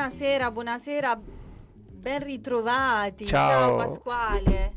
Buonasera, 0.00 0.50
buonasera, 0.50 1.20
ben 1.20 2.22
ritrovati. 2.24 3.26
Ciao. 3.26 3.76
Pasquale. 3.76 4.72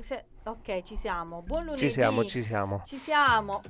Se- 0.00 0.24
ok, 0.42 0.82
ci 0.82 0.96
siamo. 0.96 1.42
Buon 1.42 1.62
lunedì. 1.66 1.82
Ci 1.82 1.90
siamo, 1.90 2.24
ci 2.24 2.42
siamo. 2.42 2.82
Ci 2.84 2.96
siamo. 2.98 3.60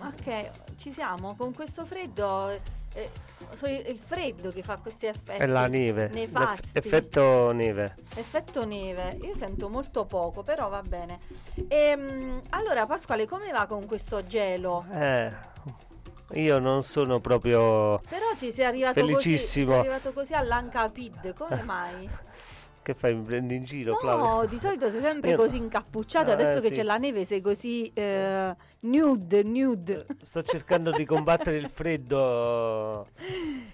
Ok, 0.00 0.76
ci 0.76 0.90
siamo. 0.90 1.36
Con 1.36 1.52
questo 1.52 1.84
freddo, 1.84 2.48
eh, 2.94 3.10
so- 3.52 3.66
il 3.66 3.98
freddo 3.98 4.52
che 4.52 4.62
fa 4.62 4.78
questi 4.78 5.04
effetti. 5.04 5.42
È 5.42 5.46
la 5.46 5.66
neve. 5.66 6.08
Nefasti. 6.08 6.78
Effetto 6.78 7.52
neve. 7.52 7.94
Effetto 8.14 8.64
neve, 8.64 9.18
io 9.20 9.34
sento 9.34 9.68
molto 9.68 10.06
poco, 10.06 10.42
però 10.42 10.70
va 10.70 10.80
bene. 10.80 11.18
Ehm, 11.68 12.40
allora, 12.48 12.86
Pasquale, 12.86 13.26
come 13.26 13.52
va 13.52 13.66
con 13.66 13.84
questo 13.84 14.26
gelo? 14.26 14.86
Eh, 14.94 15.30
io 16.34 16.58
non 16.58 16.82
sono 16.82 17.20
proprio... 17.20 18.00
Però 18.08 18.24
ci 18.38 18.52
sei 18.52 18.64
arrivato 18.66 19.00
così, 19.00 19.12
Felicissimo. 19.12 19.70
sei 19.72 19.78
arrivato 19.80 20.12
così 20.12 20.34
all'Ancapid, 20.34 21.34
come 21.34 21.62
mai? 21.66 22.08
Che 22.82 22.92
fai? 22.92 23.14
Mi 23.14 23.22
prendi 23.22 23.54
in 23.54 23.64
giro, 23.64 23.94
Flavio? 23.94 24.26
No, 24.26 24.44
di 24.44 24.58
solito 24.58 24.90
sei 24.90 25.00
sempre 25.00 25.30
Io- 25.30 25.36
così 25.36 25.56
incappucciato, 25.56 26.28
Eh, 26.30 26.34
adesso 26.34 26.60
che 26.60 26.66
sì. 26.66 26.72
c'è 26.74 26.82
la 26.82 26.98
neve 26.98 27.24
sei 27.24 27.40
così 27.40 27.90
eh, 27.94 28.54
nude, 28.80 29.42
nude. 29.42 30.06
Sto 30.20 30.42
cercando 30.42 30.90
di 30.90 31.06
combattere 31.06 31.56
il 31.56 31.68
freddo, 31.68 33.08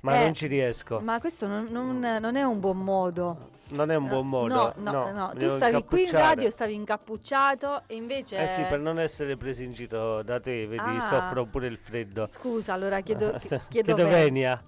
ma 0.02 0.14
Eh, 0.20 0.22
non 0.22 0.34
ci 0.34 0.46
riesco. 0.46 1.00
Ma 1.00 1.18
questo 1.18 1.48
non, 1.48 1.66
non- 1.70 2.18
non 2.20 2.36
è 2.36 2.42
un 2.44 2.60
buon 2.60 2.78
modo. 2.78 3.48
Non 3.70 3.90
è 3.90 3.94
un 3.94 4.08
buon 4.08 4.28
modo. 4.28 4.74
No, 4.76 4.90
no, 4.92 5.10
no, 5.12 5.30
mi 5.34 5.38
tu 5.40 5.48
stavi 5.48 5.84
qui 5.84 6.02
in 6.04 6.10
radio, 6.10 6.50
stavi 6.50 6.74
incappucciato 6.74 7.82
e 7.86 7.94
invece... 7.94 8.38
Eh 8.42 8.46
sì, 8.48 8.62
per 8.62 8.78
non 8.80 8.98
essere 8.98 9.36
presi 9.36 9.64
in 9.64 9.72
giro 9.72 10.22
da 10.22 10.40
te, 10.40 10.66
vedi, 10.66 10.82
Ah. 10.82 11.00
soffro 11.00 11.44
pure 11.46 11.66
il 11.66 11.78
freddo. 11.78 12.26
Scusa, 12.26 12.72
allora 12.72 13.00
chiedo, 13.00 13.32
Chiedo, 13.38 13.62
chiedo 13.68 14.06
venia. 14.08 14.62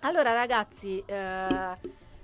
Allora 0.00 0.32
ragazzi, 0.32 1.02
eh, 1.04 1.46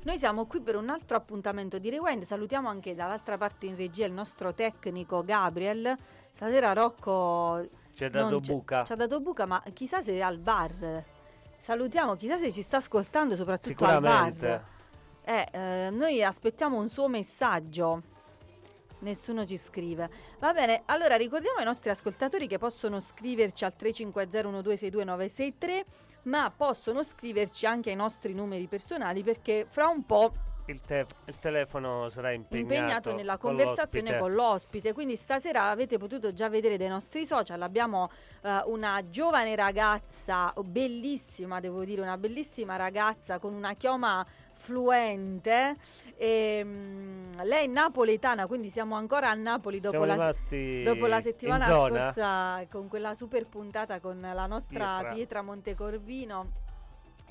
noi 0.03 0.19
siamo 0.19 0.47
qui 0.47 0.61
per 0.61 0.77
un 0.77 0.89
altro 0.91 1.17
appuntamento 1.17 1.79
di 1.79 1.91
Rewind, 1.91 2.23
salutiamo 2.23 2.69
anche 2.69 2.95
dall'altra 2.95 3.37
parte 3.37 3.67
in 3.67 3.75
regia 3.75 4.07
il 4.07 4.13
nostro 4.13 4.55
tecnico 4.55 5.25
Gabriel, 5.25 5.97
stasera 6.31 6.73
Rocco 6.73 7.67
Ci 7.95 8.05
ha 8.05 8.11
dato 8.11 8.39
buca. 8.39 8.85
ci 8.85 8.93
ha 8.93 8.97
dato 8.97 9.21
buca, 9.21 9.47
ma 9.47 9.63
chissà 9.73 10.03
se 10.03 10.13
è 10.13 10.21
al 10.21 10.39
bar. 10.39 11.03
Salutiamo, 11.59 12.15
chissà 12.15 12.37
se 12.37 12.53
ci 12.53 12.61
sta 12.63 12.77
ascoltando 12.77 13.35
soprattutto 13.35 13.85
al 13.87 14.01
bar. 14.03 14.65
Eh, 15.25 15.49
eh, 15.51 15.89
noi 15.91 16.23
aspettiamo 16.23 16.79
un 16.79 16.89
suo 16.91 17.09
messaggio. 17.09 18.03
Nessuno 18.99 19.47
ci 19.47 19.57
scrive. 19.57 20.11
Va 20.39 20.53
bene, 20.53 20.83
allora 20.87 21.17
ricordiamo 21.17 21.59
ai 21.59 21.65
nostri 21.65 21.91
ascoltatori 21.91 22.47
che 22.47 22.59
possono 22.59 23.01
scriverci 23.01 23.65
al 23.65 23.75
350-1262-963, 23.79 25.81
ma 26.25 26.53
possono 26.55 27.03
scriverci 27.03 27.65
anche 27.67 27.89
ai 27.91 27.97
nostri 27.97 28.35
numeri 28.35 28.67
personali 28.67 29.23
perché 29.23 29.67
fra 29.69 29.89
un 29.89 30.05
po' 30.07 30.33
Il, 30.67 30.81
te- 30.81 31.05
il 31.27 31.39
telefono 31.39 32.09
sarà 32.09 32.33
impegnato, 32.33 32.75
impegnato 32.75 33.15
nella 33.15 33.37
con 33.37 33.51
conversazione 33.51 34.13
l'ospite. 34.13 34.19
con 34.19 34.33
l'ospite. 34.33 34.93
Quindi 34.95 35.17
stasera 35.17 35.69
avete 35.69 35.99
potuto 35.99 36.33
già 36.33 36.49
vedere 36.49 36.79
dai 36.79 36.89
nostri 36.89 37.27
social. 37.27 37.61
Abbiamo 37.61 38.11
eh, 38.43 38.63
una 38.67 39.03
giovane 39.11 39.55
ragazza, 39.57 40.55
bellissima, 40.65 41.61
devo 41.61 41.85
dire, 41.85 42.01
una 42.01 42.17
bellissima 42.17 42.77
ragazza 42.77 43.39
con 43.39 43.53
una 43.53 43.75
chioma 43.75 44.25
fluente. 44.55 45.77
E, 46.17 46.63
mm, 46.65 47.33
lei 47.43 47.65
è 47.65 47.69
napoletana, 47.69 48.47
quindi 48.47 48.71
siamo 48.71 48.95
ancora 48.95 49.29
a 49.29 49.35
Napoli 49.35 49.81
dopo 49.81 50.05
la, 50.05 50.33
dopo 50.83 51.07
la 51.07 51.21
settimana 51.21 51.67
scorsa 51.67 52.65
con 52.71 52.89
quella 52.89 53.15
super 53.15 53.47
puntata 53.47 54.01
con 54.01 54.19
la 54.21 54.47
nostra 54.47 54.97
Pietra. 54.99 55.13
Pietra, 55.13 55.43
Montecorvino. 55.43 56.63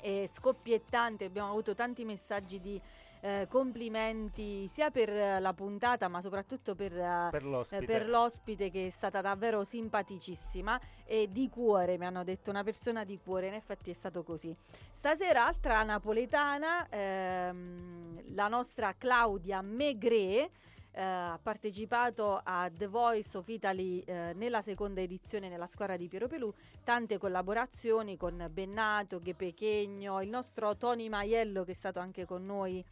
E 0.00 0.28
scoppiettante, 0.30 1.24
abbiamo 1.24 1.48
avuto 1.48 1.74
tanti 1.74 2.04
messaggi 2.04 2.60
di 2.60 2.78
eh, 3.24 3.46
complimenti 3.48 4.68
sia 4.68 4.90
per 4.90 5.08
eh, 5.08 5.40
la 5.40 5.54
puntata 5.54 6.08
ma 6.08 6.20
soprattutto 6.20 6.74
per, 6.74 6.92
eh, 6.92 7.28
per 7.30 7.42
l'ospite. 7.42 7.86
per 7.86 8.06
l'ospite 8.06 8.70
che 8.70 8.88
è 8.88 8.90
stata 8.90 9.22
davvero 9.22 9.64
simpaticissima 9.64 10.78
e 11.06 11.30
di 11.30 11.48
cuore, 11.48 11.96
mi 11.96 12.04
hanno 12.04 12.22
detto 12.22 12.50
una 12.50 12.62
persona 12.62 13.02
di 13.02 13.18
cuore, 13.18 13.46
in 13.46 13.54
effetti 13.54 13.90
è 13.90 13.94
stato 13.94 14.22
così. 14.22 14.54
Stasera 14.92 15.46
altra 15.46 15.82
napoletana, 15.84 16.86
ehm, 16.90 18.34
la 18.34 18.48
nostra 18.48 18.94
Claudia 18.96 19.62
Megre. 19.62 20.50
ha 20.96 21.38
partecipato 21.42 22.40
a 22.44 22.70
The 22.70 22.86
Voice 22.86 23.36
of 23.36 23.48
Italy 23.48 24.00
eh, 24.00 24.32
nella 24.34 24.62
seconda 24.62 25.00
edizione 25.00 25.48
nella 25.48 25.66
squadra 25.66 25.96
di 25.96 26.06
Piero 26.08 26.28
Pelù, 26.28 26.52
tante 26.84 27.18
collaborazioni 27.18 28.16
con 28.16 28.48
Bennato, 28.52 29.18
Ghepechegno, 29.18 30.20
il 30.20 30.28
nostro 30.28 30.76
Tony 30.76 31.08
Maiello 31.08 31.64
che 31.64 31.72
è 31.72 31.74
stato 31.74 31.98
anche 31.98 32.26
con 32.26 32.44
noi 32.44 32.84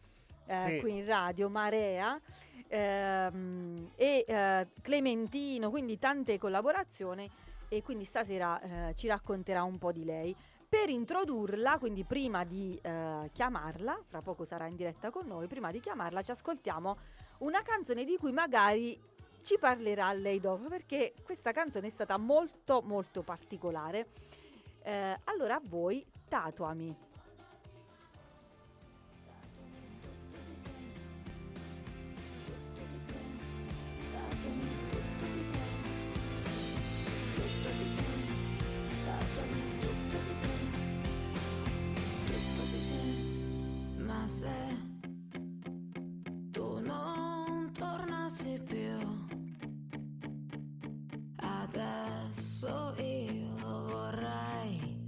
eh, 0.45 0.65
Sì. 0.67 0.79
qui 0.79 0.97
in 0.97 1.05
radio, 1.05 1.49
Marea 1.49 2.19
ehm, 2.67 3.91
e 3.95 4.25
eh, 4.27 4.67
Clementino, 4.81 5.69
quindi 5.69 5.99
tante 5.99 6.37
collaborazioni 6.37 7.29
e 7.69 7.81
quindi 7.81 8.03
stasera 8.03 8.89
eh, 8.89 8.95
ci 8.95 9.07
racconterà 9.07 9.63
un 9.63 9.77
po' 9.77 9.91
di 9.91 10.05
lei. 10.05 10.35
Per 10.67 10.89
introdurla, 10.89 11.77
quindi 11.77 12.03
prima 12.03 12.43
di 12.43 12.79
eh, 12.81 13.29
chiamarla, 13.31 13.99
fra 14.07 14.21
poco 14.21 14.43
sarà 14.43 14.65
in 14.65 14.75
diretta 14.75 15.11
con 15.11 15.27
noi, 15.27 15.47
prima 15.47 15.69
di 15.71 15.79
chiamarla 15.79 16.23
ci 16.23 16.31
ascoltiamo 16.31 16.97
una 17.39 17.61
canzone 17.61 18.03
di 18.05 18.17
cui 18.17 18.31
magari 18.31 18.99
ci 19.43 19.57
parlerà 19.59 20.11
lei 20.13 20.39
dopo 20.39 20.67
perché 20.69 21.13
questa 21.23 21.51
canzone 21.51 21.87
è 21.87 21.89
stata 21.91 22.17
molto 22.17 22.81
molto 22.85 23.21
particolare. 23.21 24.07
Eh, 24.81 25.19
allora 25.25 25.55
a 25.55 25.61
voi 25.63 26.03
tatuami. 26.27 26.95
Se 44.25 44.47
tu 46.51 46.79
non 46.79 47.71
tornassi 47.73 48.59
più, 48.65 48.97
adesso 51.35 52.95
io 52.99 53.53
vorrei 53.85 55.07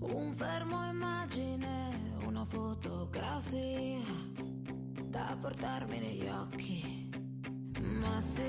un 0.00 0.34
fermo 0.34 0.84
immagine, 0.90 2.16
una 2.26 2.44
fotografia 2.44 4.00
da 5.04 5.36
portarmi 5.40 6.00
negli 6.00 6.26
occhi. 6.26 7.10
Ma 8.00 8.20
sì, 8.20 8.42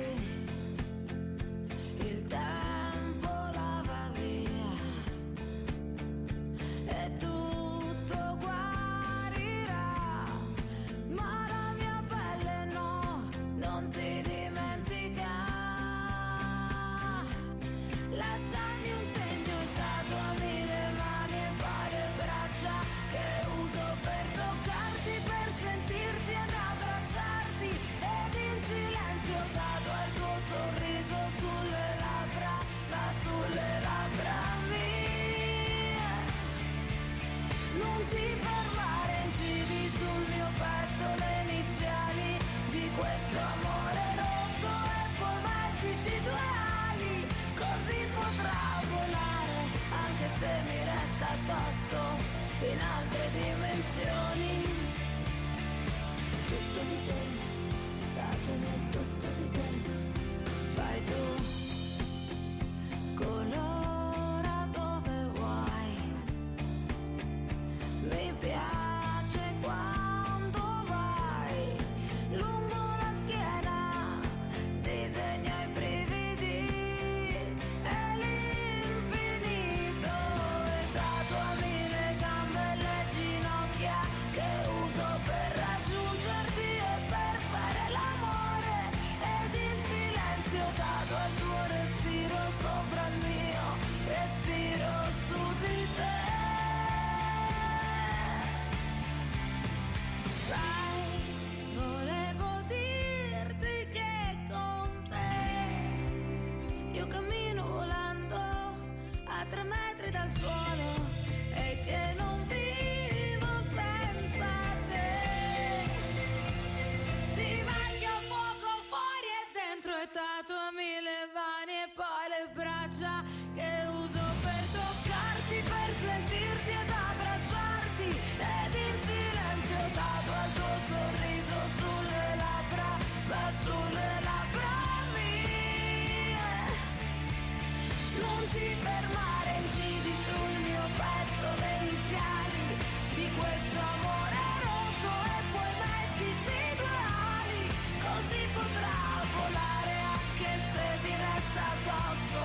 volare 149.50 149.94
anche 150.14 150.50
se 150.72 150.82
mi 151.04 151.10
resta 151.10 151.62
addosso 151.74 152.42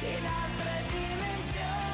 in 0.00 0.24
altre 0.24 0.82
dimensioni. 0.90 1.85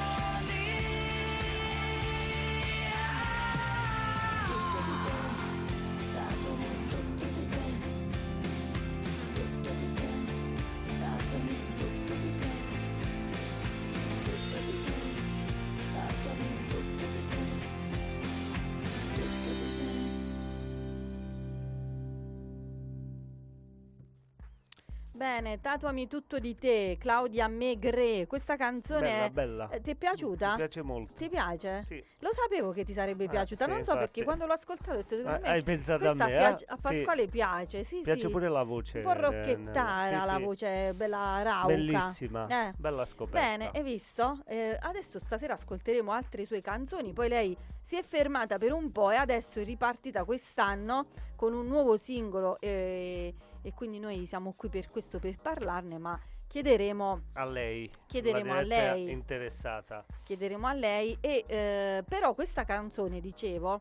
Bene, 25.23 25.61
tatuami 25.61 26.09
tutto 26.09 26.41
di 26.41 26.57
te, 26.57 26.97
Claudia 26.99 27.47
Megre. 27.47 28.27
Questa 28.27 28.57
canzone 28.57 29.31
Bella, 29.31 29.31
bella. 29.31 29.69
eh, 29.71 29.81
ti 29.81 29.93
è 29.93 29.95
piaciuta? 29.95 30.51
Mi 30.51 30.57
piace 30.57 30.83
molto. 30.83 31.15
Ti 31.15 31.29
piace? 31.29 31.85
Sì. 31.87 32.03
Lo 32.19 32.31
sapevo 32.33 32.73
che 32.73 32.83
ti 32.83 32.93
sarebbe 32.93 33.27
Ah, 33.27 33.29
piaciuta, 33.29 33.67
sì, 33.67 33.71
non 33.71 33.85
so 33.85 33.93
infatti. 33.93 33.99
perché 34.11 34.25
quando 34.25 34.47
l'ho 34.47 34.55
ascoltato 34.55 34.91
ho 34.91 34.95
detto 34.97 35.15
secondo 35.15 35.37
Ah, 35.37 35.41
me 35.41 35.49
Hai 35.51 35.63
pensato 35.63 36.09
a 36.09 36.15
me, 36.15 36.27
piace- 36.27 36.65
eh? 36.65 36.73
a 36.73 36.77
Sì. 36.77 36.83
Pasquale 36.83 37.29
piace, 37.29 37.85
sì, 37.85 38.01
Piace 38.03 38.23
sì. 38.23 38.29
pure 38.31 38.49
la 38.49 38.65
voce. 38.65 38.99
Un 38.99 39.05
po' 39.05 39.13
eh, 39.13 39.21
rocchettara 39.21 40.21
sì, 40.23 40.27
la 40.27 40.39
voce, 40.41 40.93
bella 40.95 41.41
rauca. 41.45 41.67
Bellissima. 41.67 42.47
Eh. 42.49 42.73
Bella 42.77 43.05
scoperta. 43.07 43.47
Bene, 43.47 43.71
hai 43.73 43.83
visto? 43.85 44.41
Eh, 44.49 44.77
adesso 44.81 45.21
stasera 45.21 45.53
ascolteremo 45.53 46.11
altre 46.11 46.45
sue 46.45 46.61
canzoni, 46.61 47.13
poi 47.13 47.29
lei 47.29 47.57
si 47.81 47.97
è 47.97 48.03
fermata 48.03 48.59
per 48.59 48.73
un 48.73 48.91
po' 48.91 49.13
e 49.13 49.17
adesso 49.17 49.61
è 49.61 49.65
ripartita 49.65 50.25
quest'anno 50.25 51.07
con 51.37 51.53
un 51.55 51.69
nuovo 51.69 51.97
singolo 51.97 52.59
e, 52.59 53.33
e 53.63 53.73
quindi 53.75 53.99
noi 53.99 54.27
siamo 54.27 54.53
qui 54.57 54.69
per 54.69 54.91
questo, 54.91 55.19
per 55.19 55.39
parlarne, 55.39 55.99
ma 55.99 56.19
chiederemo, 56.47 57.23
A 57.35 57.45
lei. 57.45 57.91
Chiederemo 58.07 58.53
a 58.55 58.61
lei. 58.61 59.11
Interessata. 59.11 60.05
chiederemo 60.23 60.67
a 60.67 60.73
lei 60.75 61.17
e 61.21 61.45
eh, 61.47 62.05
però 62.07 62.35
questa 62.35 62.65
canzone, 62.65 63.21
dicevo, 63.21 63.81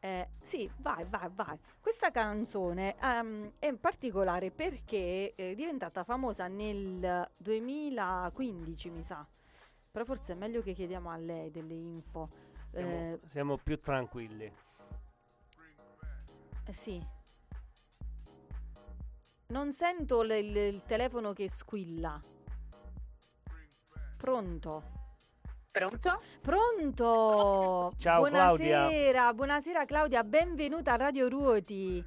eh, 0.00 0.28
sì, 0.42 0.68
vai, 0.78 1.04
vai, 1.08 1.28
vai. 1.32 1.56
Questa 1.80 2.10
canzone 2.10 2.96
ehm, 3.00 3.52
è 3.58 3.72
particolare 3.74 4.50
perché 4.50 5.32
è 5.34 5.54
diventata 5.54 6.02
famosa 6.04 6.48
nel 6.48 7.28
2015, 7.38 8.90
mi 8.90 9.04
sa. 9.04 9.24
Però 9.90 10.04
forse 10.04 10.32
è 10.32 10.36
meglio 10.36 10.60
che 10.62 10.72
chiediamo 10.72 11.08
a 11.10 11.16
lei 11.16 11.50
delle 11.50 11.74
info. 11.74 12.28
Siamo, 12.70 12.90
Eh, 12.90 13.20
siamo 13.26 13.56
più 13.58 13.78
tranquilli. 13.78 14.50
eh, 16.64 16.72
sì. 16.72 17.04
Non 19.52 19.70
sento 19.70 20.22
l- 20.22 20.30
il, 20.30 20.56
il 20.56 20.82
telefono 20.86 21.34
che 21.34 21.46
squilla. 21.50 22.18
Pronto? 24.16 24.82
Pronto? 25.70 26.22
Pronto! 26.40 27.92
Ciao, 27.98 28.22
Claudia. 28.22 28.78
buonasera, 28.86 29.34
buonasera 29.34 29.84
Claudia, 29.84 30.24
benvenuta 30.24 30.94
a 30.94 30.96
Radio 30.96 31.28
Ruoti. 31.28 32.02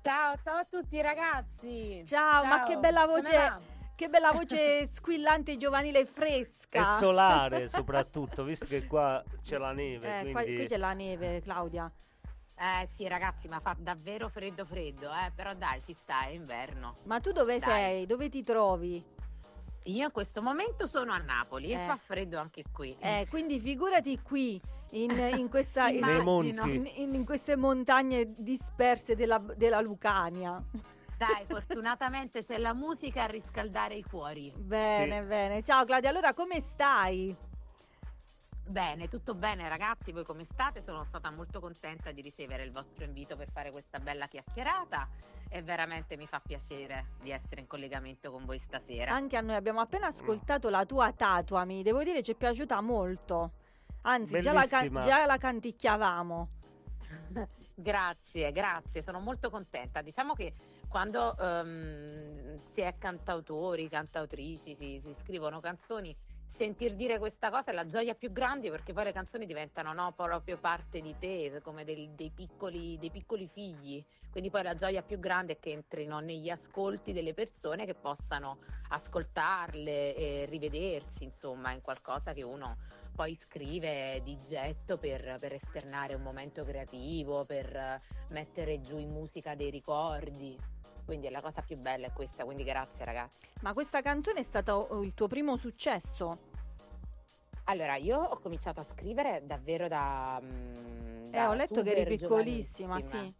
Ciao, 0.00 0.36
ciao 0.42 0.56
a 0.56 0.64
tutti 0.64 0.98
ragazzi. 1.02 2.02
Ciao, 2.06 2.46
ma 2.46 2.62
che 2.62 2.78
bella 2.78 3.04
voce, 3.04 3.60
che 3.94 4.08
bella 4.08 4.32
voce 4.32 4.86
squillante, 4.88 5.58
giovanile 5.58 5.98
e 5.98 6.02
E 6.02 6.06
fresca. 6.06 6.96
solare 6.96 7.68
soprattutto, 7.68 8.42
visto 8.42 8.64
che 8.64 8.86
qua 8.86 9.22
c'è 9.42 9.58
la 9.58 9.72
neve. 9.72 10.20
Eh, 10.20 10.30
qua- 10.30 10.40
quindi... 10.40 10.56
qui 10.60 10.66
c'è 10.66 10.78
la 10.78 10.94
neve, 10.94 11.42
Claudia. 11.42 11.92
Eh 12.60 12.88
sì 12.96 13.06
ragazzi, 13.06 13.46
ma 13.46 13.60
fa 13.60 13.76
davvero 13.78 14.28
freddo 14.28 14.64
freddo, 14.64 15.10
eh? 15.12 15.30
Però 15.34 15.54
dai, 15.54 15.80
ci 15.86 15.94
sta, 15.94 16.24
è 16.24 16.30
inverno. 16.30 16.92
Ma 17.04 17.20
tu 17.20 17.30
dove 17.30 17.58
Dai. 17.58 17.68
sei? 17.70 18.06
Dove 18.06 18.28
ti 18.28 18.42
trovi? 18.42 19.02
Io 19.84 20.04
in 20.04 20.10
questo 20.12 20.42
momento 20.42 20.86
sono 20.86 21.12
a 21.12 21.18
Napoli 21.18 21.70
Eh. 21.70 21.74
e 21.84 21.86
fa 21.86 21.96
freddo 21.96 22.36
anche 22.38 22.64
qui. 22.72 22.96
Eh, 22.98 23.26
quindi 23.30 23.60
figurati 23.60 24.20
qui, 24.22 24.60
in, 24.90 25.10
in 25.36 25.48
questa, 25.48 25.88
in, 25.88 26.00
Nei 26.00 26.18
Immagino. 26.20 26.66
monti. 26.66 27.00
in- 27.02 27.14
in 27.14 27.24
queste 27.24 27.54
montagne 27.56 28.32
disperse 28.36 29.14
della, 29.14 29.38
della 29.38 29.80
Lucania. 29.80 30.60
Dai, 31.16 31.46
fortunatamente 31.48 32.44
c'è 32.44 32.58
la 32.58 32.74
musica 32.74 33.22
a 33.22 33.26
riscaldare 33.26 33.94
i 33.94 34.02
cuori. 34.02 34.52
Bene, 34.56 35.22
bene. 35.22 35.62
Ciao 35.62 35.84
Claudia, 35.84 36.10
allora 36.10 36.34
come 36.34 36.60
stai? 36.60 37.34
Bene, 38.68 39.08
tutto 39.08 39.34
bene 39.34 39.66
ragazzi, 39.66 40.12
voi 40.12 40.24
come 40.24 40.44
state? 40.44 40.82
Sono 40.84 41.02
stata 41.08 41.30
molto 41.30 41.58
contenta 41.58 42.12
di 42.12 42.20
ricevere 42.20 42.64
il 42.64 42.70
vostro 42.70 43.02
invito 43.04 43.34
per 43.34 43.50
fare 43.50 43.70
questa 43.70 43.98
bella 43.98 44.26
chiacchierata 44.26 45.08
e 45.48 45.62
veramente 45.62 46.18
mi 46.18 46.26
fa 46.26 46.38
piacere 46.38 47.12
di 47.22 47.30
essere 47.30 47.62
in 47.62 47.66
collegamento 47.66 48.30
con 48.30 48.44
voi 48.44 48.58
stasera. 48.58 49.10
Anche 49.10 49.38
a 49.38 49.40
noi 49.40 49.54
abbiamo 49.54 49.80
appena 49.80 50.08
ascoltato 50.08 50.68
la 50.68 50.84
tua 50.84 51.10
Tatuami, 51.12 51.82
devo 51.82 52.04
dire 52.04 52.22
ci 52.22 52.32
è 52.32 52.34
piaciuta 52.34 52.82
molto. 52.82 53.52
Anzi, 54.02 54.38
già 54.42 54.52
la, 54.52 54.66
can- 54.66 55.00
già 55.00 55.24
la 55.24 55.38
canticchiavamo. 55.38 56.48
Grazie, 57.80 58.50
grazie, 58.50 59.02
sono 59.02 59.20
molto 59.20 59.50
contenta. 59.50 60.02
Diciamo 60.02 60.34
che 60.34 60.52
quando 60.88 61.36
ehm, 61.38 62.56
si 62.74 62.80
è 62.80 62.96
cantautori, 62.98 63.88
cantautrici, 63.88 64.74
si, 64.74 65.00
si 65.00 65.14
scrivono 65.22 65.60
canzoni, 65.60 66.14
sentir 66.56 66.94
dire 66.94 67.18
questa 67.18 67.50
cosa 67.50 67.66
è 67.66 67.72
la 67.72 67.86
gioia 67.86 68.14
più 68.14 68.32
grande 68.32 68.70
perché 68.70 68.92
poi 68.92 69.04
le 69.04 69.12
canzoni 69.12 69.46
diventano 69.46 69.92
no, 69.92 70.12
proprio 70.12 70.58
parte 70.58 71.00
di 71.00 71.14
te, 71.18 71.60
come 71.62 71.84
del- 71.84 72.10
dei, 72.10 72.30
piccoli, 72.34 72.98
dei 72.98 73.10
piccoli 73.10 73.48
figli. 73.52 74.04
Quindi 74.30 74.50
poi 74.50 74.62
la 74.62 74.74
gioia 74.74 75.02
più 75.02 75.18
grande 75.18 75.54
è 75.54 75.58
che 75.58 75.72
entrino 75.72 76.20
negli 76.20 76.50
ascolti 76.50 77.12
delle 77.12 77.34
persone 77.34 77.86
che 77.86 77.94
possano 77.94 78.58
ascoltarle 78.90 80.14
e 80.14 80.46
rivedersi, 80.48 81.24
insomma, 81.24 81.72
in 81.72 81.80
qualcosa 81.80 82.32
che 82.32 82.42
uno 82.42 82.76
poi 83.18 83.34
scrive 83.34 84.20
di 84.22 84.36
getto 84.48 84.96
per, 84.96 85.38
per 85.40 85.52
esternare 85.52 86.14
un 86.14 86.22
momento 86.22 86.62
creativo, 86.62 87.44
per 87.44 87.74
eh, 87.74 88.00
mettere 88.28 88.80
giù 88.80 88.96
in 88.96 89.10
musica 89.10 89.56
dei 89.56 89.70
ricordi. 89.70 90.56
Quindi 91.04 91.28
la 91.28 91.40
cosa 91.40 91.60
più 91.62 91.76
bella 91.78 92.06
è 92.06 92.12
questa, 92.12 92.44
quindi 92.44 92.62
grazie 92.62 93.04
ragazzi. 93.04 93.40
Ma 93.62 93.72
questa 93.72 94.02
canzone 94.02 94.38
è 94.38 94.42
stato 94.44 95.02
il 95.02 95.14
tuo 95.14 95.26
primo 95.26 95.56
successo? 95.56 96.38
Allora, 97.64 97.96
io 97.96 98.20
ho 98.20 98.38
cominciato 98.38 98.78
a 98.78 98.84
scrivere 98.84 99.42
davvero 99.44 99.88
da... 99.88 100.40
mm, 100.40 101.24
Eh, 101.24 101.30
da 101.30 101.48
ho 101.48 101.54
letto 101.54 101.82
che 101.82 101.96
eri 101.96 102.18
piccolissima, 102.18 103.02
sì. 103.02 103.34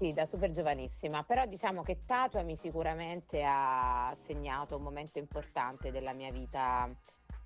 Sì, 0.00 0.12
da 0.14 0.26
super 0.26 0.50
giovanissima, 0.50 1.22
però 1.22 1.46
diciamo 1.46 1.82
che 1.82 2.00
Tatuami 2.04 2.56
sicuramente 2.56 3.44
ha 3.46 4.12
segnato 4.26 4.74
un 4.74 4.82
momento 4.82 5.20
importante 5.20 5.92
della 5.92 6.12
mia 6.12 6.32
vita 6.32 6.90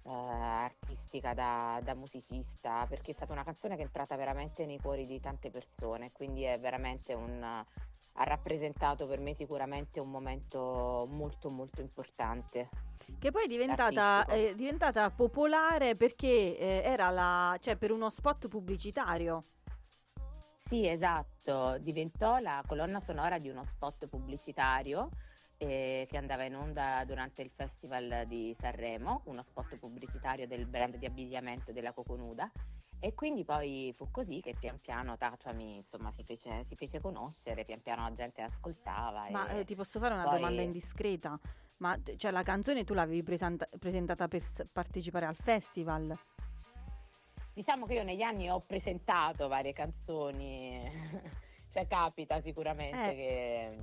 eh, 0.02 0.10
artistica 0.10 1.34
da, 1.34 1.80
da 1.82 1.94
musicista, 1.94 2.86
perché 2.88 3.10
è 3.12 3.14
stata 3.14 3.32
una 3.32 3.44
canzone 3.44 3.76
che 3.76 3.82
è 3.82 3.84
entrata 3.84 4.16
veramente 4.16 4.66
nei 4.66 4.78
cuori 4.78 5.06
di 5.06 5.20
tante 5.20 5.50
persone, 5.50 6.12
quindi 6.12 6.42
è 6.42 6.58
veramente 6.58 7.14
un, 7.14 7.42
ha 7.42 8.24
rappresentato 8.24 9.06
per 9.06 9.20
me 9.20 9.34
sicuramente 9.34 10.00
un 10.00 10.10
momento 10.10 11.06
molto 11.10 11.50
molto 11.50 11.80
importante. 11.80 12.68
Che 13.18 13.30
poi 13.30 13.44
è 13.44 13.48
diventata, 13.48 14.24
è 14.26 14.54
diventata 14.54 15.10
popolare 15.10 15.94
perché 15.94 16.58
eh, 16.58 16.82
era 16.84 17.10
la, 17.10 17.56
cioè 17.60 17.76
per 17.76 17.90
uno 17.90 18.10
spot 18.10 18.48
pubblicitario. 18.48 19.40
Sì, 20.68 20.86
esatto, 20.86 21.78
diventò 21.78 22.38
la 22.38 22.62
colonna 22.66 23.00
sonora 23.00 23.38
di 23.38 23.48
uno 23.48 23.64
spot 23.64 24.06
pubblicitario 24.06 25.10
eh, 25.62 26.06
che 26.08 26.16
andava 26.16 26.44
in 26.44 26.56
onda 26.56 27.04
durante 27.04 27.42
il 27.42 27.50
Festival 27.54 28.24
di 28.26 28.56
Sanremo, 28.58 29.20
uno 29.26 29.42
spot 29.42 29.76
pubblicitario 29.76 30.46
del 30.46 30.64
brand 30.66 30.96
di 30.96 31.04
abbigliamento 31.04 31.70
della 31.70 31.92
Coconuda. 31.92 32.50
E 32.98 33.12
quindi 33.14 33.44
poi 33.44 33.92
fu 33.96 34.10
così 34.10 34.40
che 34.40 34.54
pian 34.58 34.78
piano 34.80 35.16
Tatuami 35.18 35.76
insomma 35.76 36.10
si 36.12 36.22
fece, 36.22 36.64
si 36.66 36.76
fece 36.76 37.00
conoscere, 37.00 37.64
pian 37.64 37.82
piano 37.82 38.02
la 38.02 38.14
gente 38.14 38.40
ascoltava. 38.40 39.28
Ma 39.30 39.48
eh, 39.50 39.64
ti 39.64 39.74
posso 39.74 39.98
fare 39.98 40.14
una 40.14 40.24
poi- 40.24 40.36
domanda 40.36 40.62
indiscreta? 40.62 41.38
Ma 41.78 41.98
cioè, 42.16 42.30
la 42.30 42.42
canzone 42.42 42.84
tu 42.84 42.92
l'avevi 42.94 43.22
presenta- 43.22 43.68
presentata 43.78 44.28
per 44.28 44.42
partecipare 44.72 45.26
al 45.26 45.36
festival. 45.36 46.18
Diciamo 47.52 47.84
che 47.86 47.94
io 47.94 48.02
negli 48.04 48.22
anni 48.22 48.48
ho 48.50 48.60
presentato 48.60 49.48
varie 49.48 49.72
canzoni, 49.72 50.88
cioè 51.72 51.86
capita 51.86 52.40
sicuramente 52.40 53.10
Eh. 53.10 53.14
che... 53.14 53.78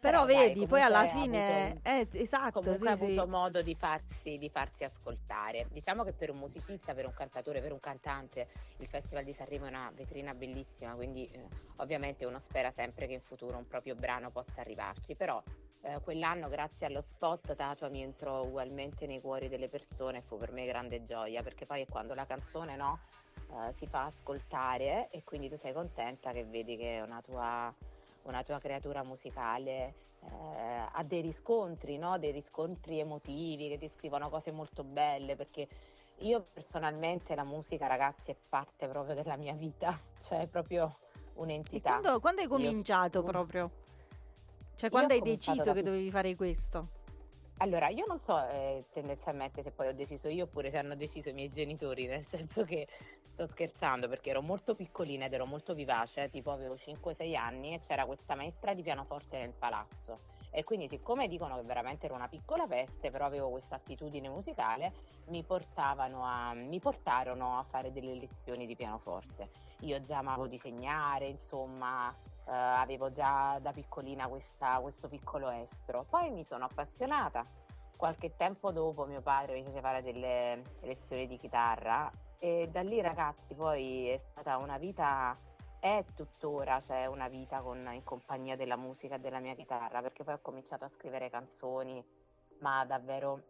Però, 0.00 0.24
dai, 0.24 0.48
vedi, 0.48 0.66
poi 0.66 0.80
alla 0.80 1.06
fine... 1.08 1.80
avuto- 1.82 1.88
eh, 1.88 2.08
esatto, 2.22 2.60
comunque 2.60 2.86
sì, 2.86 2.92
ha 2.92 2.96
sì. 2.96 3.04
avuto 3.04 3.26
modo 3.26 3.62
di 3.62 3.74
farsi, 3.74 4.38
di 4.38 4.48
farsi 4.48 4.84
ascoltare. 4.84 5.66
Diciamo 5.70 6.04
che 6.04 6.12
per 6.12 6.30
un 6.30 6.38
musicista, 6.38 6.94
per 6.94 7.04
un 7.04 7.12
cantatore, 7.12 7.60
per 7.60 7.72
un 7.72 7.80
cantante, 7.80 8.48
il 8.78 8.86
Festival 8.86 9.24
di 9.24 9.32
Sanremo 9.32 9.66
è 9.66 9.68
una 9.68 9.90
vetrina 9.94 10.34
bellissima, 10.34 10.94
quindi 10.94 11.28
eh, 11.32 11.46
ovviamente 11.76 12.24
uno 12.24 12.40
spera 12.46 12.70
sempre 12.70 13.06
che 13.06 13.14
in 13.14 13.20
futuro 13.20 13.56
un 13.56 13.66
proprio 13.66 13.96
brano 13.96 14.30
possa 14.30 14.60
arrivarci, 14.60 15.16
però 15.16 15.42
eh, 15.82 16.00
quell'anno 16.02 16.48
grazie 16.48 16.86
allo 16.86 17.02
spot 17.02 17.54
Tatuami 17.56 18.02
entrò 18.02 18.44
ugualmente 18.44 19.06
nei 19.06 19.20
cuori 19.20 19.48
delle 19.48 19.68
persone, 19.68 20.22
fu 20.22 20.38
per 20.38 20.52
me 20.52 20.64
grande 20.64 21.02
gioia, 21.02 21.42
perché 21.42 21.66
poi 21.66 21.82
è 21.82 21.86
quando 21.86 22.14
la 22.14 22.24
canzone 22.24 22.76
no, 22.76 23.00
eh, 23.50 23.72
si 23.76 23.86
fa 23.86 24.04
ascoltare 24.04 25.08
e 25.10 25.24
quindi 25.24 25.48
tu 25.48 25.56
sei 25.56 25.72
contenta 25.72 26.30
che 26.30 26.44
vedi 26.44 26.76
che 26.76 26.98
è 26.98 27.02
una 27.02 27.20
tua 27.20 27.74
una 28.28 28.42
tua 28.42 28.58
creatura 28.58 29.02
musicale 29.02 29.94
eh, 30.20 30.28
ha 30.92 31.02
dei 31.04 31.20
riscontri, 31.20 31.96
no? 31.98 32.18
dei 32.18 32.30
riscontri 32.32 32.98
emotivi 33.00 33.68
che 33.68 33.78
ti 33.78 33.88
scrivono 33.88 34.28
cose 34.28 34.50
molto 34.52 34.84
belle, 34.84 35.34
perché 35.36 35.66
io 36.18 36.44
personalmente 36.52 37.34
la 37.34 37.44
musica, 37.44 37.86
ragazzi, 37.86 38.30
è 38.30 38.36
parte 38.48 38.86
proprio 38.88 39.14
della 39.14 39.36
mia 39.36 39.54
vita, 39.54 39.98
cioè 40.28 40.40
è 40.40 40.46
proprio 40.46 40.96
E 41.06 41.30
un'entità. 41.34 41.90
quando, 42.00 42.20
quando 42.20 42.40
hai 42.42 42.46
Io- 42.46 42.52
cominciato 42.52 43.22
proprio? 43.22 43.70
Cioè, 44.74 44.84
Io 44.84 44.90
quando 44.90 45.14
hai 45.14 45.22
deciso 45.22 45.64
da 45.64 45.72
che 45.72 45.82
dovevi 45.82 46.10
fare 46.10 46.34
questo? 46.36 46.96
Allora, 47.60 47.88
io 47.88 48.06
non 48.06 48.20
so 48.20 48.38
eh, 48.50 48.84
tendenzialmente 48.92 49.64
se 49.64 49.72
poi 49.72 49.88
ho 49.88 49.92
deciso 49.92 50.28
io 50.28 50.44
oppure 50.44 50.70
se 50.70 50.78
hanno 50.78 50.94
deciso 50.94 51.30
i 51.30 51.32
miei 51.32 51.48
genitori, 51.48 52.06
nel 52.06 52.24
senso 52.24 52.62
che 52.62 52.86
sto 53.38 53.46
scherzando 53.46 54.08
perché 54.08 54.30
ero 54.30 54.42
molto 54.42 54.74
piccolina 54.74 55.26
ed 55.26 55.32
ero 55.32 55.46
molto 55.46 55.72
vivace, 55.72 56.28
tipo 56.28 56.50
avevo 56.50 56.74
5-6 56.74 57.36
anni 57.36 57.72
e 57.72 57.80
c'era 57.86 58.04
questa 58.04 58.34
maestra 58.34 58.74
di 58.74 58.82
pianoforte 58.82 59.38
nel 59.38 59.52
palazzo. 59.52 60.18
E 60.50 60.64
quindi 60.64 60.88
siccome 60.88 61.28
dicono 61.28 61.54
che 61.54 61.62
veramente 61.62 62.06
era 62.06 62.16
una 62.16 62.26
piccola 62.26 62.66
peste, 62.66 63.12
però 63.12 63.26
avevo 63.26 63.50
questa 63.50 63.76
attitudine 63.76 64.28
musicale, 64.28 64.92
mi, 65.26 65.44
a, 65.46 66.54
mi 66.54 66.80
portarono 66.80 67.58
a 67.58 67.62
fare 67.62 67.92
delle 67.92 68.14
lezioni 68.14 68.66
di 68.66 68.74
pianoforte. 68.74 69.50
Io 69.82 70.00
già 70.00 70.18
amavo 70.18 70.48
disegnare, 70.48 71.26
insomma, 71.26 72.12
eh, 72.44 72.50
avevo 72.50 73.12
già 73.12 73.60
da 73.60 73.70
piccolina 73.70 74.26
questa- 74.26 74.80
questo 74.80 75.06
piccolo 75.06 75.48
estro. 75.50 76.04
Poi 76.10 76.30
mi 76.32 76.42
sono 76.42 76.64
appassionata. 76.64 77.44
Qualche 77.96 78.34
tempo 78.34 78.72
dopo 78.72 79.04
mio 79.04 79.20
padre 79.20 79.54
mi 79.54 79.62
fece 79.62 79.80
fare 79.80 80.02
delle 80.02 80.62
lezioni 80.80 81.28
di 81.28 81.36
chitarra 81.36 82.10
e 82.38 82.68
da 82.70 82.82
lì 82.82 83.00
ragazzi 83.00 83.54
poi 83.54 84.08
è 84.08 84.18
stata 84.30 84.56
una 84.58 84.78
vita, 84.78 85.36
è 85.80 86.04
tuttora, 86.14 86.80
cioè 86.80 87.06
una 87.06 87.28
vita 87.28 87.60
con, 87.60 87.88
in 87.92 88.04
compagnia 88.04 88.56
della 88.56 88.76
musica 88.76 89.16
e 89.16 89.18
della 89.18 89.40
mia 89.40 89.54
chitarra, 89.54 90.00
perché 90.00 90.24
poi 90.24 90.34
ho 90.34 90.40
cominciato 90.40 90.84
a 90.84 90.88
scrivere 90.88 91.30
canzoni, 91.30 92.04
ma 92.60 92.84
davvero 92.84 93.42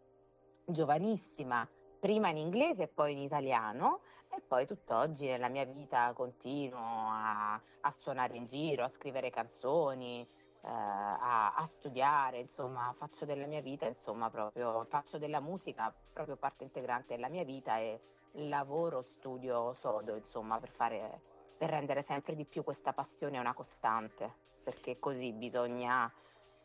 giovanissima, 0.65 1.67
prima 1.99 2.29
in 2.29 2.37
inglese 2.37 2.83
e 2.83 2.87
poi 2.87 3.13
in 3.13 3.19
italiano 3.19 4.01
e 4.31 4.41
poi 4.41 4.65
tutt'oggi 4.65 5.27
nella 5.27 5.49
mia 5.49 5.65
vita 5.65 6.13
continuo 6.13 6.79
a, 6.79 7.53
a 7.53 7.91
suonare 7.91 8.35
in 8.37 8.45
giro, 8.45 8.83
a 8.83 8.87
scrivere 8.87 9.29
canzoni, 9.29 10.21
eh, 10.21 10.67
a, 10.67 11.53
a 11.53 11.65
studiare, 11.67 12.39
insomma 12.39 12.93
faccio 12.97 13.25
della 13.25 13.45
mia 13.45 13.61
vita, 13.61 13.87
insomma 13.87 14.29
proprio 14.29 14.85
faccio 14.89 15.17
della 15.17 15.39
musica 15.39 15.93
proprio 16.13 16.37
parte 16.37 16.63
integrante 16.63 17.15
della 17.15 17.29
mia 17.29 17.43
vita 17.43 17.77
e 17.79 17.99
lavoro, 18.33 19.01
studio 19.01 19.73
sodo, 19.73 20.15
insomma 20.15 20.59
per 20.59 20.69
fare 20.69 21.21
per 21.59 21.71
rendere 21.71 22.03
sempre 22.03 22.35
di 22.35 22.45
più 22.45 22.63
questa 22.63 22.93
passione 22.93 23.37
una 23.37 23.53
costante, 23.53 24.33
perché 24.63 24.97
così 24.97 25.33
bisogna 25.33 26.09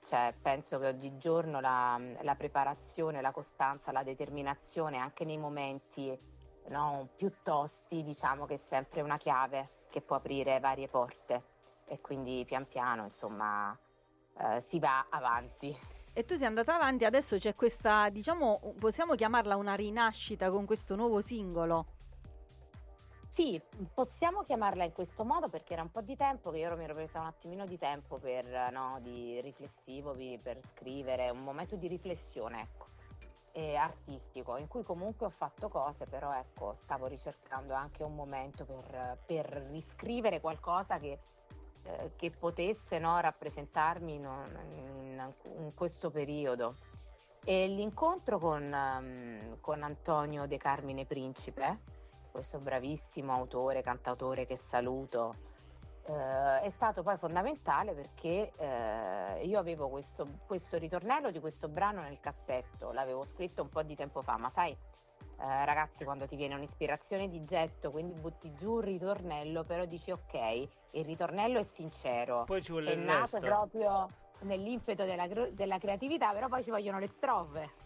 cioè, 0.09 0.33
penso 0.40 0.78
che 0.78 0.87
oggigiorno 0.87 1.59
la, 1.59 2.00
la 2.21 2.37
preparazione, 2.37 3.21
la 3.21 3.33
costanza, 3.33 3.90
la 3.90 4.04
determinazione 4.04 4.99
anche 4.99 5.25
nei 5.25 5.38
momenti 5.38 6.16
no, 6.68 7.09
più 7.16 7.33
tosti, 7.42 8.04
diciamo 8.04 8.47
che 8.47 8.54
è 8.54 8.61
sempre 8.68 9.00
una 9.00 9.16
chiave 9.16 9.87
che 9.90 10.00
può 10.00 10.14
aprire 10.16 10.61
varie 10.61 10.88
porte 10.88 11.42
e 11.87 12.00
quindi 12.00 12.44
pian 12.47 12.68
piano, 12.68 13.04
insomma, 13.04 13.76
eh, 14.38 14.62
si 14.68 14.78
va 14.78 15.06
avanti. 15.11 15.76
E 16.16 16.25
tu 16.25 16.37
sei 16.37 16.47
andata 16.47 16.76
avanti, 16.76 17.04
adesso 17.04 17.37
c'è 17.38 17.54
questa, 17.54 18.09
diciamo, 18.09 18.75
possiamo 18.78 19.16
chiamarla 19.16 19.56
una 19.56 19.75
rinascita 19.75 20.49
con 20.49 20.64
questo 20.64 20.94
nuovo 20.94 21.21
singolo. 21.21 21.87
Sì, 23.33 23.61
possiamo 23.92 24.44
chiamarla 24.44 24.85
in 24.85 24.92
questo 24.92 25.25
modo 25.25 25.49
perché 25.49 25.73
era 25.73 25.83
un 25.83 25.90
po' 25.90 26.02
di 26.02 26.14
tempo 26.14 26.52
che 26.52 26.59
io 26.59 26.76
mi 26.76 26.85
ero 26.85 26.94
presa 26.94 27.18
un 27.18 27.26
attimino 27.26 27.66
di 27.66 27.76
tempo 27.78 28.18
per, 28.18 28.47
no, 28.71 29.00
di 29.02 29.40
riflessivo, 29.40 30.16
per 30.40 30.61
scrivere, 30.73 31.30
un 31.30 31.42
momento 31.42 31.75
di 31.75 31.88
riflessione, 31.88 32.61
ecco, 32.61 32.87
artistico, 33.76 34.56
in 34.56 34.68
cui 34.68 34.85
comunque 34.85 35.26
ho 35.26 35.30
fatto 35.30 35.68
cose, 35.68 36.06
però 36.06 36.33
ecco, 36.33 36.75
stavo 36.80 37.06
ricercando 37.06 37.75
anche 37.75 38.04
un 38.04 38.14
momento 38.14 38.64
per, 38.64 39.18
per 39.26 39.47
riscrivere 39.68 40.40
qualcosa 40.40 40.99
che, 40.99 41.18
eh, 41.84 42.12
che 42.16 42.30
potesse 42.30 42.98
no, 42.98 43.18
rappresentarmi 43.20 44.14
in, 44.14 44.28
in- 44.70 45.32
in 45.58 45.74
questo 45.74 46.10
periodo. 46.10 46.76
E 47.44 47.66
l'incontro 47.68 48.38
con, 48.38 48.62
ehm, 48.72 49.60
con 49.60 49.82
Antonio 49.82 50.46
De 50.46 50.56
Carmine 50.56 51.04
Principe, 51.04 51.78
questo 52.30 52.58
bravissimo 52.58 53.32
autore, 53.32 53.82
cantautore 53.82 54.46
che 54.46 54.56
saluto, 54.56 55.36
eh, 56.06 56.61
è 56.61 56.70
stato 56.70 57.02
poi 57.02 57.16
fondamentale 57.16 57.94
perché 57.94 58.50
eh, 58.58 59.44
io 59.46 59.58
avevo 59.58 59.88
questo, 59.88 60.26
questo 60.46 60.76
ritornello 60.78 61.30
di 61.30 61.40
questo 61.40 61.68
brano 61.68 62.02
nel 62.02 62.20
cassetto, 62.20 62.92
l'avevo 62.92 63.25
scritto 63.25 63.62
un 63.62 63.68
po' 63.68 63.82
di 63.82 63.94
tempo 63.94 64.23
fa, 64.23 64.37
ma 64.37 64.50
sai, 64.50 64.73
eh, 64.73 65.64
ragazzi, 65.64 66.04
quando 66.04 66.26
ti 66.26 66.37
viene 66.37 66.54
un'ispirazione 66.54 67.28
di 67.28 67.42
getto, 67.44 67.90
quindi 67.90 68.14
butti 68.14 68.52
giù 68.54 68.75
un 68.75 68.80
ritornello, 68.80 69.64
però 69.64 69.84
dici 69.84 70.11
ok, 70.11 70.68
il 70.92 71.04
ritornello 71.04 71.58
è 71.58 71.66
sincero, 71.73 72.44
Poi 72.44 72.62
ci 72.62 72.73
vuole 72.73 72.92
è 72.92 72.94
il 72.94 73.00
nato 73.00 73.38
resto. 73.38 73.40
proprio 73.40 74.08
nell'impeto 74.40 75.04
della, 75.04 75.26
della 75.26 75.78
creatività, 75.78 76.32
però 76.32 76.49
poi 76.49 76.62
ci 76.62 76.70
vogliono 76.70 76.99
le 76.99 77.08
strofe. 77.08 77.82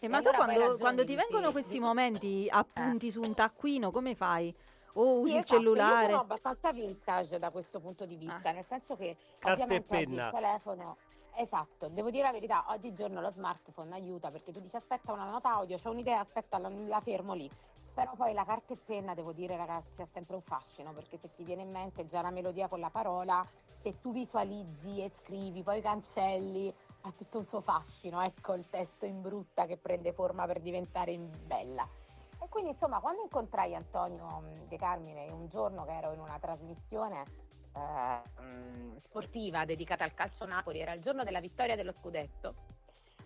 E 0.00 0.06
E 0.06 0.08
ma 0.08 0.20
tu 0.20 0.28
allora 0.28 0.44
poi 0.44 0.54
quando, 0.56 0.76
quando 0.76 1.04
ti 1.04 1.14
vengono 1.14 1.52
questi 1.52 1.78
momenti 1.78 2.46
appunti 2.50 3.10
su 3.10 3.22
un 3.22 3.32
taccuino, 3.32 3.90
come 3.90 4.14
fai? 4.14 4.54
O 4.96 5.18
usi 5.20 5.30
Sì, 5.30 5.36
il 5.36 5.42
esatto, 5.42 5.54
Io 5.54 5.60
cellulare? 5.60 6.06
sono 6.06 6.20
abbastanza 6.20 6.72
vintage 6.72 7.38
da 7.38 7.50
questo 7.50 7.80
punto 7.80 8.06
di 8.06 8.16
vista, 8.16 8.48
Ah. 8.48 8.52
nel 8.52 8.64
senso 8.64 8.96
che 8.96 9.16
Carta 9.38 9.62
ovviamente 9.62 9.96
il 9.98 10.28
telefono. 10.32 10.96
Esatto, 11.36 11.88
devo 11.88 12.10
dire 12.10 12.22
la 12.22 12.30
verità, 12.30 12.64
oggigiorno 12.68 13.20
lo 13.20 13.30
smartphone 13.30 13.92
aiuta 13.94 14.30
perché 14.30 14.52
tu 14.52 14.60
dici 14.60 14.76
aspetta 14.76 15.12
una 15.12 15.28
nota 15.28 15.50
audio, 15.52 15.78
c'ho 15.78 15.90
un'idea, 15.90 16.20
aspetta, 16.20 16.58
la, 16.58 16.68
la 16.68 17.00
fermo 17.00 17.34
lì. 17.34 17.50
Però 17.92 18.12
poi 18.14 18.32
la 18.32 18.44
carta 18.44 18.72
e 18.72 18.76
penna, 18.76 19.14
devo 19.14 19.32
dire 19.32 19.56
ragazzi, 19.56 20.00
ha 20.00 20.06
sempre 20.12 20.36
un 20.36 20.42
fascino 20.42 20.92
perché 20.92 21.16
se 21.16 21.32
ti 21.34 21.42
viene 21.44 21.62
in 21.62 21.70
mente 21.70 22.06
già 22.06 22.22
la 22.22 22.30
melodia 22.30 22.68
con 22.68 22.78
la 22.80 22.90
parola, 22.90 23.44
se 23.82 24.00
tu 24.00 24.12
visualizzi 24.12 25.02
e 25.02 25.10
scrivi, 25.10 25.62
poi 25.64 25.80
cancelli, 25.80 26.72
ha 27.02 27.10
tutto 27.12 27.38
un 27.38 27.44
suo 27.44 27.60
fascino, 27.60 28.20
ecco 28.20 28.54
il 28.54 28.68
testo 28.68 29.04
in 29.04 29.20
brutta 29.20 29.66
che 29.66 29.76
prende 29.76 30.12
forma 30.12 30.46
per 30.46 30.60
diventare 30.60 31.10
in 31.12 31.28
bella. 31.46 31.86
E 32.44 32.48
quindi 32.50 32.72
insomma 32.72 33.00
quando 33.00 33.22
incontrai 33.22 33.74
Antonio 33.74 34.40
mh, 34.40 34.68
De 34.68 34.76
Carmine 34.76 35.30
un 35.30 35.48
giorno 35.48 35.86
che 35.86 35.92
ero 35.92 36.12
in 36.12 36.20
una 36.20 36.38
trasmissione 36.38 37.24
eh, 37.74 38.98
sportiva 38.98 39.64
dedicata 39.64 40.04
al 40.04 40.12
calcio 40.12 40.44
Napoli, 40.44 40.80
era 40.80 40.92
il 40.92 41.00
giorno 41.00 41.24
della 41.24 41.40
vittoria 41.40 41.74
dello 41.74 41.92
scudetto, 41.92 42.54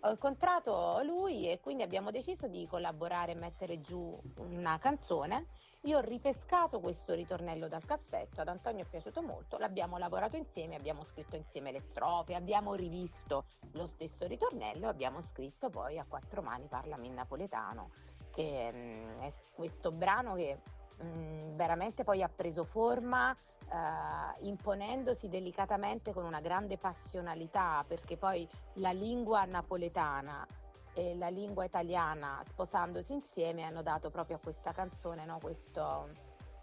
ho 0.02 0.10
incontrato 0.10 1.00
lui 1.02 1.50
e 1.50 1.58
quindi 1.58 1.82
abbiamo 1.82 2.12
deciso 2.12 2.46
di 2.46 2.64
collaborare 2.68 3.32
e 3.32 3.34
mettere 3.34 3.80
giù 3.80 4.16
una 4.36 4.78
canzone. 4.78 5.46
Io 5.82 5.98
ho 5.98 6.00
ripescato 6.00 6.80
questo 6.80 7.14
ritornello 7.14 7.68
dal 7.68 7.84
cassetto, 7.84 8.40
ad 8.40 8.48
Antonio 8.48 8.84
è 8.84 8.88
piaciuto 8.88 9.22
molto, 9.22 9.58
l'abbiamo 9.58 9.96
lavorato 9.96 10.36
insieme, 10.36 10.76
abbiamo 10.76 11.04
scritto 11.04 11.36
insieme 11.36 11.72
le 11.72 11.80
strofe, 11.80 12.34
abbiamo 12.34 12.74
rivisto 12.74 13.44
lo 13.72 13.86
stesso 13.86 14.26
ritornello 14.26 14.88
abbiamo 14.88 15.20
scritto 15.20 15.70
poi 15.70 15.98
a 15.98 16.04
quattro 16.06 16.42
mani 16.42 16.66
Parlami 16.66 17.06
in 17.06 17.14
napoletano, 17.14 17.90
che 18.38 18.70
mm, 18.72 19.20
è 19.22 19.32
questo 19.52 19.90
brano 19.90 20.34
che 20.34 20.60
mm, 21.02 21.56
veramente 21.56 22.04
poi 22.04 22.22
ha 22.22 22.28
preso 22.28 22.62
forma 22.62 23.32
eh, 23.32 24.46
imponendosi 24.46 25.28
delicatamente 25.28 26.12
con 26.12 26.24
una 26.24 26.40
grande 26.40 26.78
passionalità, 26.78 27.84
perché 27.88 28.16
poi 28.16 28.48
la 28.74 28.92
lingua 28.92 29.44
napoletana 29.44 30.46
e 30.94 31.16
la 31.16 31.28
lingua 31.28 31.64
italiana 31.64 32.40
sposandosi 32.48 33.12
insieme 33.12 33.64
hanno 33.64 33.82
dato 33.82 34.08
proprio 34.08 34.36
a 34.36 34.40
questa 34.40 34.70
canzone 34.70 35.24
no, 35.24 35.38
questo- 35.40 36.08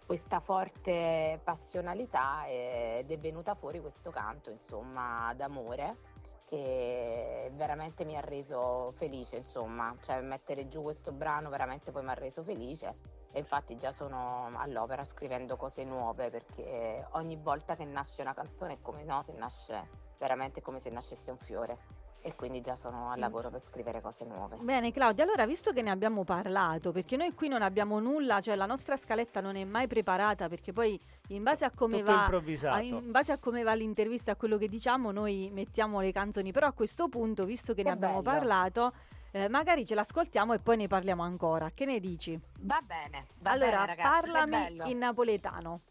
questa 0.05 0.39
forte 0.39 1.41
passionalità 1.43 2.45
ed 2.45 3.09
è 3.09 3.17
venuta 3.17 3.55
fuori 3.55 3.81
questo 3.81 4.11
canto 4.11 4.51
insomma 4.51 5.33
d'amore 5.35 5.97
che 6.45 7.51
veramente 7.53 8.05
mi 8.05 8.15
ha 8.15 8.21
reso 8.21 8.91
felice, 8.97 9.37
insomma, 9.37 9.95
cioè 10.05 10.21
mettere 10.21 10.67
giù 10.67 10.81
questo 10.83 11.11
brano 11.11 11.49
veramente 11.49 11.91
poi 11.91 12.03
mi 12.03 12.11
ha 12.11 12.13
reso 12.13 12.43
felice. 12.43 13.23
E 13.31 13.39
infatti 13.39 13.75
già 13.75 13.91
sono 13.91 14.51
all'opera 14.55 15.03
scrivendo 15.03 15.57
cose 15.57 15.83
nuove 15.83 16.29
perché 16.29 17.05
ogni 17.13 17.35
volta 17.35 17.75
che 17.75 17.83
nasce 17.83 18.21
una 18.21 18.33
canzone 18.33 18.73
è 18.73 18.77
come 18.81 19.03
no, 19.03 19.23
se 19.23 19.33
nasce 19.33 20.04
veramente 20.19 20.61
come 20.61 20.79
se 20.79 20.89
nascesse 20.89 21.31
un 21.31 21.37
fiore 21.37 21.77
e 22.21 22.33
quindi 22.35 22.59
già 22.61 22.75
sono 22.75 23.11
al 23.11 23.19
lavoro 23.19 23.51
per 23.51 23.61
scrivere 23.61 24.01
cose 24.01 24.25
nuove. 24.25 24.57
Bene 24.59 24.91
Claudia, 24.91 25.23
allora 25.23 25.45
visto 25.45 25.71
che 25.71 25.83
ne 25.83 25.91
abbiamo 25.91 26.23
parlato, 26.23 26.91
perché 26.91 27.17
noi 27.17 27.33
qui 27.35 27.47
non 27.49 27.61
abbiamo 27.61 27.99
nulla, 27.99 28.41
cioè 28.41 28.55
la 28.55 28.65
nostra 28.65 28.97
scaletta 28.97 29.41
non 29.41 29.55
è 29.55 29.63
mai 29.63 29.85
preparata 29.87 30.49
perché 30.49 30.73
poi 30.73 30.99
in 31.29 31.43
base 31.43 31.65
a 31.65 31.71
come 31.71 32.01
va 32.01 32.25
a- 32.25 32.81
in 32.81 33.11
base 33.11 33.31
a 33.31 33.37
come 33.37 33.61
va 33.61 33.73
l'intervista 33.75 34.31
a 34.31 34.35
quello 34.35 34.57
che 34.57 34.67
diciamo 34.67 35.11
noi 35.11 35.51
mettiamo 35.53 35.99
le 36.01 36.11
canzoni, 36.11 36.51
però 36.51 36.65
a 36.67 36.71
questo 36.71 37.09
punto 37.09 37.45
visto 37.45 37.73
che 37.75 37.83
ne 37.83 37.89
Che 37.89 37.95
abbiamo 37.95 38.21
bello. 38.23 38.37
parlato 38.39 38.93
eh, 39.31 39.49
magari 39.49 39.85
ce 39.85 39.95
l'ascoltiamo 39.95 40.53
e 40.53 40.59
poi 40.59 40.77
ne 40.77 40.87
parliamo 40.87 41.21
ancora. 41.21 41.69
Che 41.73 41.85
ne 41.85 41.99
dici? 41.99 42.39
Va 42.61 42.79
bene, 42.83 43.25
va 43.39 43.51
allora, 43.51 43.85
bene 43.85 43.95
parlami 44.01 44.89
in 44.89 44.97
napoletano. 44.97 45.81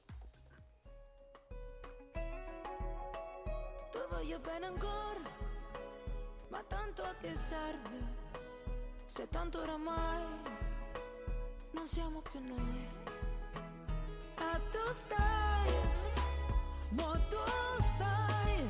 Voglio 4.25 4.39
bene 4.39 4.67
ancora, 4.67 5.21
ma 6.49 6.65
tanto 6.67 7.03
a 7.03 7.15
che 7.21 7.35
serve? 7.35 8.23
Se 9.05 9.29
tanto 9.29 9.61
oramai 9.61 10.25
non 11.73 11.87
siamo 11.87 12.23
più 12.23 12.41
noi. 12.41 12.89
E 14.39 14.61
tu 14.71 14.93
stai, 14.93 15.73
mo 16.93 17.13
tu 17.29 17.37
stai, 17.81 18.67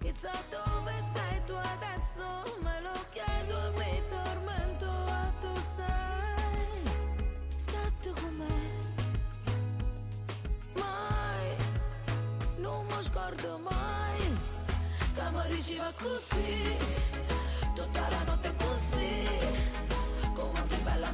chissà 0.00 0.32
dove 0.50 1.00
sei 1.00 1.44
tu 1.44 1.52
adesso, 1.52 2.24
me 2.60 2.80
lo 2.80 3.06
chiedo 3.10 3.66
e 3.66 3.70
mi 3.70 4.02
tormento. 4.08 4.86
E 4.88 5.38
tu 5.38 5.54
stai, 5.60 6.82
stai 7.54 8.12
con 8.20 8.34
me, 8.34 8.54
mai 10.74 11.56
non 12.56 12.84
mi 12.86 13.00
scordo 13.02 13.58
mai 13.58 14.39
che 15.20 15.30
mi 15.30 15.54
riceva 15.54 15.92
così 15.98 16.76
tutta 17.74 18.08
la 18.08 18.22
notte 18.24 18.54
così 18.56 19.28
come 20.34 20.62
sei 20.66 20.78
bella 20.78 21.12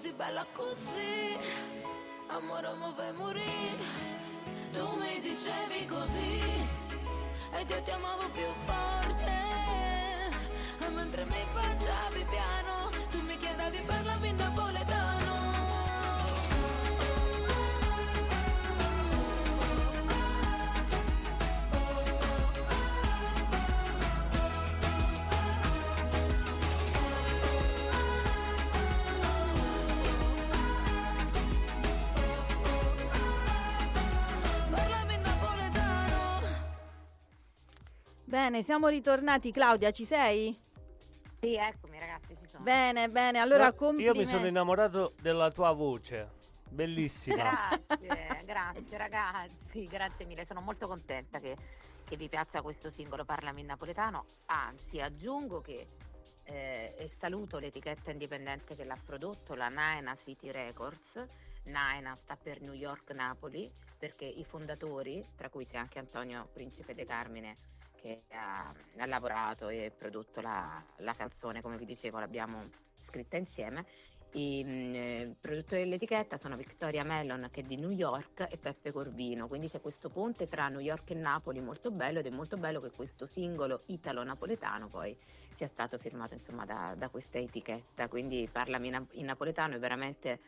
come 0.00 0.08
si 0.08 0.12
bella 0.12 0.46
così, 0.52 1.36
amore 2.28 2.72
mi 2.74 2.92
fai 2.94 3.12
morire, 3.12 3.84
tu 4.72 4.96
mi 4.96 5.20
dicevi 5.20 5.84
così, 5.86 6.40
ed 7.52 7.68
io 7.68 7.82
ti 7.82 7.90
amavo 7.90 8.28
più 8.30 8.46
forte, 8.64 9.32
e 10.78 10.88
mentre 10.88 11.24
mi 11.26 11.44
baciavi 11.52 12.24
piano, 12.30 12.90
tu 13.10 13.20
mi 13.20 13.36
chiedevi 13.36 13.82
parlami 13.82 14.16
in 14.16 14.19
Bene, 38.30 38.62
siamo 38.62 38.86
ritornati. 38.86 39.50
Claudia, 39.50 39.90
ci 39.90 40.04
sei? 40.04 40.56
Sì, 41.40 41.56
eccomi 41.56 41.98
ragazzi, 41.98 42.36
ci 42.40 42.46
sono. 42.46 42.62
Bene, 42.62 43.08
bene. 43.08 43.40
Allora, 43.40 43.64
Io 43.64 43.70
mi 43.72 43.76
complimenti. 43.76 44.26
sono 44.26 44.46
innamorato 44.46 45.14
della 45.20 45.50
tua 45.50 45.72
voce. 45.72 46.30
Bellissima. 46.68 47.76
Grazie, 47.88 48.44
grazie 48.46 48.96
ragazzi, 48.98 49.86
grazie 49.88 50.26
mille, 50.26 50.46
sono 50.46 50.60
molto 50.60 50.86
contenta 50.86 51.40
che, 51.40 51.56
che 52.04 52.16
vi 52.16 52.28
piaccia 52.28 52.62
questo 52.62 52.88
singolo 52.88 53.24
Parlami 53.24 53.62
in 53.62 53.66
napoletano, 53.66 54.24
anzi 54.46 55.00
aggiungo 55.00 55.60
che 55.60 55.88
eh, 56.44 56.94
e 56.96 57.10
saluto 57.18 57.58
l'etichetta 57.58 58.12
indipendente 58.12 58.76
che 58.76 58.84
l'ha 58.84 58.98
prodotto, 59.04 59.56
la 59.56 59.66
Naina 59.66 60.14
City 60.14 60.52
Records, 60.52 61.20
Naina 61.64 62.14
sta 62.14 62.36
per 62.40 62.60
New 62.60 62.74
York 62.74 63.10
Napoli, 63.10 63.68
perché 63.98 64.24
i 64.24 64.44
fondatori, 64.44 65.20
tra 65.34 65.48
cui 65.48 65.66
c'è 65.66 65.78
anche 65.78 65.98
Antonio 65.98 66.48
Principe 66.52 66.94
De 66.94 67.04
Carmine, 67.04 67.54
che 68.00 68.22
ha, 68.32 68.72
ha 68.98 69.06
lavorato 69.06 69.68
e 69.68 69.92
prodotto 69.96 70.40
la, 70.40 70.82
la 70.98 71.14
canzone, 71.14 71.60
come 71.60 71.76
vi 71.76 71.84
dicevo, 71.84 72.18
l'abbiamo 72.18 72.68
scritta 73.06 73.36
insieme. 73.36 73.84
I 74.32 74.62
mm, 74.64 74.94
eh, 74.94 75.34
produttori 75.40 75.82
dell'etichetta 75.82 76.36
sono 76.36 76.56
Victoria 76.56 77.02
Mellon 77.02 77.48
che 77.50 77.62
è 77.62 77.64
di 77.64 77.76
New 77.76 77.90
York 77.90 78.46
e 78.48 78.56
Peppe 78.58 78.92
Corbino, 78.92 79.48
quindi 79.48 79.68
c'è 79.68 79.80
questo 79.80 80.08
ponte 80.08 80.46
tra 80.46 80.68
New 80.68 80.78
York 80.78 81.10
e 81.10 81.14
Napoli 81.14 81.60
molto 81.60 81.90
bello 81.90 82.20
ed 82.20 82.26
è 82.26 82.30
molto 82.30 82.56
bello 82.56 82.80
che 82.80 82.92
questo 82.92 83.26
singolo 83.26 83.80
italo-napoletano 83.86 84.86
poi 84.86 85.16
sia 85.56 85.66
stato 85.66 85.98
firmato 85.98 86.34
insomma 86.34 86.64
da, 86.64 86.94
da 86.96 87.08
questa 87.08 87.38
etichetta, 87.38 88.06
quindi 88.06 88.48
parlami 88.50 88.86
in, 88.86 89.06
in 89.12 89.24
napoletano 89.24 89.74
è 89.74 89.78
veramente 89.80 90.38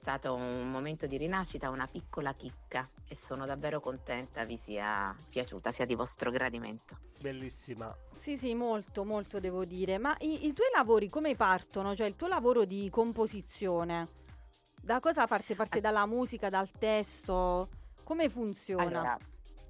stato 0.00 0.34
un 0.34 0.70
momento 0.70 1.06
di 1.06 1.18
rinascita, 1.18 1.68
una 1.68 1.86
piccola 1.86 2.32
chicca 2.32 2.88
e 3.06 3.14
sono 3.14 3.44
davvero 3.44 3.80
contenta 3.80 4.44
vi 4.44 4.58
sia 4.64 5.14
piaciuta, 5.28 5.70
sia 5.70 5.84
di 5.84 5.94
vostro 5.94 6.30
gradimento. 6.30 6.98
Bellissima. 7.20 7.94
Sì, 8.10 8.38
sì, 8.38 8.54
molto, 8.54 9.04
molto 9.04 9.40
devo 9.40 9.66
dire. 9.66 9.98
Ma 9.98 10.16
i, 10.20 10.46
i 10.46 10.52
tuoi 10.54 10.68
lavori 10.74 11.10
come 11.10 11.36
partono? 11.36 11.94
Cioè 11.94 12.06
il 12.06 12.16
tuo 12.16 12.28
lavoro 12.28 12.64
di 12.64 12.88
composizione? 12.90 14.08
Da 14.80 15.00
cosa 15.00 15.26
parte? 15.26 15.54
Parte 15.54 15.80
dalla 15.80 16.06
musica, 16.06 16.48
dal 16.48 16.70
testo? 16.70 17.68
Come 18.02 18.30
funziona? 18.30 18.82
Allora, 18.82 19.18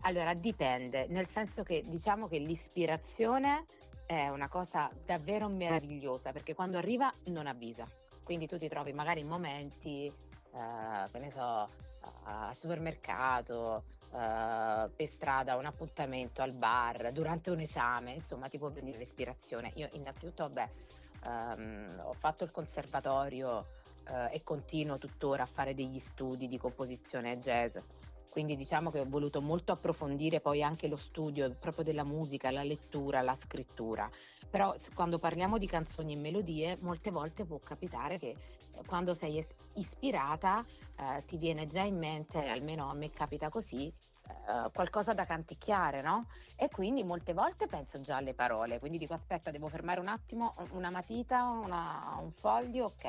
allora, 0.02 0.34
dipende, 0.34 1.06
nel 1.08 1.28
senso 1.28 1.64
che 1.64 1.82
diciamo 1.84 2.28
che 2.28 2.38
l'ispirazione 2.38 3.64
è 4.06 4.28
una 4.28 4.48
cosa 4.48 4.90
davvero 5.04 5.48
meravigliosa 5.48 6.30
perché 6.30 6.54
quando 6.54 6.78
arriva 6.78 7.12
non 7.26 7.48
avvisa. 7.48 7.86
Quindi 8.30 8.46
tu 8.46 8.58
ti 8.58 8.68
trovi 8.68 8.92
magari 8.92 9.18
in 9.18 9.26
momenti, 9.26 10.06
eh, 10.06 11.10
che 11.10 11.18
ne 11.18 11.32
so, 11.32 11.68
al 12.22 12.54
supermercato, 12.54 13.82
eh, 14.12 14.88
per 14.94 15.08
strada, 15.10 15.56
un 15.56 15.64
appuntamento 15.64 16.40
al 16.40 16.52
bar, 16.52 17.10
durante 17.10 17.50
un 17.50 17.58
esame, 17.58 18.12
insomma 18.12 18.46
ti 18.46 18.56
può 18.56 18.68
venire 18.70 18.98
l'ispirazione. 18.98 19.72
Io 19.74 19.88
innanzitutto, 19.94 20.44
vabbè, 20.44 20.68
ehm, 21.24 22.02
ho 22.04 22.12
fatto 22.12 22.44
il 22.44 22.52
conservatorio 22.52 23.66
eh, 24.06 24.36
e 24.36 24.44
continuo 24.44 24.96
tuttora 24.96 25.42
a 25.42 25.46
fare 25.46 25.74
degli 25.74 25.98
studi 25.98 26.46
di 26.46 26.56
composizione 26.56 27.36
jazz. 27.40 27.78
Quindi 28.30 28.56
diciamo 28.56 28.90
che 28.90 29.00
ho 29.00 29.06
voluto 29.08 29.40
molto 29.40 29.72
approfondire 29.72 30.40
poi 30.40 30.62
anche 30.62 30.86
lo 30.86 30.96
studio 30.96 31.50
proprio 31.58 31.84
della 31.84 32.04
musica, 32.04 32.50
la 32.50 32.62
lettura, 32.62 33.22
la 33.22 33.34
scrittura. 33.34 34.08
Però 34.48 34.74
quando 34.94 35.18
parliamo 35.18 35.58
di 35.58 35.66
canzoni 35.66 36.12
e 36.12 36.16
melodie, 36.16 36.78
molte 36.80 37.10
volte 37.10 37.44
può 37.44 37.58
capitare 37.58 38.18
che 38.18 38.28
eh, 38.28 38.84
quando 38.86 39.14
sei 39.14 39.44
ispirata 39.74 40.64
eh, 40.96 41.24
ti 41.26 41.36
viene 41.36 41.66
già 41.66 41.82
in 41.82 41.98
mente, 41.98 42.46
almeno 42.48 42.88
a 42.88 42.94
me 42.94 43.10
capita 43.10 43.48
così, 43.48 43.86
eh, 43.86 44.70
qualcosa 44.72 45.12
da 45.12 45.24
canticchiare, 45.24 46.00
no? 46.00 46.26
E 46.56 46.68
quindi 46.68 47.02
molte 47.02 47.32
volte 47.32 47.66
penso 47.66 48.00
già 48.00 48.16
alle 48.16 48.34
parole, 48.34 48.78
quindi 48.78 48.98
dico 48.98 49.14
aspetta, 49.14 49.50
devo 49.50 49.68
fermare 49.68 49.98
un 50.00 50.08
attimo, 50.08 50.54
una 50.72 50.90
matita, 50.90 51.44
una- 51.44 52.16
un 52.20 52.30
foglio, 52.32 52.86
ok. 52.86 53.04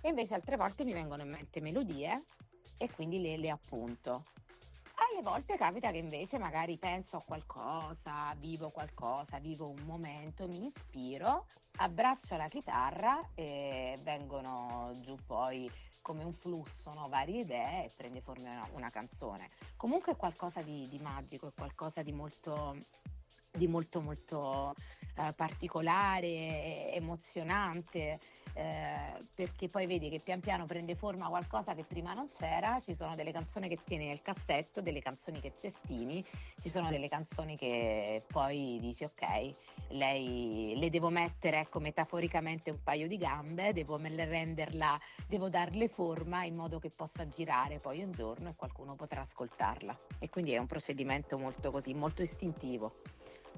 E 0.00 0.08
invece 0.08 0.34
altre 0.34 0.56
volte 0.56 0.84
mi 0.84 0.92
vengono 0.92 1.22
in 1.22 1.30
mente 1.30 1.60
melodie 1.60 2.22
e 2.76 2.90
quindi 2.90 3.20
le, 3.20 3.36
le 3.36 3.50
appunto. 3.50 4.24
Alle 4.96 5.22
volte 5.22 5.56
capita 5.56 5.90
che 5.90 5.98
invece 5.98 6.38
magari 6.38 6.78
penso 6.78 7.16
a 7.16 7.22
qualcosa, 7.24 8.34
vivo 8.38 8.70
qualcosa, 8.70 9.38
vivo 9.38 9.68
un 9.68 9.82
momento, 9.84 10.46
mi 10.46 10.66
ispiro, 10.66 11.46
abbraccio 11.78 12.36
la 12.36 12.46
chitarra 12.46 13.30
e 13.34 13.98
vengono 14.02 14.92
giù 15.00 15.16
poi 15.26 15.70
come 16.00 16.22
un 16.22 16.32
flusso, 16.32 16.92
no? 16.94 17.08
varie 17.08 17.40
idee 17.40 17.84
e 17.84 17.90
prende 17.96 18.20
forma 18.20 18.50
una, 18.50 18.68
una 18.72 18.90
canzone. 18.90 19.50
Comunque 19.76 20.12
è 20.12 20.16
qualcosa 20.16 20.60
di, 20.62 20.86
di 20.88 20.98
magico, 20.98 21.48
è 21.48 21.52
qualcosa 21.52 22.02
di 22.02 22.12
molto, 22.12 22.76
di 23.56 23.66
molto, 23.66 24.00
molto 24.00 24.74
eh, 25.16 25.32
particolare, 25.34 26.92
emozionante, 26.92 28.18
eh, 28.54 29.16
perché 29.34 29.68
poi 29.68 29.86
vedi 29.86 30.08
che 30.10 30.20
pian 30.20 30.40
piano 30.40 30.64
prende 30.64 30.96
forma 30.96 31.28
qualcosa 31.28 31.74
che 31.74 31.84
prima 31.84 32.12
non 32.14 32.28
c'era, 32.36 32.80
ci 32.84 32.94
sono 32.94 33.14
delle 33.14 33.32
canzoni 33.32 33.68
che 33.68 33.78
tieni 33.84 34.08
nel 34.08 34.22
cassetto, 34.22 34.80
delle 34.80 35.00
canzoni 35.00 35.40
che 35.40 35.52
cestini, 35.56 36.24
ci 36.60 36.68
sono 36.68 36.88
delle 36.90 37.08
canzoni 37.08 37.56
che 37.56 38.24
poi 38.26 38.78
dici 38.80 39.04
ok, 39.04 39.50
lei 39.90 40.74
le 40.76 40.90
devo 40.90 41.10
mettere 41.10 41.60
ecco 41.60 41.78
metaforicamente 41.78 42.70
un 42.70 42.82
paio 42.82 43.06
di 43.06 43.16
gambe, 43.16 43.72
devo 43.72 43.96
renderla, 43.96 44.98
devo 45.28 45.48
darle 45.48 45.88
forma 45.88 46.44
in 46.44 46.56
modo 46.56 46.78
che 46.78 46.90
possa 46.94 47.26
girare 47.28 47.78
poi 47.78 48.02
un 48.02 48.10
giorno 48.10 48.48
e 48.48 48.54
qualcuno 48.56 48.96
potrà 48.96 49.20
ascoltarla. 49.20 49.96
E 50.18 50.28
quindi 50.28 50.52
è 50.52 50.58
un 50.58 50.66
procedimento 50.66 51.38
molto 51.38 51.70
così, 51.70 51.94
molto 51.94 52.22
istintivo. 52.22 52.94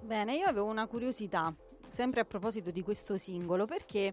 Bene, 0.02 0.36
io 0.36 0.46
avevo 0.46 0.66
una 0.66 0.86
curiosità, 0.86 1.52
sempre 1.88 2.20
a 2.20 2.24
proposito 2.24 2.70
di 2.70 2.82
questo 2.82 3.16
singolo, 3.16 3.66
perché 3.66 4.12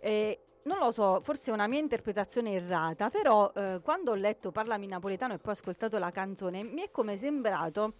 eh, 0.00 0.40
non 0.64 0.78
lo 0.78 0.92
so, 0.92 1.20
forse 1.22 1.50
è 1.50 1.54
una 1.54 1.66
mia 1.66 1.78
interpretazione 1.78 2.52
errata, 2.52 3.10
però 3.10 3.50
eh, 3.54 3.80
quando 3.82 4.10
ho 4.10 4.14
letto 4.14 4.50
Parlami 4.50 4.86
napoletano 4.86 5.34
e 5.34 5.36
poi 5.36 5.50
ho 5.50 5.52
ascoltato 5.52 5.98
la 5.98 6.10
canzone, 6.10 6.62
mi 6.62 6.82
è 6.82 6.90
come 6.90 7.16
sembrato 7.16 7.94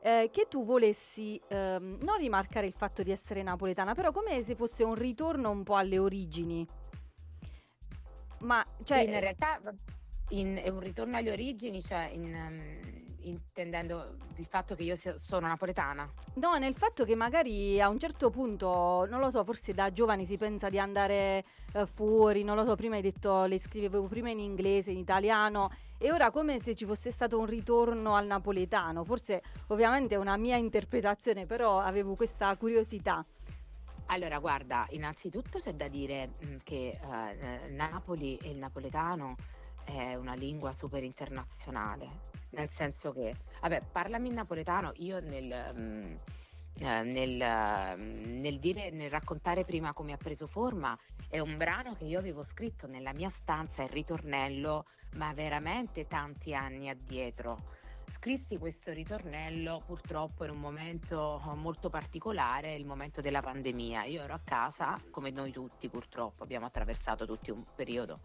eh, 0.00 0.28
che 0.32 0.46
tu 0.48 0.64
volessi 0.64 1.40
ehm, 1.48 1.98
non 2.02 2.18
rimarcare 2.18 2.66
il 2.66 2.72
fatto 2.72 3.02
di 3.02 3.10
essere 3.10 3.42
napoletana, 3.42 3.94
però 3.94 4.12
come 4.12 4.42
se 4.44 4.54
fosse 4.54 4.84
un 4.84 4.94
ritorno 4.94 5.50
un 5.50 5.64
po' 5.64 5.74
alle 5.74 5.98
origini. 5.98 6.64
Ma 8.40 8.64
cioè, 8.84 8.98
in 8.98 9.18
realtà 9.18 9.58
è 10.28 10.68
un 10.68 10.80
ritorno 10.80 11.16
alle 11.16 11.32
origini, 11.32 11.82
cioè 11.82 12.10
in, 12.12 12.34
ehm, 12.34 13.05
intendendo 13.28 14.04
il 14.36 14.46
fatto 14.46 14.74
che 14.74 14.82
io 14.82 14.96
sono 14.96 15.46
napoletana. 15.46 16.08
No, 16.34 16.56
nel 16.56 16.74
fatto 16.74 17.04
che 17.04 17.14
magari 17.14 17.80
a 17.80 17.88
un 17.88 17.98
certo 17.98 18.30
punto, 18.30 19.06
non 19.08 19.20
lo 19.20 19.30
so, 19.30 19.44
forse 19.44 19.72
da 19.74 19.92
giovani 19.92 20.24
si 20.24 20.36
pensa 20.36 20.68
di 20.68 20.78
andare 20.78 21.44
eh, 21.72 21.86
fuori, 21.86 22.44
non 22.44 22.56
lo 22.56 22.64
so, 22.64 22.74
prima 22.76 22.96
hai 22.96 23.02
detto 23.02 23.44
le 23.44 23.58
scrivevo 23.58 24.06
prima 24.06 24.30
in 24.30 24.38
inglese, 24.38 24.90
in 24.90 24.98
italiano 24.98 25.70
e 25.98 26.12
ora 26.12 26.30
come 26.30 26.58
se 26.58 26.74
ci 26.74 26.84
fosse 26.84 27.10
stato 27.10 27.38
un 27.38 27.46
ritorno 27.46 28.14
al 28.14 28.26
napoletano. 28.26 29.04
Forse 29.04 29.42
ovviamente 29.68 30.14
è 30.14 30.18
una 30.18 30.36
mia 30.36 30.56
interpretazione, 30.56 31.46
però 31.46 31.78
avevo 31.78 32.14
questa 32.14 32.54
curiosità. 32.56 33.24
Allora, 34.08 34.38
guarda, 34.38 34.86
innanzitutto 34.90 35.58
c'è 35.58 35.72
da 35.74 35.88
dire 35.88 36.34
mh, 36.38 36.56
che 36.62 36.98
eh, 37.00 37.70
Napoli 37.72 38.36
e 38.36 38.50
il 38.50 38.56
napoletano 38.56 39.34
è 39.84 40.14
una 40.14 40.34
lingua 40.34 40.72
super 40.72 41.02
internazionale, 41.02 42.06
nel 42.56 42.70
senso 42.70 43.12
che, 43.12 43.34
vabbè, 43.60 43.82
parlami 43.92 44.28
in 44.28 44.34
napoletano, 44.34 44.92
io 44.96 45.20
nel, 45.20 45.74
mh, 45.74 46.18
eh, 46.78 47.02
nel, 47.04 47.40
eh, 47.40 47.94
nel 47.96 48.58
dire, 48.58 48.90
nel 48.90 49.10
raccontare 49.10 49.64
prima 49.64 49.92
come 49.92 50.12
ha 50.12 50.16
preso 50.16 50.46
forma, 50.46 50.96
è 51.28 51.38
un 51.38 51.56
brano 51.56 51.92
che 51.92 52.04
io 52.04 52.18
avevo 52.18 52.42
scritto 52.42 52.86
nella 52.86 53.12
mia 53.12 53.30
stanza, 53.30 53.82
il 53.82 53.90
ritornello, 53.90 54.84
ma 55.16 55.32
veramente 55.34 56.06
tanti 56.06 56.54
anni 56.54 56.88
addietro. 56.88 57.74
Scrissi 58.14 58.56
questo 58.56 58.92
ritornello 58.92 59.80
purtroppo 59.84 60.44
in 60.44 60.50
un 60.50 60.58
momento 60.58 61.40
molto 61.56 61.90
particolare, 61.90 62.72
il 62.72 62.86
momento 62.86 63.20
della 63.20 63.42
pandemia. 63.42 64.04
Io 64.04 64.22
ero 64.22 64.34
a 64.34 64.40
casa, 64.42 64.96
come 65.10 65.30
noi 65.30 65.52
tutti 65.52 65.88
purtroppo, 65.88 66.42
abbiamo 66.42 66.66
attraversato 66.66 67.26
tutti 67.26 67.50
un 67.50 67.62
periodo 67.74 68.16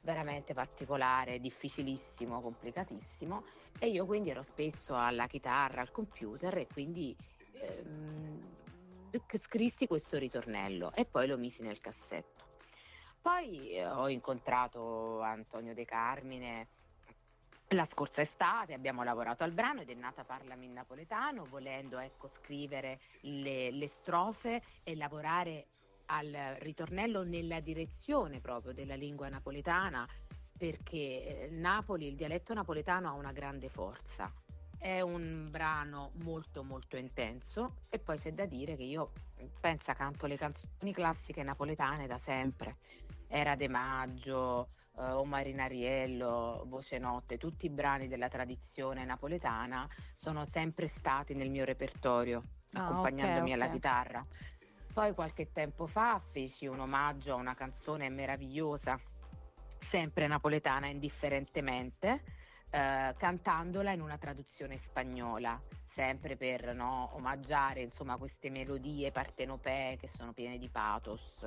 veramente 0.00 0.54
particolare, 0.54 1.40
difficilissimo, 1.40 2.40
complicatissimo 2.40 3.44
e 3.78 3.88
io 3.88 4.06
quindi 4.06 4.30
ero 4.30 4.42
spesso 4.42 4.94
alla 4.94 5.26
chitarra, 5.26 5.80
al 5.80 5.90
computer 5.90 6.56
e 6.58 6.66
quindi 6.66 7.16
ehm, 7.52 8.40
scrissi 9.40 9.86
questo 9.86 10.18
ritornello 10.18 10.92
e 10.94 11.04
poi 11.04 11.26
lo 11.26 11.36
misi 11.36 11.62
nel 11.62 11.80
cassetto. 11.80 12.46
Poi 13.20 13.70
eh, 13.70 13.86
ho 13.86 14.08
incontrato 14.08 15.20
Antonio 15.20 15.74
De 15.74 15.84
Carmine 15.84 16.68
la 17.72 17.86
scorsa 17.86 18.22
estate, 18.22 18.72
abbiamo 18.72 19.02
lavorato 19.02 19.44
al 19.44 19.52
brano 19.52 19.82
ed 19.82 19.90
è 19.90 19.94
nata 19.94 20.24
Parlami 20.24 20.64
in 20.66 20.72
napoletano, 20.72 21.44
volendo 21.44 21.98
ecco, 21.98 22.28
scrivere 22.28 23.00
le, 23.22 23.70
le 23.70 23.88
strofe 23.88 24.62
e 24.82 24.96
lavorare 24.96 25.66
al 26.10 26.56
ritornello 26.60 27.22
nella 27.22 27.60
direzione 27.60 28.40
proprio 28.40 28.72
della 28.72 28.94
lingua 28.94 29.28
napoletana, 29.28 30.06
perché 30.56 30.96
eh, 30.96 31.48
Napoli, 31.52 32.08
il 32.08 32.16
dialetto 32.16 32.54
napoletano 32.54 33.08
ha 33.08 33.12
una 33.12 33.32
grande 33.32 33.68
forza. 33.68 34.32
È 34.78 35.00
un 35.00 35.48
brano 35.50 36.12
molto 36.22 36.62
molto 36.62 36.96
intenso 36.96 37.82
e 37.88 37.98
poi 37.98 38.18
c'è 38.18 38.32
da 38.32 38.46
dire 38.46 38.76
che 38.76 38.84
io 38.84 39.12
pensa 39.60 39.94
canto 39.94 40.26
le 40.26 40.36
canzoni 40.36 40.92
classiche 40.92 41.42
napoletane 41.42 42.06
da 42.06 42.18
sempre. 42.18 42.76
Era 43.26 43.56
De 43.56 43.68
Maggio, 43.68 44.68
eh, 44.98 45.10
O 45.10 45.24
Marinariello, 45.24 46.64
Voce 46.66 46.98
Notte, 46.98 47.38
tutti 47.38 47.66
i 47.66 47.70
brani 47.70 48.08
della 48.08 48.28
tradizione 48.28 49.04
napoletana 49.04 49.86
sono 50.14 50.44
sempre 50.44 50.86
stati 50.86 51.34
nel 51.34 51.50
mio 51.50 51.64
repertorio, 51.64 52.42
Ah, 52.72 52.82
accompagnandomi 52.82 53.50
ok, 53.50 53.54
alla 53.54 53.66
ok. 53.66 53.72
chitarra. 53.72 54.26
Poi 54.98 55.14
qualche 55.14 55.52
tempo 55.52 55.86
fa 55.86 56.20
feci 56.32 56.66
un 56.66 56.80
omaggio 56.80 57.34
a 57.34 57.36
una 57.36 57.54
canzone 57.54 58.08
meravigliosa, 58.08 59.00
sempre 59.78 60.26
napoletana 60.26 60.88
indifferentemente, 60.88 62.24
eh, 62.68 63.14
cantandola 63.16 63.92
in 63.92 64.00
una 64.00 64.18
traduzione 64.18 64.76
spagnola, 64.76 65.62
sempre 65.86 66.36
per 66.36 66.74
no, 66.74 67.10
omaggiare 67.12 67.80
insomma, 67.80 68.16
queste 68.16 68.50
melodie 68.50 69.12
partenopee 69.12 69.98
che 69.98 70.08
sono 70.08 70.32
piene 70.32 70.58
di 70.58 70.68
pathos 70.68 71.46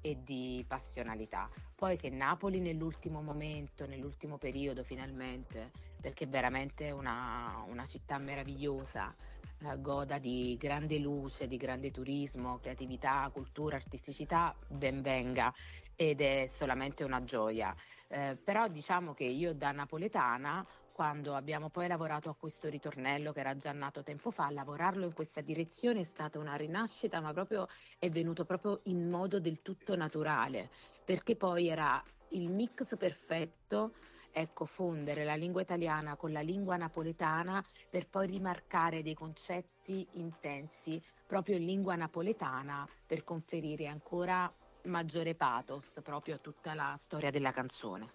e 0.00 0.22
di 0.22 0.64
passionalità. 0.66 1.50
Poi 1.74 1.98
che 1.98 2.08
Napoli 2.08 2.60
nell'ultimo 2.60 3.20
momento, 3.20 3.86
nell'ultimo 3.86 4.38
periodo 4.38 4.82
finalmente, 4.82 5.70
perché 6.00 6.24
è 6.24 6.28
veramente 6.28 6.92
una, 6.92 7.62
una 7.68 7.84
città 7.84 8.16
meravigliosa, 8.16 9.14
eh, 9.60 9.80
goda 9.80 10.18
di 10.18 10.56
grande 10.58 10.98
luce, 10.98 11.46
di 11.46 11.56
grande 11.56 11.90
turismo, 11.90 12.58
creatività, 12.58 13.28
cultura, 13.32 13.76
artisticità, 13.76 14.54
ben 14.68 15.02
venga 15.02 15.52
ed 15.94 16.20
è 16.20 16.50
solamente 16.52 17.04
una 17.04 17.24
gioia. 17.24 17.74
Eh, 18.08 18.36
però 18.36 18.68
diciamo 18.68 19.14
che 19.14 19.24
io 19.24 19.54
da 19.54 19.72
napoletana, 19.72 20.66
quando 20.92 21.34
abbiamo 21.34 21.68
poi 21.68 21.88
lavorato 21.88 22.30
a 22.30 22.34
questo 22.34 22.68
ritornello 22.68 23.32
che 23.32 23.40
era 23.40 23.56
già 23.56 23.72
nato 23.72 24.02
tempo 24.02 24.30
fa, 24.30 24.50
lavorarlo 24.50 25.04
in 25.04 25.12
questa 25.12 25.40
direzione 25.40 26.00
è 26.00 26.04
stata 26.04 26.38
una 26.38 26.54
rinascita, 26.54 27.20
ma 27.20 27.32
proprio 27.32 27.66
è 27.98 28.08
venuto 28.08 28.44
proprio 28.44 28.80
in 28.84 29.08
modo 29.08 29.38
del 29.38 29.60
tutto 29.62 29.94
naturale, 29.96 30.70
perché 31.04 31.36
poi 31.36 31.68
era 31.68 32.02
il 32.30 32.50
mix 32.50 32.96
perfetto 32.96 33.92
ecco, 34.38 34.66
fondere 34.66 35.24
la 35.24 35.34
lingua 35.34 35.62
italiana 35.62 36.14
con 36.14 36.30
la 36.30 36.42
lingua 36.42 36.76
napoletana 36.76 37.64
per 37.88 38.06
poi 38.06 38.26
rimarcare 38.26 39.02
dei 39.02 39.14
concetti 39.14 40.06
intensi 40.12 41.02
proprio 41.26 41.56
in 41.56 41.64
lingua 41.64 41.96
napoletana 41.96 42.86
per 43.06 43.24
conferire 43.24 43.86
ancora 43.86 44.52
maggiore 44.84 45.34
pathos 45.34 45.90
proprio 46.02 46.34
a 46.34 46.38
tutta 46.38 46.74
la 46.74 46.98
storia 47.02 47.30
della 47.30 47.50
canzone. 47.50 48.12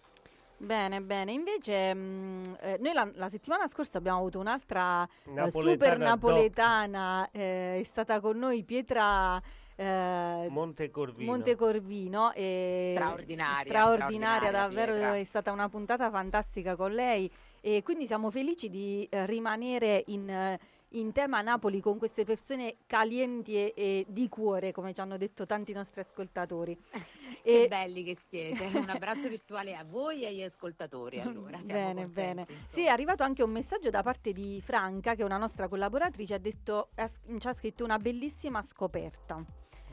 Bene, 0.57 1.01
bene. 1.01 1.31
Invece, 1.31 1.91
mh, 1.91 2.57
eh, 2.62 2.77
noi 2.79 2.93
la, 2.93 3.10
la 3.15 3.29
settimana 3.29 3.67
scorsa 3.67 3.97
abbiamo 3.97 4.19
avuto 4.19 4.38
un'altra 4.38 5.03
eh, 5.23 5.34
Napoletana 5.34 5.71
super 5.73 5.97
doc. 5.97 6.07
napoletana. 6.07 7.29
eh, 7.31 7.79
è 7.79 7.84
stata 7.84 8.19
con 8.19 8.38
noi 8.38 8.63
Pietra 8.63 9.41
eh, 9.82 10.48
Montecorvino. 10.50 11.32
Montecorvino. 11.32 12.34
E 12.34 12.94
Straordinaria, 12.96 13.60
straordinaria, 13.62 13.62
straordinaria 13.65 14.52
davvero 14.52 14.91
Pietra. 14.94 15.15
è 15.15 15.24
stata 15.24 15.52
una 15.52 15.70
puntata 15.70 16.10
fantastica 16.10 16.76
con 16.76 16.94
lei. 16.94 17.30
E 17.62 17.82
quindi 17.84 18.06
siamo 18.06 18.30
felici 18.30 18.70
di 18.70 19.08
eh, 19.10 19.26
rimanere 19.26 20.04
in. 20.08 20.58
In 20.93 21.12
tema 21.12 21.41
Napoli 21.41 21.80
con 21.80 21.97
queste 21.97 22.25
persone 22.25 22.77
calienti 22.86 23.56
e, 23.56 23.73
e 23.75 24.06
di 24.08 24.27
cuore, 24.27 24.71
come 24.71 24.93
ci 24.93 25.01
hanno 25.01 25.17
detto 25.17 25.45
tanti 25.45 25.73
nostri 25.73 26.01
ascoltatori. 26.01 26.77
Che 27.41 27.63
E- 27.63 27.67
belli 27.67 28.04
che 28.04 28.17
siete. 28.30 28.65
Un 28.77 28.88
abbraccio 28.88 29.25
virtuale 29.27 29.75
a 29.75 29.84
voi 29.84 30.21
e 30.21 30.27
agli 30.27 30.43
ascoltatori. 30.43 31.19
Allora, 31.19 31.58
siamo 31.58 31.65
bene, 31.65 32.04
contenti, 32.04 32.13
bene. 32.13 32.41
insomma. 32.41 32.60
Sì, 32.67 32.82
è 32.84 32.89
arrivato 32.89 33.23
anche 33.23 33.41
un 33.41 33.49
messaggio 33.49 33.89
da 33.89 34.04
parte 34.04 34.32
di 34.32 34.62
Franca, 34.62 35.15
che 35.15 35.23
è 35.23 35.25
una 35.25 35.38
nostra 35.38 35.67
collaboratrice, 35.67 36.36
ha 36.36 36.38
detto, 36.38 36.89
ha 36.93 37.08
ci 37.08 37.47
ha 37.47 37.54
scritto 37.54 37.84
una 37.84 37.97
bellissima 37.97 38.62
scoperta. 38.62 39.43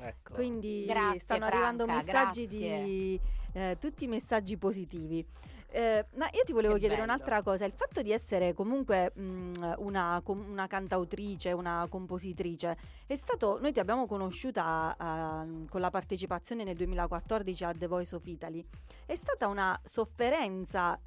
Ecco. 0.00 0.34
Quindi 0.34 0.84
Grazie, 0.86 1.20
stanno 1.20 1.46
arrivando 1.46 1.84
Franca, 1.84 2.04
messaggi 2.04 2.46
grazie. 2.46 2.84
di 2.84 3.20
eh, 3.54 3.76
tutti 3.80 4.06
messaggi 4.06 4.56
positivi. 4.58 5.26
Eh, 5.70 6.06
ma 6.14 6.28
io 6.32 6.44
ti 6.44 6.52
volevo 6.52 6.74
Che 6.74 6.80
chiedere 6.80 7.02
bello. 7.02 7.12
un'altra 7.12 7.42
cosa, 7.42 7.66
il 7.66 7.72
fatto 7.72 8.00
di 8.00 8.10
essere 8.10 8.54
comunque 8.54 9.12
mh, 9.14 9.74
una, 9.78 10.20
com- 10.24 10.48
una 10.48 10.66
cantautrice, 10.66 11.52
una 11.52 11.86
compositrice, 11.90 12.76
è 13.06 13.14
stato, 13.14 13.58
noi 13.60 13.72
ti 13.72 13.78
abbiamo 13.78 14.06
conosciuta 14.06 14.94
ah, 14.96 15.46
con 15.68 15.80
la 15.80 15.90
partecipazione 15.90 16.64
nel 16.64 16.76
2014 16.76 17.64
a 17.64 17.74
The 17.74 17.86
Voice 17.86 18.14
of 18.14 18.26
Italy, 18.26 18.64
è 19.04 19.14
stata 19.14 19.46
una 19.46 19.78
sofferenza 19.84 20.98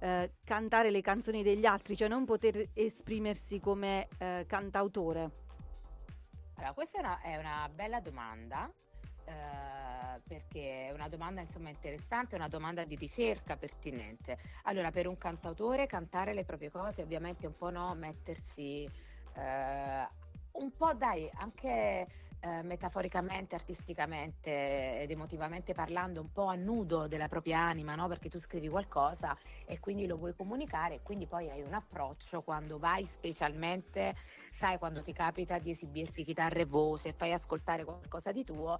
eh, 0.00 0.32
cantare 0.44 0.90
le 0.90 1.00
canzoni 1.00 1.42
degli 1.44 1.66
altri, 1.66 1.96
cioè 1.96 2.08
non 2.08 2.24
poter 2.24 2.70
esprimersi 2.74 3.60
come 3.60 4.08
eh, 4.18 4.44
cantautore? 4.48 5.30
Allora, 6.54 6.72
questa 6.72 6.98
è 6.98 7.00
una, 7.00 7.20
è 7.20 7.36
una 7.36 7.70
bella 7.72 8.00
domanda. 8.00 8.68
Eh, 9.28 10.20
perché 10.26 10.88
è 10.88 10.92
una 10.92 11.08
domanda 11.08 11.40
insomma 11.42 11.68
interessante, 11.68 12.34
una 12.34 12.48
domanda 12.48 12.84
di 12.84 12.96
ricerca 12.96 13.56
pertinente. 13.56 14.38
Allora, 14.64 14.90
per 14.90 15.06
un 15.06 15.16
cantautore 15.16 15.86
cantare 15.86 16.32
le 16.32 16.44
proprie 16.44 16.70
cose, 16.70 17.02
ovviamente 17.02 17.46
un 17.46 17.56
po' 17.56 17.70
no, 17.70 17.94
mettersi 17.94 18.84
eh, 19.34 20.06
un 20.52 20.72
po' 20.76 20.94
dai, 20.94 21.30
anche 21.34 22.06
eh, 22.40 22.62
metaforicamente, 22.62 23.54
artisticamente 23.54 25.00
ed 25.00 25.10
emotivamente 25.10 25.72
parlando, 25.72 26.20
un 26.20 26.32
po' 26.32 26.46
a 26.46 26.54
nudo 26.54 27.06
della 27.06 27.28
propria 27.28 27.60
anima, 27.60 27.94
no? 27.94 28.08
Perché 28.08 28.28
tu 28.28 28.40
scrivi 28.40 28.68
qualcosa 28.68 29.36
e 29.66 29.78
quindi 29.78 30.06
lo 30.06 30.16
vuoi 30.16 30.34
comunicare 30.34 30.94
e 30.94 31.02
quindi 31.02 31.26
poi 31.26 31.50
hai 31.50 31.62
un 31.62 31.74
approccio 31.74 32.40
quando 32.42 32.78
vai 32.78 33.06
specialmente, 33.06 34.14
sai, 34.52 34.78
quando 34.78 35.02
ti 35.02 35.12
capita 35.12 35.58
di 35.58 35.70
esibirti 35.70 36.24
chitarra 36.24 36.60
e 36.60 36.64
voce, 36.64 37.12
fai 37.12 37.32
ascoltare 37.32 37.84
qualcosa 37.84 38.32
di 38.32 38.44
tuo, 38.44 38.78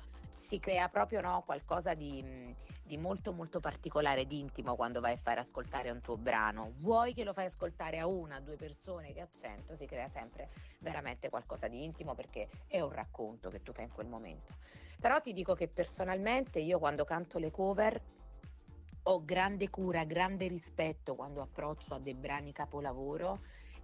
si 0.49 0.59
crea 0.59 0.89
proprio 0.89 1.21
no, 1.21 1.43
qualcosa 1.45 1.93
di, 1.93 2.23
mh, 2.23 2.55
di 2.85 2.97
molto 2.97 3.35
molto 3.35 3.61
particolare, 3.61 4.27
di 4.27 4.41
intimo 4.41 4.77
quando 4.77 4.99
vai 4.99 5.13
a 5.13 5.19
fare 5.19 5.41
ascoltare 5.41 5.91
un 5.91 6.01
tuo 6.01 6.17
brano. 6.17 6.73
Vuoi 6.79 7.13
che 7.13 7.23
lo 7.23 7.35
fai 7.35 7.45
ascoltare 7.45 7.99
a 7.99 8.07
una, 8.07 8.37
a 8.37 8.41
due 8.41 8.57
persone 8.57 9.13
che 9.13 9.21
a 9.21 9.29
cento, 9.29 9.77
si 9.77 9.85
crea 9.85 10.09
sempre 10.09 10.49
veramente 10.81 11.29
qualcosa 11.29 11.69
di 11.69 11.85
intimo 11.85 12.15
perché 12.15 12.49
è 12.67 12.81
un 12.81 12.91
racconto 12.91 13.51
che 13.51 13.63
tu 13.63 13.73
fai 13.73 13.85
in 13.85 13.93
quel 13.93 14.07
momento. 14.07 14.55
Però 14.99 15.21
ti 15.21 15.35
dico 15.35 15.55
che 15.55 15.69
personalmente 15.69 16.61
io 16.61 16.79
quando 16.79 17.05
canto 17.05 17.39
le 17.39 17.51
cover 17.51 18.01
ho 19.03 19.25
grande 19.25 19.69
cura, 19.69 20.05
grande 20.05 20.49
rispetto 20.49 21.15
quando 21.15 21.43
approccio 21.43 21.95
a 21.95 21.99
dei 21.99 22.15
brani 22.15 22.53
capolavoro 22.53 23.41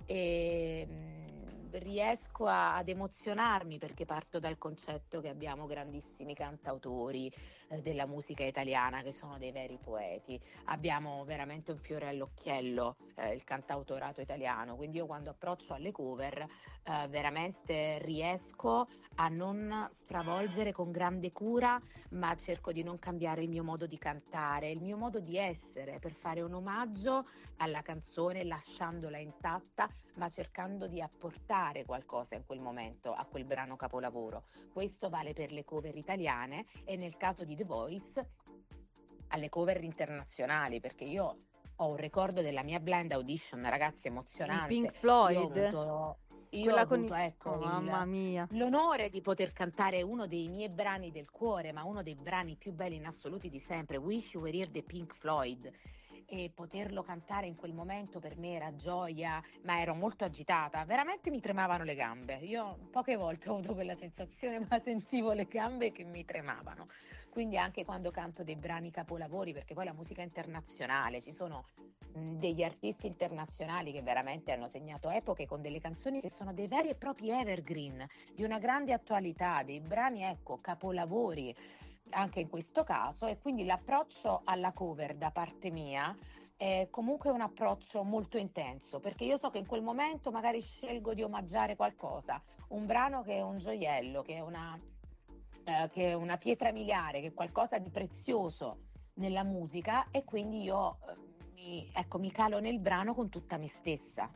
e 0.07 0.87
mh, 0.89 1.54
riesco 1.79 2.47
a- 2.47 2.77
ad 2.77 2.89
emozionarmi 2.89 3.79
perché 3.79 4.05
parto 4.05 4.39
dal 4.39 4.59
concetto 4.59 5.21
che 5.21 5.29
abbiamo 5.29 5.67
grandissimi 5.67 6.35
cantautori 6.35 7.33
eh, 7.69 7.83
della 7.83 8.07
musica 8.07 8.45
italiana 8.45 9.03
che 9.03 9.13
sono 9.13 9.39
dei 9.39 9.53
veri 9.53 9.79
poeti. 9.83 10.41
Abbiamo 10.67 11.25
veramente 11.25 11.73
un 11.73 11.79
fiore 11.79 12.09
all'occhiello, 12.09 12.97
eh, 13.17 13.35
il 13.35 13.45
cantautorato 13.45 14.21
italiano, 14.21 14.77
quindi 14.77 14.99
io 14.99 15.07
quando 15.07 15.31
approccio 15.31 15.75
alle 15.75 15.93
cover 15.93 16.39
eh, 16.39 17.09
veramente 17.09 17.99
riesco 18.01 18.87
a 19.17 19.29
non 19.29 19.89
stravolgere 20.05 20.73
con 20.73 20.91
grande 20.91 21.33
cura, 21.33 21.81
ma 22.11 22.35
cerco 22.37 22.73
di 22.73 22.83
non 22.83 22.99
cambiare 22.99 23.43
il 23.43 23.49
mio 23.49 23.65
modo 23.65 23.87
di 23.87 23.99
cantare, 23.99 24.71
il 24.71 24.83
mio 24.83 24.97
modo 24.97 25.21
di 25.21 25.37
essere 25.37 25.99
per 25.99 26.13
fare 26.13 26.41
un 26.41 26.55
omaggio 26.55 27.25
alla 27.59 27.83
canzone 27.83 28.45
lasciandola 28.45 29.19
intatta, 29.19 29.89
ma 30.17 30.29
cercando 30.31 30.87
di 30.87 31.01
apportare 31.01 31.64
qualcosa 31.85 32.35
in 32.35 32.45
quel 32.45 32.61
momento 32.61 33.13
a 33.13 33.25
quel 33.25 33.45
brano 33.45 33.77
capolavoro. 33.77 34.45
Questo 34.73 35.09
vale 35.09 35.33
per 35.33 35.51
le 35.51 35.65
cover 35.65 35.97
italiane 35.97 36.67
e 36.85 36.97
nel 36.97 37.17
caso 37.17 37.45
di 37.45 37.57
The 37.57 37.65
Voice 37.65 38.31
alle 39.29 39.49
cover 39.49 39.83
internazionali, 39.83 40.81
perché 40.81 41.05
io 41.05 41.37
ho 41.77 41.89
un 41.89 41.97
ricordo 41.97 42.43
della 42.43 42.63
mia 42.63 42.79
blind 42.81 43.13
audition, 43.13 43.69
ragazzi, 43.69 44.09
emozionante. 44.09 44.69
Pink 44.69 44.85
Io 44.85 44.91
ho 44.91 44.93
Floyd? 44.93 45.37
avuto, 45.57 46.17
io 46.51 46.73
ho 46.75 46.77
avuto, 46.77 47.15
i- 47.15 47.21
ecco, 47.23 47.51
Oh, 47.51 47.55
il- 47.55 47.61
mamma 47.61 48.05
mia. 48.05 48.47
L'onore 48.51 49.09
di 49.09 49.21
poter 49.23 49.53
cantare 49.53 50.03
uno 50.03 50.27
dei 50.27 50.49
miei 50.49 50.69
brani 50.69 51.11
del 51.11 51.31
cuore, 51.31 51.73
ma 51.73 51.83
uno 51.83 52.03
dei 52.03 52.15
brani 52.15 52.55
più 52.57 52.73
belli 52.73 52.97
in 52.97 53.07
assoluti 53.07 53.49
di 53.49 53.59
sempre, 53.59 53.97
Wish 53.97 54.35
You 54.35 54.43
Were 54.43 54.57
Here 54.57 54.71
the 54.71 54.83
Pink 54.83 55.15
Floyd. 55.15 55.69
E 56.27 56.51
poterlo 56.55 57.03
cantare 57.03 57.47
in 57.47 57.55
quel 57.55 57.73
momento 57.73 58.19
per 58.19 58.37
me 58.37 58.55
era 58.55 58.75
gioia, 58.75 59.43
ma 59.63 59.81
ero 59.81 59.95
molto 59.95 60.25
agitata, 60.25 60.85
veramente 60.85 61.31
mi 61.31 61.41
tremavano 61.41 61.85
le 61.85 61.95
gambe. 61.95 62.37
Io 62.37 62.89
poche 62.91 63.17
volte 63.17 63.51
ho 63.51 63.57
avuto 63.57 63.75
quella 63.75 63.95
sensazione, 63.95 64.67
ma 64.69 64.81
sentivo 64.81 65.33
le 65.33 65.47
gambe 65.47 65.93
che 65.93 66.05
mi 66.05 66.25
tremavano. 66.25 66.87
Quindi 67.31 67.59
anche 67.59 67.85
quando 67.85 68.11
canto 68.11 68.45
dei 68.45 68.57
brani 68.57 68.91
capolavori, 68.91 69.53
perché 69.53 69.75
poi 69.75 69.85
la 69.85 69.93
musica 69.93 70.23
internazionale, 70.23 71.21
ci 71.21 71.33
sono 71.33 71.67
degli 72.13 72.63
artisti 72.63 73.09
internazionali 73.09 73.91
che 73.91 74.03
veramente 74.03 74.53
hanno 74.53 74.69
segnato 74.69 75.11
epoche 75.11 75.47
con 75.47 75.61
delle 75.61 75.81
canzoni 75.81 76.21
che 76.21 76.31
sono 76.31 76.55
dei 76.55 76.69
veri 76.69 76.91
e 76.91 76.95
propri 76.95 77.31
evergreen, 77.31 78.07
di 78.33 78.45
una 78.45 78.59
grande 78.59 78.93
attualità, 78.93 79.63
dei 79.65 79.81
brani, 79.81 80.23
ecco, 80.23 80.59
capolavori 80.61 81.55
anche 82.11 82.41
in 82.41 82.49
questo 82.49 82.85
caso 82.85 83.27
e 83.27 83.39
quindi 83.39 83.65
l'approccio 83.65 84.43
alla 84.45 84.73
cover 84.73 85.17
da 85.17 85.31
parte 85.31 85.71
mia 85.71 86.17
è 86.57 86.87
comunque 86.91 87.31
un 87.31 87.41
approccio 87.41 88.05
molto 88.05 88.39
intenso 88.39 89.01
perché 89.01 89.25
io 89.25 89.37
so 89.37 89.51
che 89.51 89.59
in 89.59 89.67
quel 89.67 89.83
momento 89.83 90.31
magari 90.31 90.61
scelgo 90.61 91.15
di 91.15 91.23
omaggiare 91.23 91.77
qualcosa, 91.77 92.41
un 92.69 92.87
brano 92.87 93.23
che 93.23 93.37
è 93.37 93.41
un 93.41 93.59
gioiello, 93.59 94.23
che 94.23 94.35
è 94.35 94.41
una, 94.41 94.79
eh, 95.65 95.91
che 95.93 96.11
è 96.11 96.13
una 96.15 96.37
pietra 96.37 96.71
miliare, 96.73 97.21
che 97.21 97.29
è 97.29 97.35
qualcosa 97.35 97.79
di 97.79 97.91
prezioso 97.91 98.79
nella 99.15 99.45
musica 99.45 100.07
e 100.11 100.25
quindi 100.25 100.63
io 100.63 100.99
eh, 101.09 101.51
mi, 101.55 101.91
ecco, 101.93 102.19
mi 102.19 102.31
calo 102.31 102.61
nel 102.61 102.79
brano 102.79 103.15
con 103.15 103.29
tutta 103.29 103.59
me 103.59 103.69
stessa. 103.69 104.31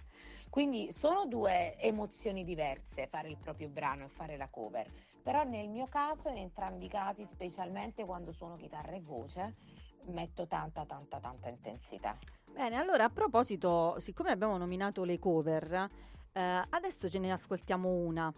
Quindi 0.50 0.92
sono 0.92 1.26
due 1.26 1.78
emozioni 1.78 2.44
diverse 2.44 3.06
fare 3.06 3.28
il 3.28 3.36
proprio 3.36 3.68
brano 3.68 4.04
e 4.04 4.08
fare 4.08 4.36
la 4.36 4.48
cover, 4.48 4.90
però 5.22 5.44
nel 5.44 5.68
mio 5.68 5.86
caso, 5.86 6.28
in 6.28 6.38
entrambi 6.38 6.86
i 6.86 6.88
casi, 6.88 7.26
specialmente 7.30 8.04
quando 8.04 8.32
suono 8.32 8.56
chitarra 8.56 8.92
e 8.92 9.00
voce, 9.00 9.54
metto 10.06 10.46
tanta 10.46 10.84
tanta 10.86 11.20
tanta 11.20 11.48
intensità. 11.48 12.16
Bene, 12.50 12.76
allora 12.76 13.04
a 13.04 13.10
proposito, 13.10 13.96
siccome 14.00 14.30
abbiamo 14.30 14.56
nominato 14.56 15.04
le 15.04 15.18
cover, 15.18 15.88
eh, 16.32 16.62
adesso 16.70 17.08
ce 17.08 17.18
ne 17.18 17.30
ascoltiamo 17.30 17.88
una. 17.88 18.32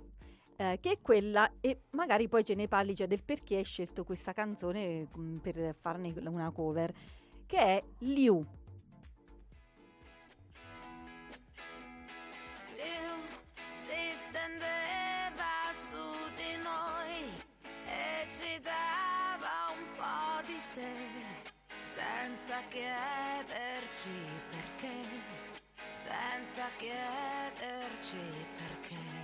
eh, 0.57 0.79
che 0.79 0.91
è 0.91 1.01
quella, 1.01 1.51
e 1.61 1.85
magari 1.93 2.29
poi 2.29 2.45
ce 2.45 2.55
ne 2.55 2.69
parli 2.69 2.95
cioè, 2.95 3.07
del 3.07 3.23
perché 3.25 3.57
hai 3.57 3.65
scelto 3.65 4.05
questa 4.05 4.35
canzone 4.35 5.09
mm, 5.17 5.37
per 5.39 5.75
farne 5.75 6.13
una 6.27 6.51
cover, 6.51 6.93
che 7.47 7.57
è. 7.59 7.83
Liu 8.01 8.45
sé 20.75 20.87
senza 21.83 22.55
chiederci 22.69 24.09
perché, 24.51 24.95
senza 25.95 26.69
chiederci 26.79 28.19
perché. 28.57 29.20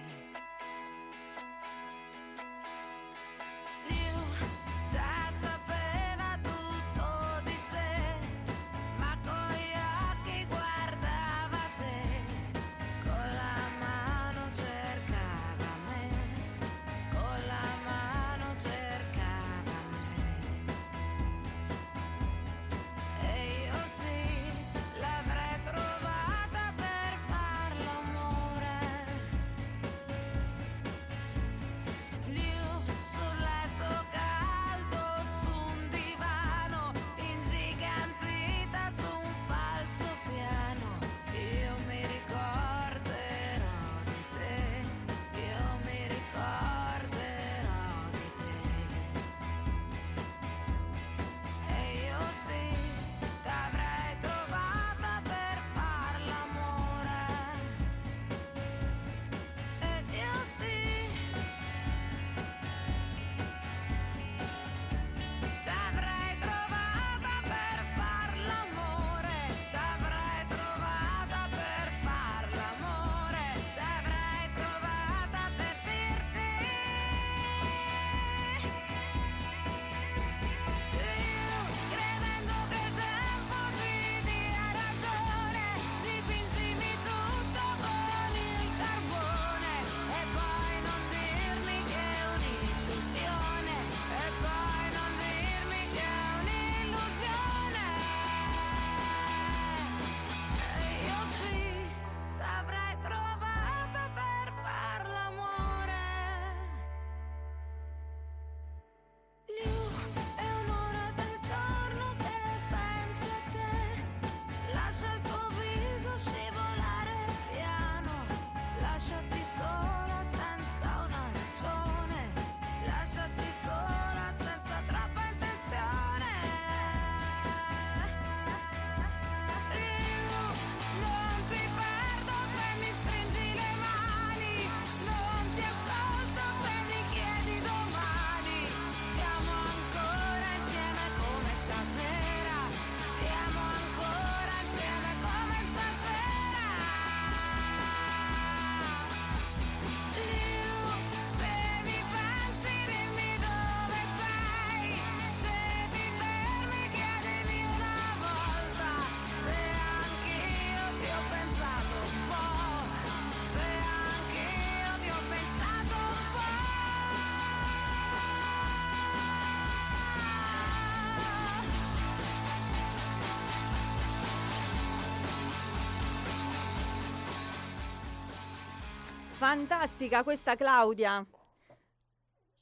Fantastica 179.51 180.25
questa 180.25 180.57
Claudia. 180.57 181.25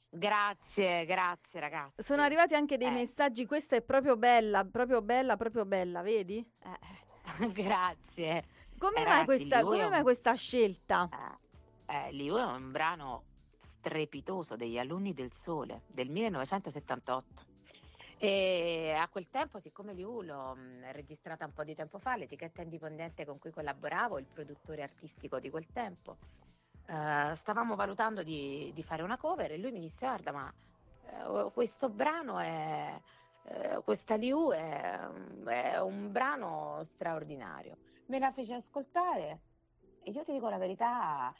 Grazie, 0.07 1.03
grazie 1.05 1.59
ragazzi. 1.59 2.03
Sono 2.03 2.21
arrivati 2.21 2.53
anche 2.53 2.77
dei 2.77 2.89
Eh. 2.89 2.91
messaggi, 2.91 3.47
questa 3.47 3.75
è 3.75 3.81
proprio 3.81 4.15
bella, 4.17 4.63
proprio 4.65 5.01
bella, 5.01 5.35
proprio 5.35 5.65
bella, 5.65 6.03
vedi? 6.03 6.37
Eh. 6.63 7.23
Grazie. 7.51 8.43
Come, 8.77 8.97
mai 8.97 9.03
Ragazzi, 9.03 9.25
questa, 9.25 9.63
come 9.63 9.83
un- 9.83 9.89
mai 9.89 10.03
questa 10.03 10.35
scelta? 10.35 11.09
Eh, 11.87 12.11
Liu 12.11 12.35
è 12.35 12.43
un 12.43 12.71
brano 12.71 13.23
strepitoso 13.79 14.55
degli 14.55 14.77
alunni 14.77 15.15
del 15.15 15.31
Sole 15.33 15.81
del 15.87 16.09
1978. 16.11 17.53
E 18.19 18.93
a 18.95 19.07
quel 19.07 19.27
tempo, 19.31 19.57
siccome 19.57 19.93
Liu 19.93 20.21
l'ho 20.21 20.53
mh, 20.55 20.91
registrata 20.91 21.45
un 21.45 21.51
po' 21.53 21.63
di 21.63 21.73
tempo 21.73 21.97
fa, 21.97 22.15
l'etichetta 22.15 22.61
indipendente 22.61 23.25
con 23.25 23.39
cui 23.39 23.49
collaboravo, 23.49 24.19
il 24.19 24.25
produttore 24.31 24.83
artistico 24.83 25.39
di 25.39 25.49
quel 25.49 25.65
tempo, 25.73 26.17
eh, 26.87 27.35
stavamo 27.35 27.75
valutando 27.75 28.23
di, 28.23 28.71
di 28.73 28.83
fare 28.83 29.03
una 29.03 29.17
cover 29.17 29.51
e 29.51 29.57
lui 29.57 29.71
mi 29.71 29.79
disse: 29.79 30.05
Guarda, 30.05 30.31
ma 30.31 30.53
eh, 31.05 31.51
questo 31.53 31.89
brano 31.89 32.39
è. 32.39 32.99
eh, 33.43 33.81
questa 33.83 34.15
Liu 34.15 34.51
è, 34.51 34.99
è 35.45 35.79
un 35.81 36.11
brano 36.11 36.81
straordinario. 36.83 37.77
Me 38.07 38.19
la 38.19 38.31
fece 38.31 38.53
ascoltare 38.55 39.41
e 40.03 40.11
io 40.11 40.23
ti 40.23 40.31
dico 40.33 40.49
la 40.49 40.57
verità, 40.57 41.33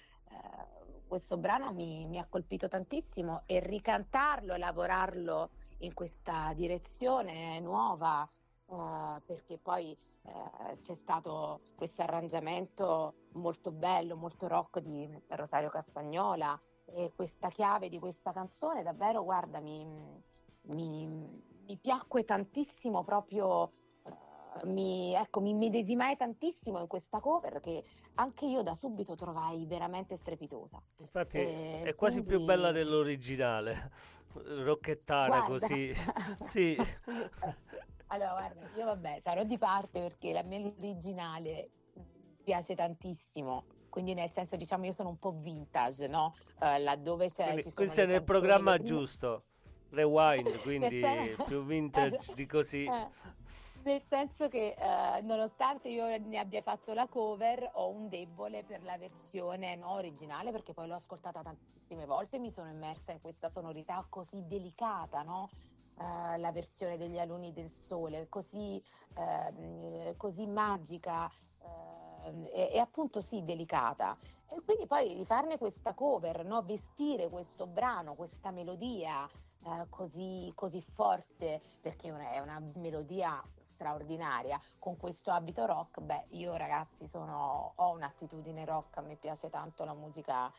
questo 1.07 1.37
brano 1.37 1.71
mi, 1.71 2.05
mi 2.07 2.17
ha 2.19 2.25
colpito 2.27 2.67
tantissimo 2.67 3.43
e 3.45 3.59
ricantarlo, 3.59 4.53
elaborarlo 4.53 5.51
in 5.79 5.93
questa 5.93 6.51
direzione 6.55 7.59
nuova, 7.59 8.27
eh, 8.67 9.21
perché 9.25 9.57
poi 9.57 9.91
eh, 10.23 10.77
c'è 10.81 10.95
stato 10.95 11.61
questo 11.75 12.01
arrangiamento 12.01 13.13
molto 13.33 13.71
bello, 13.71 14.15
molto 14.15 14.47
rock 14.47 14.79
di 14.79 15.07
Rosario 15.29 15.69
Castagnola 15.69 16.59
e 16.85 17.11
questa 17.15 17.49
chiave 17.49 17.89
di 17.89 17.99
questa 17.99 18.31
canzone 18.31 18.83
davvero, 18.83 19.23
guarda, 19.23 19.59
mi, 19.59 19.85
mi, 20.67 21.07
mi 21.07 21.77
piacque 21.77 22.23
tantissimo 22.23 23.03
proprio. 23.03 23.71
eh, 24.05 24.65
Mi, 24.65 25.13
ecco, 25.13 25.41
mi 25.41 25.53
medesimai 25.53 26.15
tantissimo 26.15 26.79
in 26.79 26.87
questa 26.87 27.19
cover 27.19 27.59
che 27.59 27.83
anche 28.15 28.45
io 28.45 28.61
da 28.63 28.73
subito 28.75 29.13
trovai 29.15 29.65
veramente 29.65 30.15
strepitosa. 30.17 30.81
Infatti 30.97 31.37
Eh, 31.37 31.81
è 31.83 31.95
quasi 31.95 32.19
più 32.21 32.35
quindi- 32.37 32.45
bella 32.45 32.71
dell'originale. 32.71 33.91
Rocchettara 34.33 35.41
Guarda. 35.41 35.47
così. 35.67 35.93
sì. 36.41 36.75
Allora, 38.07 38.31
guarda, 38.31 38.69
io 38.77 38.85
vabbè, 38.85 39.19
sarò 39.23 39.43
di 39.43 39.57
parte 39.57 39.99
perché 39.99 40.31
la 40.31 40.43
me 40.43 40.73
originale 40.77 41.69
piace 42.43 42.75
tantissimo. 42.75 43.65
Quindi 43.89 44.13
nel 44.13 44.29
senso, 44.31 44.55
diciamo, 44.55 44.85
io 44.85 44.91
sono 44.91 45.09
un 45.09 45.19
po' 45.19 45.31
vintage, 45.39 46.07
no? 46.07 46.35
Eh, 46.59 46.79
laddove 46.79 47.29
c'è 47.29 47.43
Quindi, 47.43 47.63
ci 47.63 47.69
sono 47.69 47.85
qui 47.87 47.95
sei 47.95 48.07
nel 48.07 48.23
programma 48.23 48.77
giusto. 48.81 49.45
Rewind, 49.89 50.57
quindi 50.61 51.35
più 51.47 51.63
vintage 51.63 52.17
di 52.35 52.45
così. 52.45 52.85
Eh, 52.85 53.07
nel 53.83 54.01
senso 54.09 54.47
che 54.49 54.75
eh, 54.77 55.21
nonostante 55.21 55.89
io 55.89 56.05
ne 56.17 56.37
abbia 56.37 56.61
fatto 56.61 56.93
la 56.93 57.07
cover, 57.07 57.69
ho 57.73 57.89
un 57.89 58.09
debole 58.09 58.63
per 58.63 58.83
la 58.83 58.97
versione 58.97 59.75
no, 59.75 59.91
originale 59.91 60.51
perché 60.51 60.73
poi 60.73 60.87
l'ho 60.87 60.95
ascoltata 60.95 61.41
tantissime 61.41 62.05
volte 62.05 62.37
e 62.37 62.39
mi 62.39 62.49
sono 62.49 62.69
immersa 62.69 63.11
in 63.11 63.21
questa 63.21 63.49
sonorità 63.49 64.05
così 64.09 64.43
delicata, 64.47 65.21
no? 65.21 65.49
Eh, 65.97 66.37
la 66.37 66.51
versione 66.51 66.97
degli 66.97 67.17
alunni 67.17 67.53
del 67.53 67.71
sole, 67.87 68.27
così, 68.27 68.83
ehm, 69.15 70.15
così 70.17 70.45
magica 70.45 71.31
ehm, 71.61 72.49
e, 72.51 72.71
e 72.73 72.79
appunto 72.79 73.21
sì 73.21 73.43
delicata. 73.43 74.17
E 74.49 74.61
quindi 74.63 74.87
poi 74.87 75.13
rifarne 75.13 75.57
questa 75.57 75.93
cover, 75.93 76.43
no? 76.45 76.61
vestire 76.63 77.29
questo 77.29 77.65
brano, 77.65 78.15
questa 78.15 78.51
melodia 78.51 79.27
eh, 79.65 79.85
così, 79.89 80.51
così 80.53 80.81
forte, 80.81 81.61
perché 81.81 82.09
è 82.09 82.39
una, 82.39 82.61
melodia 82.75 83.41
straordinaria, 83.73 84.59
con 84.79 84.95
questo 84.97 85.31
abito 85.31 85.65
rock, 85.65 85.99
beh, 85.99 86.27
io 86.31 86.55
ragazzi 86.55 87.07
sono, 87.07 87.73
ho 87.75 87.91
un'attitudine 87.91 88.63
rock, 88.65 88.97
me 88.99 89.15
piace 89.15 89.49
tanto 89.49 89.83
la 89.83 89.93
musica, 89.93 90.51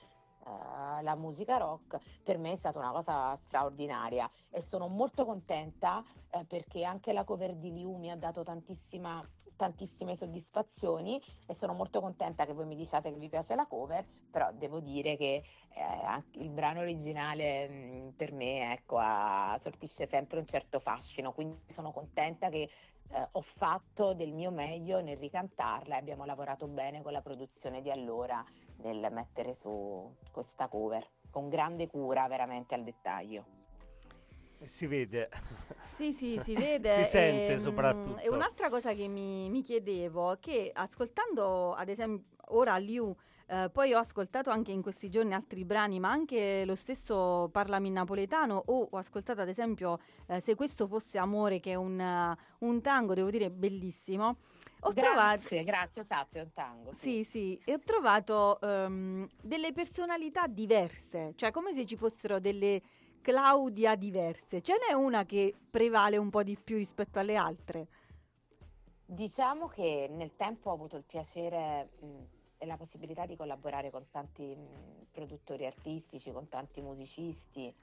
eh, 0.46 1.02
la 1.02 1.14
musica 1.16 1.56
rock, 1.56 1.98
per 2.22 2.38
me 2.38 2.52
è 2.52 2.56
stata 2.56 2.78
una 2.78 2.92
cosa 2.92 3.36
straordinaria. 3.36 4.30
E 4.50 4.62
sono 4.62 4.88
molto 4.88 5.24
contenta 5.24 6.04
eh, 6.30 6.44
perché 6.44 6.84
anche 6.84 7.12
la 7.12 7.24
cover 7.24 7.54
di 7.56 7.72
Liu 7.72 7.96
mi 7.96 8.10
ha 8.10 8.16
dato 8.16 8.42
tantissime 8.42 10.16
soddisfazioni 10.16 11.20
e 11.46 11.54
sono 11.54 11.72
molto 11.72 12.00
contenta 12.00 12.44
che 12.44 12.52
voi 12.52 12.66
mi 12.66 12.76
diciate 12.76 13.10
che 13.12 13.18
vi 13.18 13.28
piace 13.28 13.54
la 13.54 13.66
cover, 13.66 14.04
però 14.30 14.52
devo 14.52 14.80
dire 14.80 15.16
che 15.16 15.42
eh, 15.74 16.24
il 16.32 16.50
brano 16.50 16.80
originale 16.80 17.68
mh, 17.68 18.12
per 18.16 18.32
me 18.32 18.72
ecco, 18.72 18.98
ha- 18.98 19.58
sortisce 19.60 20.06
sempre 20.06 20.38
un 20.38 20.46
certo 20.46 20.78
fascino, 20.78 21.32
quindi 21.32 21.58
sono 21.68 21.90
contenta 21.92 22.48
che 22.50 22.68
eh, 23.08 23.28
ho 23.32 23.40
fatto 23.40 24.14
del 24.14 24.32
mio 24.32 24.50
meglio 24.50 25.00
nel 25.00 25.16
ricantarla 25.16 25.94
e 25.94 25.98
abbiamo 25.98 26.24
lavorato 26.24 26.66
bene 26.66 27.02
con 27.02 27.12
la 27.12 27.22
produzione 27.22 27.80
di 27.80 27.90
allora 27.90 28.44
nel 28.82 29.08
mettere 29.10 29.54
su 29.54 30.14
questa 30.30 30.68
cover, 30.68 31.06
con 31.30 31.48
grande 31.48 31.86
cura 31.86 32.26
veramente 32.28 32.74
al 32.74 32.82
dettaglio. 32.82 33.44
E 34.58 34.68
si 34.68 34.86
vede. 34.86 35.28
Sì, 35.94 36.12
sì, 36.12 36.38
si 36.42 36.54
vede. 36.56 37.04
Si 37.04 37.10
sente 37.10 37.52
ehm, 37.52 37.58
soprattutto. 37.58 38.20
E 38.20 38.28
un'altra 38.28 38.68
cosa 38.68 38.94
che 38.94 39.06
mi, 39.08 39.50
mi 39.50 39.62
chiedevo, 39.62 40.38
che 40.40 40.70
ascoltando 40.72 41.74
ad 41.74 41.88
esempio 41.88 42.36
ora 42.50 42.76
Liu, 42.76 43.14
eh, 43.48 43.70
poi 43.72 43.92
ho 43.92 43.98
ascoltato 43.98 44.50
anche 44.50 44.72
in 44.72 44.82
questi 44.82 45.08
giorni 45.08 45.34
altri 45.34 45.64
brani, 45.64 46.00
ma 46.00 46.10
anche 46.10 46.64
lo 46.64 46.74
stesso 46.74 47.48
Parlami 47.52 47.88
in 47.88 47.94
napoletano, 47.94 48.62
o 48.66 48.88
ho 48.90 48.96
ascoltato 48.96 49.40
ad 49.40 49.48
esempio 49.48 49.98
eh, 50.26 50.40
Se 50.40 50.54
questo 50.54 50.86
fosse 50.86 51.18
amore, 51.18 51.60
che 51.60 51.72
è 51.72 51.74
un, 51.74 51.98
eh, 52.00 52.36
un 52.60 52.80
tango, 52.80 53.14
devo 53.14 53.30
dire, 53.30 53.50
bellissimo. 53.50 54.38
Ho 54.80 54.92
trovato... 54.92 55.38
grazie, 55.38 55.64
grazie, 55.64 56.02
esatto, 56.02 56.38
è 56.38 56.42
un 56.42 56.52
tango. 56.52 56.92
Sì, 56.92 57.24
sì, 57.24 57.58
e 57.64 57.74
ho 57.74 57.80
trovato 57.80 58.60
ehm, 58.60 59.26
delle 59.42 59.72
personalità 59.72 60.46
diverse, 60.46 61.32
cioè 61.36 61.50
come 61.50 61.72
se 61.72 61.84
ci 61.86 61.96
fossero 61.96 62.38
delle 62.38 62.80
Claudia 63.20 63.96
diverse. 63.96 64.62
Ce 64.62 64.74
n'è 64.74 64.92
una 64.94 65.24
che 65.24 65.54
prevale 65.70 66.16
un 66.16 66.30
po' 66.30 66.42
di 66.42 66.56
più 66.56 66.76
rispetto 66.76 67.18
alle 67.18 67.34
altre. 67.34 67.88
Diciamo 69.04 69.66
che 69.66 70.08
nel 70.10 70.36
tempo 70.36 70.70
ho 70.70 70.74
avuto 70.74 70.96
il 70.96 71.04
piacere 71.04 71.90
mh, 72.00 72.06
e 72.58 72.66
la 72.66 72.76
possibilità 72.76 73.26
di 73.26 73.36
collaborare 73.36 73.90
con 73.90 74.06
tanti 74.10 74.54
mh, 74.54 75.06
produttori 75.10 75.66
artistici, 75.66 76.30
con 76.30 76.48
tanti 76.48 76.80
musicisti 76.80 77.74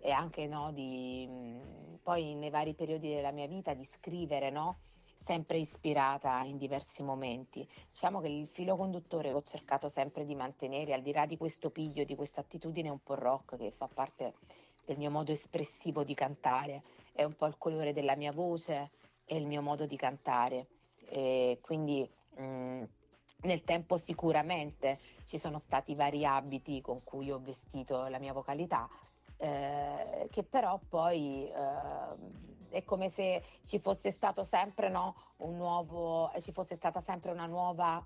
e 0.00 0.10
anche 0.10 0.46
no, 0.46 0.72
di, 0.72 1.26
mh, 1.26 1.98
poi 2.02 2.34
nei 2.34 2.50
vari 2.50 2.74
periodi 2.74 3.08
della 3.08 3.30
mia 3.30 3.46
vita 3.46 3.74
di 3.74 3.88
scrivere, 3.92 4.50
no? 4.50 4.78
Sempre 5.24 5.58
ispirata 5.58 6.42
in 6.42 6.56
diversi 6.56 7.02
momenti. 7.02 7.66
Diciamo 7.90 8.20
che 8.20 8.28
il 8.28 8.48
filo 8.48 8.76
conduttore 8.76 9.30
che 9.30 9.34
ho 9.34 9.42
cercato 9.42 9.88
sempre 9.88 10.24
di 10.24 10.34
mantenere, 10.34 10.94
al 10.94 11.02
di 11.02 11.12
là 11.12 11.26
di 11.26 11.36
questo 11.36 11.70
piglio, 11.70 12.04
di 12.04 12.14
questa 12.14 12.40
attitudine 12.40 12.88
un 12.88 13.02
po' 13.02 13.14
rock 13.14 13.56
che 13.56 13.70
fa 13.70 13.88
parte 13.92 14.34
del 14.84 14.98
mio 14.98 15.10
modo 15.10 15.32
espressivo 15.32 16.02
di 16.04 16.14
cantare, 16.14 16.82
è 17.12 17.22
un 17.24 17.34
po' 17.36 17.46
il 17.46 17.56
colore 17.58 17.92
della 17.92 18.16
mia 18.16 18.32
voce 18.32 18.90
e 19.24 19.36
il 19.36 19.46
mio 19.46 19.62
modo 19.62 19.86
di 19.86 19.96
cantare. 19.96 20.66
E 21.08 21.58
quindi 21.60 22.08
mh, 22.36 22.82
nel 23.42 23.62
tempo 23.64 23.96
sicuramente 23.96 24.98
ci 25.26 25.38
sono 25.38 25.58
stati 25.58 25.94
vari 25.94 26.24
abiti 26.24 26.80
con 26.80 27.02
cui 27.04 27.30
ho 27.30 27.40
vestito 27.40 28.06
la 28.06 28.18
mia 28.18 28.32
vocalità, 28.32 28.88
eh, 29.36 30.28
che 30.30 30.42
però 30.42 30.78
poi 30.88 31.48
eh, 31.48 32.61
è 32.72 32.84
come 32.84 33.10
se 33.10 33.42
ci 33.64 33.78
fosse 33.80 34.10
stato 34.12 34.44
sempre 34.44 34.88
no, 34.88 35.14
un 35.38 35.56
nuovo, 35.56 36.30
ci 36.40 36.52
fosse 36.52 36.76
stata 36.76 37.00
sempre 37.00 37.30
una 37.32 37.46
nuova 37.46 38.04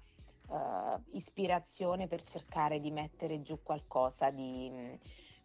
eh, 0.49 1.03
ispirazione 1.13 2.07
per 2.09 2.23
cercare 2.23 2.81
di 2.81 2.91
mettere 2.91 3.41
giù 3.43 3.63
qualcosa 3.63 4.31
di, 4.31 4.71
mh, 4.71 4.99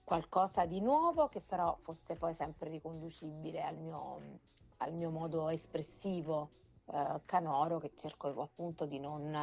qualcosa 0.04 0.66
di 0.66 0.82
nuovo 0.82 1.28
che 1.30 1.42
però 1.42 1.78
fosse 1.82 2.18
poi 2.18 2.34
sempre 2.36 2.70
riconducibile 2.70 3.62
al 3.64 3.78
mio, 3.78 4.40
al 4.78 4.94
mio 4.94 5.12
modo 5.12 5.50
espressivo 5.50 6.54
eh, 6.86 7.22
canoro 7.26 7.80
che 7.80 7.94
cerco 7.96 8.30
appunto 8.42 8.86
di 8.86 9.00
non, 9.00 9.34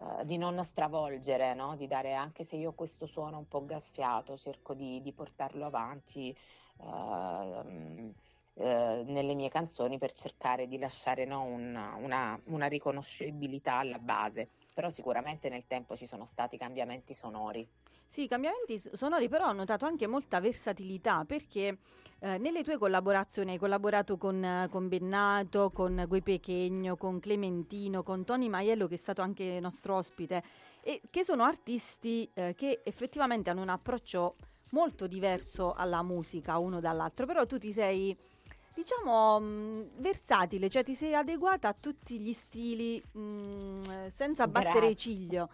eh, 0.00 0.24
di 0.24 0.36
non 0.36 0.62
stravolgere, 0.64 1.54
no? 1.54 1.76
di 1.76 1.86
dare 1.86 2.14
anche 2.14 2.44
se 2.44 2.56
io 2.56 2.74
questo 2.74 3.06
suono 3.06 3.38
un 3.38 3.48
po' 3.48 3.64
graffiato, 3.64 4.36
cerco 4.36 4.74
di, 4.74 5.00
di 5.00 5.12
portarlo 5.12 5.66
avanti. 5.66 6.34
ehm, 6.80 8.12
eh, 8.60 9.04
nelle 9.06 9.34
mie 9.34 9.48
canzoni 9.48 9.98
per 9.98 10.12
cercare 10.12 10.66
di 10.66 10.78
lasciare 10.78 11.24
no, 11.24 11.42
una, 11.42 11.94
una- 11.94 12.40
una 12.46 12.66
riconoscibilità 12.66 13.74
alla 13.74 13.98
base. 13.98 14.48
Però 14.74 14.90
sicuramente 14.90 15.48
nel 15.48 15.66
tempo 15.66 15.96
ci 15.96 16.06
sono 16.06 16.24
stati 16.24 16.56
cambiamenti 16.56 17.14
sonori. 17.14 17.66
Sì, 18.04 18.26
cambiamenti 18.26 18.78
sonori, 18.78 19.28
però 19.28 19.48
ho 19.48 19.52
notato 19.52 19.84
anche 19.84 20.06
molta 20.06 20.40
versatilità 20.40 21.24
perché 21.26 21.78
eh, 22.20 22.38
nelle 22.38 22.62
tue 22.62 22.78
collaborazioni 22.78 23.52
hai 23.52 23.58
collaborato 23.58 24.16
con, 24.16 24.66
con 24.70 24.88
Bennato, 24.88 25.70
con 25.70 26.04
Guy 26.08 26.22
Pechegno, 26.22 26.96
con 26.96 27.20
Clementino, 27.20 28.02
con 28.02 28.24
Tony 28.24 28.48
Maiello 28.48 28.86
che 28.86 28.94
è 28.94 28.98
stato 28.98 29.20
anche 29.20 29.60
nostro 29.60 29.96
ospite 29.96 30.42
e 30.82 31.02
che 31.10 31.22
sono 31.22 31.44
artisti 31.44 32.28
eh, 32.32 32.54
che 32.56 32.80
effettivamente 32.82 33.50
hanno 33.50 33.60
un 33.60 33.68
approccio 33.68 34.36
molto 34.70 35.06
diverso 35.06 35.74
alla 35.74 36.02
musica 36.02 36.58
uno 36.58 36.80
dall'altro, 36.80 37.26
però 37.26 37.46
tu 37.46 37.58
ti 37.58 37.72
sei 37.72 38.16
diciamo 38.78 39.40
mh, 39.40 39.88
versatile, 39.96 40.70
cioè 40.70 40.84
ti 40.84 40.94
sei 40.94 41.12
adeguata 41.14 41.66
a 41.68 41.74
tutti 41.78 42.20
gli 42.20 42.32
stili 42.32 43.02
mh, 43.12 44.10
senza 44.14 44.46
battere 44.46 44.92
Grazie. 44.92 44.94
ciglio. 44.94 45.48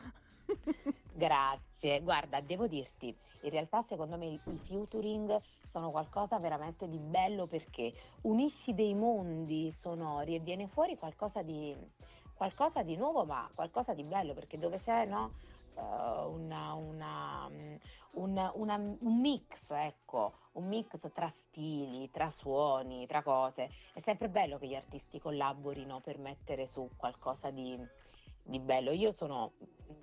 Grazie, 1.16 2.02
guarda, 2.02 2.40
devo 2.42 2.66
dirti, 2.66 3.16
in 3.42 3.50
realtà 3.50 3.82
secondo 3.88 4.18
me 4.18 4.26
i 4.26 4.40
featuring 4.66 5.40
sono 5.70 5.90
qualcosa 5.90 6.38
veramente 6.38 6.86
di 6.88 6.98
bello 6.98 7.46
perché 7.46 7.94
unisci 8.22 8.74
dei 8.74 8.94
mondi 8.94 9.72
sonori 9.80 10.34
e 10.34 10.40
viene 10.40 10.66
fuori 10.68 10.98
qualcosa 10.98 11.40
di, 11.40 11.74
qualcosa 12.34 12.82
di 12.82 12.96
nuovo, 12.96 13.24
ma 13.24 13.48
qualcosa 13.54 13.94
di 13.94 14.02
bello, 14.02 14.34
perché 14.34 14.58
dove 14.58 14.78
c'è 14.78 15.06
no, 15.06 15.30
eh, 15.76 15.80
una- 15.80 16.74
una, 16.74 17.48
mm, 17.48 17.74
un, 18.14 18.50
una- 18.54 18.76
un 18.76 19.20
mix, 19.20 19.70
ecco, 19.70 20.32
un 20.52 20.66
mix 20.68 20.98
tra 21.12 21.28
stili, 21.28 22.10
tra 22.10 22.30
suoni, 22.30 23.06
tra 23.06 23.22
cose, 23.22 23.70
è 23.92 24.00
sempre 24.00 24.28
bello 24.28 24.58
che 24.58 24.66
gli 24.66 24.74
artisti 24.74 25.18
collaborino 25.20 26.00
per 26.00 26.18
mettere 26.18 26.66
su 26.66 26.88
qualcosa 26.96 27.50
di 27.50 27.78
di 28.44 28.60
bello. 28.60 28.90
Io 28.92 29.10
sono 29.10 29.52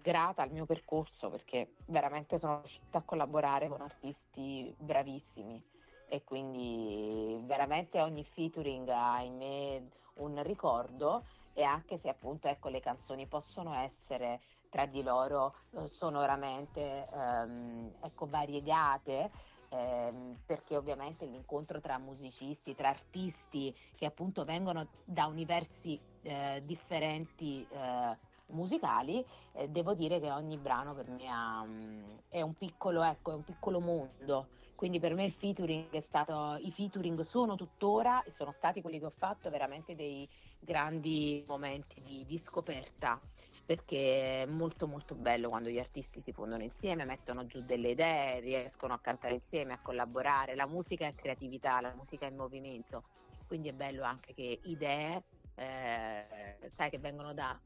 grata 0.01 0.41
al 0.41 0.51
mio 0.51 0.65
percorso 0.65 1.29
perché 1.29 1.75
veramente 1.85 2.37
sono 2.37 2.59
riuscita 2.59 2.97
a 2.99 3.03
collaborare 3.03 3.67
con 3.67 3.81
artisti 3.81 4.73
bravissimi 4.77 5.63
e 6.07 6.23
quindi 6.23 7.39
veramente 7.43 8.01
ogni 8.01 8.23
featuring 8.23 8.89
ha 8.89 9.21
in 9.21 9.37
me 9.37 9.89
un 10.15 10.41
ricordo 10.43 11.23
e 11.53 11.63
anche 11.63 11.97
se 11.97 12.09
appunto 12.09 12.47
ecco 12.47 12.69
le 12.69 12.79
canzoni 12.79 13.27
possono 13.27 13.73
essere 13.75 14.41
tra 14.71 14.85
di 14.85 15.03
loro 15.03 15.53
eh, 15.71 15.85
sonoramente 15.85 17.05
ehm, 17.11 17.91
ecco 18.01 18.25
variegate 18.25 19.29
ehm, 19.69 20.37
perché 20.45 20.77
ovviamente 20.77 21.25
l'incontro 21.25 21.81
tra 21.81 21.97
musicisti, 21.97 22.73
tra 22.73 22.87
artisti 22.87 23.75
che 23.95 24.05
appunto 24.05 24.45
vengono 24.45 24.87
da 25.03 25.25
universi 25.25 25.99
eh, 26.21 26.61
differenti 26.63 27.67
eh, 27.69 28.17
musicali, 28.47 29.25
eh, 29.53 29.67
devo 29.67 29.93
dire 29.93 30.19
che 30.19 30.31
ogni 30.31 30.57
brano 30.57 30.93
per 30.93 31.09
me 31.09 31.27
ha, 31.27 31.63
mm, 31.65 32.03
è 32.29 32.41
un 32.41 32.53
piccolo, 32.53 33.03
ecco, 33.03 33.31
è 33.31 33.35
un 33.35 33.43
piccolo 33.43 33.79
mondo. 33.79 34.47
Quindi 34.75 34.99
per 34.99 35.13
me 35.13 35.25
il 35.25 35.31
featuring 35.31 35.91
è 35.91 36.01
stato, 36.01 36.57
i 36.59 36.71
featuring 36.71 37.19
sono 37.21 37.55
tuttora 37.55 38.23
e 38.23 38.31
sono 38.31 38.51
stati 38.51 38.81
quelli 38.81 38.97
che 38.97 39.05
ho 39.05 39.13
fatto 39.15 39.49
veramente 39.51 39.95
dei 39.95 40.27
grandi 40.59 41.43
momenti 41.47 42.01
di, 42.01 42.25
di 42.25 42.37
scoperta 42.39 43.19
perché 43.71 44.41
è 44.41 44.45
molto 44.47 44.85
molto 44.85 45.15
bello 45.15 45.47
quando 45.47 45.69
gli 45.69 45.79
artisti 45.79 46.19
si 46.19 46.33
fondono 46.33 46.61
insieme, 46.61 47.05
mettono 47.05 47.45
giù 47.45 47.61
delle 47.61 47.91
idee, 47.91 48.41
riescono 48.41 48.93
a 48.93 48.99
cantare 48.99 49.35
insieme, 49.35 49.71
a 49.71 49.79
collaborare. 49.81 50.55
La 50.55 50.67
musica 50.67 51.07
è 51.07 51.15
creatività, 51.15 51.79
la 51.79 51.93
musica 51.95 52.25
è 52.25 52.31
movimento, 52.31 53.03
quindi 53.47 53.69
è 53.69 53.73
bello 53.73 54.03
anche 54.03 54.33
che 54.33 54.59
idee, 54.63 55.23
eh, 55.55 56.69
sai, 56.75 56.89
che 56.89 56.99
vengono 56.99 57.33
da, 57.33 57.57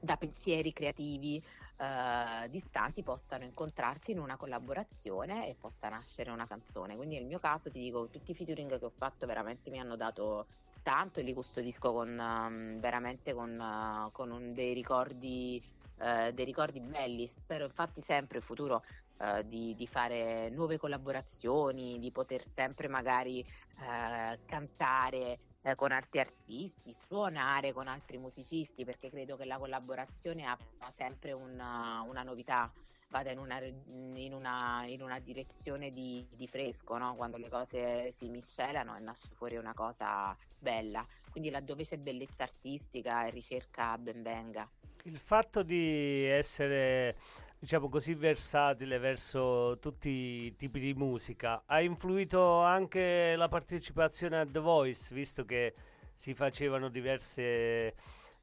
da 0.00 0.16
pensieri 0.16 0.72
creativi 0.72 1.36
eh, 1.36 2.48
distanti 2.48 3.04
possano 3.04 3.44
incontrarsi 3.44 4.10
in 4.10 4.18
una 4.18 4.36
collaborazione 4.36 5.48
e 5.48 5.54
possa 5.54 5.88
nascere 5.90 6.32
una 6.32 6.48
canzone. 6.48 6.96
Quindi 6.96 7.18
nel 7.18 7.26
mio 7.26 7.38
caso 7.38 7.70
ti 7.70 7.78
dico, 7.78 8.08
tutti 8.08 8.32
i 8.32 8.34
featuring 8.34 8.76
che 8.80 8.84
ho 8.84 8.92
fatto 8.96 9.26
veramente 9.26 9.70
mi 9.70 9.78
hanno 9.78 9.94
dato 9.94 10.48
tanto 10.82 11.20
e 11.20 11.22
li 11.22 11.32
custodisco 11.34 11.92
con 11.92 12.18
ehm, 12.18 12.80
veramente 12.80 13.32
con, 13.34 13.50
eh, 13.60 14.10
con 14.12 14.30
un- 14.30 14.52
dei 14.52 14.72
ricordi 14.74 15.62
eh, 16.02 16.32
dei 16.32 16.44
ricordi 16.44 16.80
belli. 16.80 17.26
Spero 17.26 17.64
infatti 17.66 18.00
sempre 18.02 18.38
in 18.38 18.42
futuro 18.44 18.80
eh, 19.18 19.46
di, 19.46 19.74
di 19.74 19.86
fare 19.86 20.48
nuove 20.50 20.78
collaborazioni, 20.78 21.98
di 21.98 22.10
poter 22.10 22.42
sempre 22.48 22.88
magari 22.88 23.40
eh, 23.40 24.40
cantare 24.44 25.40
con 25.76 25.92
altri 25.92 26.20
artisti, 26.20 26.96
suonare 27.06 27.72
con 27.74 27.86
altri 27.86 28.16
musicisti, 28.16 28.84
perché 28.84 29.10
credo 29.10 29.36
che 29.36 29.44
la 29.44 29.58
collaborazione 29.58 30.44
abbia 30.46 30.90
sempre 30.96 31.32
una, 31.32 32.00
una 32.02 32.22
novità, 32.22 32.72
vada 33.10 33.32
in 33.32 33.38
una, 33.38 33.60
in 33.62 34.32
una, 34.32 34.84
in 34.86 35.02
una 35.02 35.18
direzione 35.18 35.92
di, 35.92 36.26
di 36.30 36.46
fresco, 36.46 36.96
no? 36.96 37.14
quando 37.16 37.36
le 37.36 37.48
cose 37.48 38.12
si 38.16 38.28
miscelano 38.28 38.96
e 38.96 39.00
nasce 39.00 39.28
fuori 39.34 39.56
una 39.56 39.74
cosa 39.74 40.36
bella. 40.58 41.04
Quindi 41.30 41.50
laddove 41.50 41.84
c'è 41.84 41.98
bellezza 41.98 42.44
artistica 42.44 43.26
e 43.26 43.30
ricerca 43.30 43.98
ben 43.98 44.22
venga. 44.22 44.68
Il 45.04 45.18
fatto 45.18 45.62
di 45.62 46.24
essere, 46.24 47.16
diciamo 47.58 47.88
così, 47.88 48.14
versatile 48.14 48.98
verso 48.98 49.78
tutti 49.80 50.08
i 50.08 50.56
tipi 50.56 50.78
di 50.78 50.94
musica 50.94 51.64
ha 51.66 51.80
influito 51.80 52.60
anche 52.60 53.34
la 53.34 53.48
partecipazione 53.48 54.38
a 54.38 54.46
The 54.46 54.60
Voice, 54.60 55.12
visto 55.12 55.44
che 55.44 55.74
si 56.14 56.34
facevano 56.34 56.88
diverse, 56.88 57.94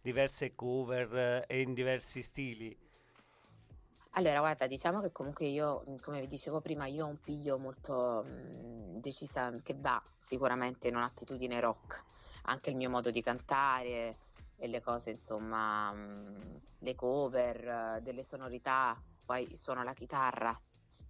diverse 0.01 0.55
cover 0.55 1.45
e 1.47 1.61
in 1.61 1.73
diversi 1.73 2.21
stili. 2.21 2.75
Allora, 4.17 4.39
guarda, 4.39 4.65
diciamo 4.65 4.99
che 4.99 5.11
comunque 5.11 5.45
io, 5.45 5.83
mh, 5.85 5.97
come 6.01 6.19
vi 6.21 6.27
dicevo 6.27 6.59
prima, 6.59 6.87
io 6.87 7.05
ho 7.05 7.07
un 7.07 7.19
piglio 7.21 7.59
molto 7.59 8.23
mh, 8.25 8.99
decisa 8.99 9.53
che 9.61 9.75
va 9.77 10.01
sicuramente 10.17 10.87
in 10.87 10.95
un'attitudine 10.95 11.59
rock, 11.59 12.03
anche 12.45 12.71
il 12.71 12.77
mio 12.77 12.89
modo 12.89 13.11
di 13.11 13.21
cantare 13.21 14.17
e 14.55 14.67
le 14.67 14.81
cose, 14.81 15.11
insomma, 15.11 15.91
mh, 15.93 16.61
le 16.79 16.95
cover, 16.95 18.01
delle 18.01 18.23
sonorità, 18.23 18.99
poi 19.23 19.55
suono 19.55 19.83
la 19.83 19.93
chitarra 19.93 20.59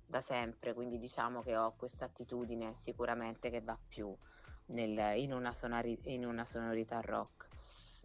da 0.05 0.19
sempre, 0.19 0.73
quindi 0.73 0.99
diciamo 0.99 1.41
che 1.43 1.55
ho 1.55 1.75
questa 1.77 2.03
attitudine 2.03 2.75
sicuramente 2.81 3.49
che 3.49 3.61
va 3.61 3.77
più 3.87 4.13
nel- 4.65 5.17
in 5.17 5.31
una 5.31 5.53
sonori- 5.53 5.97
in 6.13 6.25
una 6.25 6.43
sonorità 6.43 6.99
rock. 6.99 7.47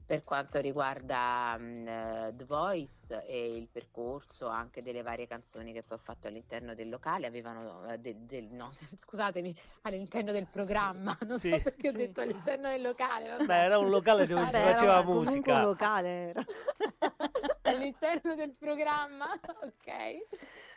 Per 0.04 0.24
quanto 0.24 0.60
riguarda 0.60 1.56
eh, 1.58 2.34
The 2.34 2.44
Voice 2.44 3.24
e 3.26 3.56
il 3.56 3.68
percorso 3.68 4.46
anche 4.46 4.82
delle 4.82 5.00
varie 5.00 5.26
canzoni 5.26 5.72
che 5.72 5.82
poi 5.82 5.96
ho 5.96 6.00
fatto 6.02 6.26
all'interno 6.26 6.74
del 6.74 6.90
locale, 6.90 7.26
avevano 7.26 7.88
eh, 7.90 7.98
de- 7.98 8.26
del, 8.26 8.44
no, 8.50 8.70
scusatemi, 9.06 9.54
all'interno 9.82 10.32
del 10.32 10.46
programma, 10.50 11.16
non 11.26 11.38
Sì. 11.38 11.50
so 11.52 11.60
perché 11.62 11.88
ho 11.88 11.92
Sì. 11.92 11.96
detto 11.98 12.20
all'interno 12.20 12.68
del 12.68 12.82
locale, 12.82 13.28
vabbè. 13.28 13.44
Beh, 13.46 13.54
era 13.62 13.78
un 13.78 13.88
locale 13.88 14.26
dove 14.26 14.44
si 14.46 14.52
Vabbè, 14.52 14.64
era 14.64 14.74
faceva 14.74 15.02
comunque 15.02 15.30
musica. 15.30 15.54
un 15.54 15.60
locale 15.62 16.08
era. 16.08 16.44
all'interno 17.62 18.34
del 18.34 18.54
programma, 18.58 19.32
ok? 19.62 20.26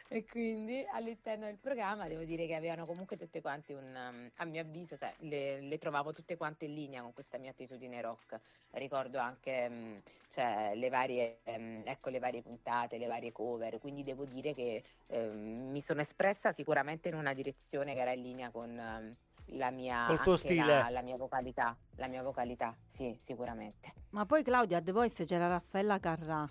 E 0.08 0.24
quindi 0.26 0.86
all'interno 0.94 1.46
del 1.46 1.58
programma 1.58 2.08
devo 2.08 2.24
dire 2.24 2.46
che 2.46 2.54
avevano 2.54 2.86
comunque 2.86 3.18
tutte 3.18 3.42
quante 3.42 3.74
un, 3.74 3.84
um, 3.84 4.30
a 4.36 4.46
mio 4.46 4.62
avviso, 4.62 4.98
cioè, 4.98 5.14
le, 5.20 5.62
le 5.62 5.78
trovavo 5.80 6.14
tutte 6.14 6.38
quante 6.38 6.66
in 6.66 6.76
linea 6.76 7.02
con 7.02 7.12
questa 7.14 7.40
mia 7.40 7.52
attitudine 7.52 8.02
rock. 8.02 8.40
Ricordo 8.72 9.18
anche 9.18 9.68
mm, 9.68 9.96
cioè, 10.30 10.74
le, 10.76 10.90
varie, 10.90 11.40
ehm, 11.44 11.82
ecco, 11.86 12.10
le 12.10 12.20
varie 12.20 12.44
puntate, 12.44 13.00
le 13.00 13.08
varie 13.08 13.32
cover, 13.32 13.80
quindi 13.80 14.04
devo 14.04 14.26
dire 14.26 14.54
che 14.54 14.84
ehm, 15.08 15.72
mi 15.72 15.82
sono 15.82 16.02
espressa 16.02 16.52
sicuramente 16.52 17.10
in 17.10 17.16
una 17.16 17.34
direzione 17.34 17.96
che 17.96 18.02
era 18.02 18.12
in 18.12 18.22
linea 18.22 18.52
con 18.52 19.16
la 19.50 19.72
mia, 19.72 20.06
Col 20.06 20.22
tuo 20.22 20.32
anche 20.34 20.46
stile. 20.46 20.66
La, 20.66 20.90
la 20.90 21.02
mia 21.02 21.18
vocalità, 21.18 21.76
la 21.96 22.08
mia 22.08 22.22
vocalità, 22.22 22.76
sì, 22.92 23.18
sicuramente. 23.26 23.94
Ma 24.12 24.26
poi 24.26 24.44
Claudia 24.44 24.78
a 24.78 24.82
The 24.82 24.92
Voice 24.92 25.26
c'era 25.26 25.48
Raffaella 25.48 26.00
Carrà. 26.00 26.48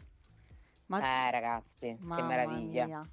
Ma 0.87 0.99
Eh 1.01 1.31
ragazzi, 1.31 1.87
che 1.89 1.99
mamma 2.03 2.27
meraviglia. 2.27 2.87
mia. 2.87 3.09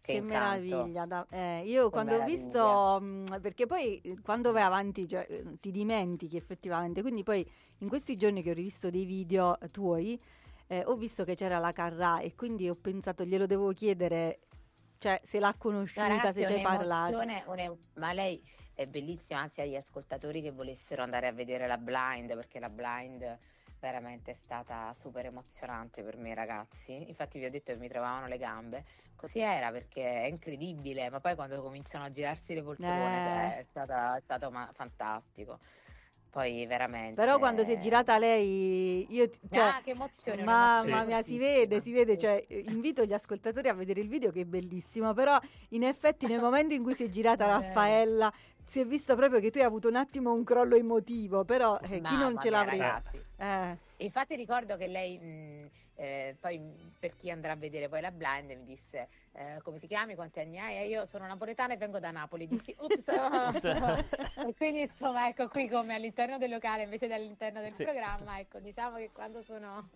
Che, 0.00 0.12
Che, 0.12 0.20
meraviglia! 0.20 1.06
da- 1.06 1.26
eh, 1.30 1.62
io 1.66 1.84
Che 1.84 1.90
quando 1.90 2.14
ho 2.14 2.18
meraviglia. 2.18 2.34
visto, 2.36 3.00
mh, 3.00 3.40
perché 3.40 3.66
poi 3.66 4.00
eh, 4.00 4.20
quando 4.22 4.52
vai 4.52 4.62
avanti 4.62 5.06
cioè, 5.08 5.26
eh, 5.28 5.58
ti 5.60 5.70
dimentichi 5.70 6.36
effettivamente, 6.36 7.02
quindi 7.02 7.22
poi 7.22 7.48
in 7.78 7.88
questi 7.88 8.16
giorni 8.16 8.42
che 8.42 8.50
ho 8.50 8.54
rivisto 8.54 8.90
dei 8.90 9.04
video 9.04 9.58
eh, 9.60 9.70
tuoi, 9.70 10.20
eh, 10.68 10.82
ho 10.86 10.94
visto 10.96 11.24
che 11.24 11.34
c'era 11.34 11.58
la 11.58 11.72
Carrà 11.72 12.20
e 12.20 12.34
quindi 12.34 12.68
ho 12.68 12.76
pensato 12.76 13.24
glielo 13.24 13.46
devo 13.46 13.72
chiedere, 13.72 14.40
cioè 14.98 15.20
se 15.24 15.38
l'ha 15.40 15.48
No, 15.48 15.58
conosciuta, 15.58 16.08
ragazzi, 16.08 16.32
se 16.32 16.46
ci 16.46 16.52
hai 16.52 16.60
parlato. 16.60 17.18
une- 17.18 17.78
ma 17.94 18.12
lei 18.12 18.40
è 18.74 18.86
bellissima, 18.86 19.40
anzi 19.40 19.60
agli 19.60 19.76
ascoltatori 19.76 20.42
che 20.42 20.50
volessero 20.52 21.02
andare 21.02 21.26
a 21.26 21.32
vedere 21.32 21.66
la 21.66 21.78
blind, 21.78 22.34
perché 22.34 22.58
la 22.60 22.68
blind 22.68 23.38
veramente 23.86 24.32
è 24.32 24.36
stata 24.44 24.92
super 25.00 25.26
emozionante 25.26 26.02
per 26.02 26.16
me 26.16 26.34
ragazzi, 26.34 27.08
infatti 27.08 27.38
vi 27.38 27.44
ho 27.44 27.50
detto 27.50 27.72
che 27.72 27.78
mi 27.78 27.88
trovavano 27.88 28.26
le 28.26 28.36
gambe, 28.36 28.84
così 29.14 29.38
era 29.38 29.70
perché 29.70 30.22
è 30.22 30.26
incredibile, 30.26 31.08
ma 31.08 31.20
poi 31.20 31.36
quando 31.36 31.62
cominciano 31.62 32.04
a 32.04 32.10
girarsi 32.10 32.54
le 32.54 32.62
poltrone, 32.62 33.18
Eh. 33.18 33.22
cioè, 33.22 33.58
è, 33.58 33.66
stata- 33.70 34.16
è 34.16 34.20
stato 34.20 34.50
ma- 34.50 34.68
fantastico. 34.74 35.58
poi 36.28 36.66
veramente... 36.66 37.14
Però 37.14 37.38
quando 37.38 37.64
si 37.64 37.72
è 37.72 37.78
girata 37.78 38.18
lei, 38.18 39.06
io 39.08 39.30
ti- 39.30 39.40
cioè, 39.50 39.62
Ah, 39.62 39.80
che 39.82 39.92
emozione, 39.92 40.42
mamma 40.44 41.04
mia, 41.04 41.22
si 41.22 41.38
vede, 41.38 41.80
si 41.80 41.92
vede, 41.92 42.18
cioè, 42.18 42.44
invito 42.48 43.04
gli 43.06 43.14
ascoltatori 43.14 43.68
a 43.68 43.72
vedere 43.72 44.00
il 44.00 44.08
video 44.08 44.30
che 44.32 44.42
è 44.42 44.44
bellissimo, 44.44 45.14
però 45.14 45.38
in 45.70 45.82
effetti 45.84 46.26
nel 46.26 46.40
momento 46.40 46.74
in 46.74 46.82
cui 46.82 46.92
si 46.92 47.04
è 47.04 47.08
girata 47.08 47.46
Eh. 47.46 47.48
Raffaella 47.48 48.30
si 48.66 48.80
è 48.80 48.84
visto 48.86 49.14
proprio 49.14 49.40
che 49.40 49.50
tu 49.50 49.58
hai 49.58 49.64
avuto 49.64 49.88
un 49.88 49.94
attimo 49.96 50.32
un 50.32 50.42
crollo 50.44 50.74
emotivo, 50.74 51.44
però 51.44 51.78
eh, 51.80 52.00
chi 52.00 52.16
non 52.16 52.38
ce 52.38 52.50
l'avrebbe? 52.50 53.24
Eh, 53.38 53.78
Infatti 53.98 54.34
ricordo 54.34 54.76
che 54.76 54.88
lei, 54.88 55.16
mh, 55.18 55.70
eh, 55.94 56.36
poi 56.38 56.58
mh, 56.58 56.74
per 56.98 57.14
chi 57.16 57.30
andrà 57.30 57.52
a 57.52 57.56
vedere 57.56 57.88
poi 57.88 58.00
la 58.02 58.10
blind, 58.10 58.50
mi 58.50 58.64
disse 58.64 59.08
eh, 59.32 59.60
come 59.62 59.78
ti 59.78 59.86
chiami, 59.86 60.14
quanti 60.14 60.40
anni 60.40 60.58
hai? 60.58 60.76
E 60.78 60.86
io 60.88 61.06
sono 61.06 61.26
napoletana 61.26 61.74
e 61.74 61.76
vengo 61.76 61.98
da 62.00 62.10
Napoli. 62.10 62.46
Dissi, 62.46 62.74
"Ups, 62.78 63.06
oh." 63.06 64.04
e 64.48 64.54
quindi 64.56 64.80
insomma 64.82 65.28
ecco 65.28 65.48
qui 65.48 65.68
come 65.68 65.94
all'interno 65.94 66.36
del 66.36 66.50
locale 66.50 66.82
invece 66.82 67.06
dall'interno 67.06 67.60
del 67.60 67.72
Sì. 67.72 67.84
programma, 67.84 68.38
ecco 68.38 68.58
diciamo 68.58 68.96
che 68.96 69.10
quando 69.12 69.42
sono 69.42 69.88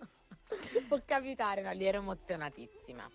può 0.88 0.98
capitare, 1.04 1.60
no, 1.60 1.72
lì 1.72 1.84
ero 1.84 1.98
emozionatissima. 1.98 3.10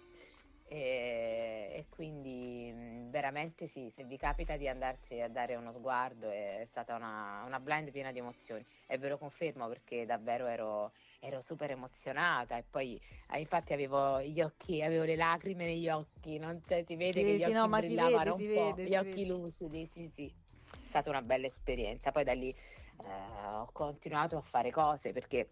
E, 0.68 1.70
e 1.74 1.86
quindi 1.90 2.74
veramente 3.10 3.68
sì, 3.68 3.92
se 3.96 4.04
vi 4.04 4.18
capita 4.18 4.58
di 4.58 4.68
andarci 4.68 5.22
a 5.22 5.30
dare 5.30 5.56
uno 5.56 5.72
sguardo 5.72 6.30
è 6.30 6.66
stata 6.70 6.96
una, 6.96 7.44
una 7.46 7.60
blind 7.60 7.92
piena 7.92 8.12
di 8.12 8.20
emozioni. 8.20 8.66
E 8.88 8.98
ve 8.98 9.10
lo 9.10 9.18
confermo 9.18 9.68
perché 9.68 10.06
davvero 10.06 10.48
ero, 10.48 10.92
ero 11.20 11.42
super 11.42 11.70
emozionata. 11.72 12.58
E 12.58 12.64
poi 12.70 13.00
eh, 13.32 13.40
infatti 13.40 13.74
avevo 13.74 14.22
gli 14.22 14.42
occhi, 14.42 14.82
avevo 14.82 15.04
le 15.04 15.16
lacrime 15.16 15.66
negli 15.66 15.88
occhi, 15.88 16.40
non 16.40 16.62
cioè, 16.68 16.84
si 16.86 16.96
vede 16.96 17.20
Sì, 17.20 17.26
che 17.26 17.32
gli 17.34 17.38
sì, 17.38 17.44
occhi 17.44 17.54
no, 17.54 17.68
ma 17.68 17.82
si 17.82 17.88
brillavano 17.88 18.36
vede, 18.36 18.48
un 18.48 18.54
po', 18.54 18.74
vede, 18.74 18.90
gli 18.90 18.96
occhi 18.96 19.26
vede. 19.26 19.26
lucidi, 19.26 19.90
sì 19.94 20.12
sì, 20.14 20.26
è 20.26 20.88
stata 20.90 21.10
una 21.10 21.22
bella 21.22 21.48
esperienza, 21.48 22.12
poi 22.12 22.24
da 22.24 22.34
lì 22.34 22.50
eh, 22.50 23.46
ho 23.54 23.70
continuato 23.72 24.38
a 24.38 24.42
fare 24.42 24.72
cose 24.72 25.12
perché 25.12 25.50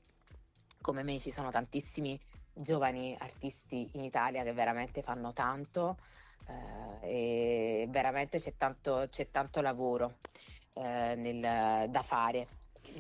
come 0.82 1.04
me 1.04 1.20
ci 1.20 1.32
sono 1.32 1.50
tantissimi 1.52 2.20
giovani 2.54 3.16
artisti 3.20 3.90
in 3.94 4.04
Italia 4.04 4.44
che 4.44 4.54
veramente 4.54 5.02
fanno 5.02 5.34
tanto 5.34 5.98
eh, 6.48 7.84
e 7.84 7.88
veramente 7.90 8.40
c'è 8.40 8.56
tanto, 8.58 9.08
c'è 9.10 9.30
tanto 9.32 9.62
lavoro 9.62 10.20
eh, 10.74 11.16
nel- 11.16 11.90
da 11.90 12.04
fare 12.04 12.48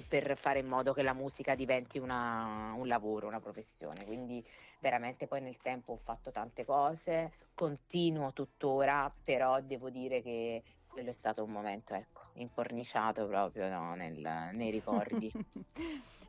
per 0.07 0.37
fare 0.37 0.59
in 0.59 0.67
modo 0.67 0.93
che 0.93 1.01
la 1.03 1.13
musica 1.13 1.55
diventi 1.55 1.99
una- 1.99 2.73
un 2.75 2.87
lavoro, 2.87 3.27
una 3.27 3.39
professione. 3.39 4.05
Quindi 4.05 4.45
veramente 4.79 5.27
poi 5.27 5.41
nel 5.41 5.57
tempo 5.57 5.93
ho 5.93 5.97
fatto 5.97 6.31
tante 6.31 6.65
cose, 6.65 7.33
continuo 7.53 8.31
tuttora, 8.33 9.13
però 9.23 9.59
devo 9.61 9.89
dire 9.89 10.21
che 10.21 10.63
quello 10.93 11.09
è 11.09 11.13
stato 11.13 11.43
un 11.43 11.51
momento, 11.51 11.95
ecco, 11.95 12.21
incorniciato 12.35 13.25
proprio 13.27 13.67
no, 13.67 13.95
nel- 13.95 14.49
nei 14.53 14.69
ricordi. 14.69 15.31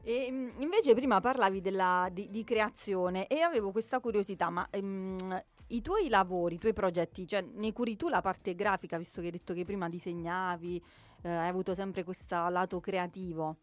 E 0.06 0.28
mm, 0.30 0.60
invece 0.60 0.92
prima 0.92 1.20
parlavi 1.20 1.62
della- 1.62 2.08
di, 2.12 2.28
di 2.28 2.44
creazione 2.44 3.26
e 3.26 3.40
avevo 3.40 3.72
questa 3.72 4.00
curiosità, 4.00 4.50
ma 4.50 4.66
ehm, 4.70 5.42
i 5.68 5.80
tuoi 5.80 6.10
lavori, 6.10 6.56
i 6.56 6.58
tuoi 6.58 6.74
progetti, 6.74 7.26
cioè 7.26 7.40
ne 7.40 7.72
curi 7.72 7.96
tu 7.96 8.08
la 8.08 8.20
parte 8.20 8.54
grafica, 8.54 8.98
visto 8.98 9.20
che 9.20 9.26
hai 9.28 9.32
detto 9.32 9.54
che 9.54 9.64
prima 9.64 9.88
disegnavi, 9.88 10.84
eh, 11.22 11.28
hai 11.30 11.48
avuto 11.48 11.74
sempre 11.74 12.04
questo 12.04 12.48
lato 12.48 12.80
creativo? 12.80 13.56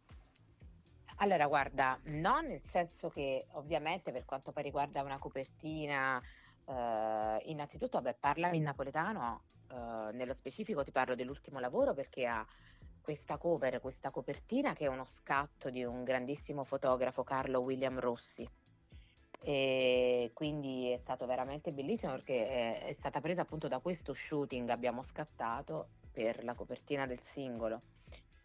Allora, 1.18 1.46
guarda, 1.46 2.00
no, 2.06 2.42
nel 2.42 2.62
senso 2.72 3.10
che 3.10 3.46
ovviamente 3.52 4.12
per 4.12 4.26
quanto 4.26 4.52
poi 4.52 4.64
riguarda 4.64 5.04
una 5.04 5.20
copertina, 5.20 6.20
eh, 6.66 7.42
innanzitutto, 7.46 8.02
vabbè, 8.02 8.18
parlami 8.20 8.58
in 8.58 8.64
napoletano, 8.64 9.44
eh, 9.72 10.12
nello 10.14 10.34
specifico 10.34 10.84
ti 10.84 10.92
parlo 10.92 11.16
dell'ultimo 11.16 11.60
lavoro 11.60 11.94
perché 11.94 12.26
ha 12.26 12.46
questa 13.02 13.38
cover, 13.38 13.80
questa 13.80 14.12
copertina 14.12 14.74
che 14.74 14.86
è 14.86 14.88
uno 14.88 15.06
scatto 15.06 15.70
di 15.70 15.84
un 15.84 16.04
grandissimo 16.04 16.64
fotografo, 16.64 17.24
Carlo 17.24 17.60
William 17.62 18.00
Rossi. 18.00 18.48
E 19.44 20.30
quindi 20.36 20.92
è 20.92 20.98
stato 20.98 21.26
veramente 21.26 21.72
bellissimo 21.72 22.12
perché 22.12 22.48
è, 22.48 22.86
è 22.86 22.94
stata 22.94 23.20
presa 23.20 23.42
appunto 23.42 23.68
da 23.68 23.80
questo 23.80 24.14
shooting, 24.14 24.70
abbiamo 24.70 25.02
scattato 25.02 25.88
per 26.12 26.44
la 26.44 26.54
copertina 26.54 27.08
del 27.08 27.22
singolo. 27.24 27.82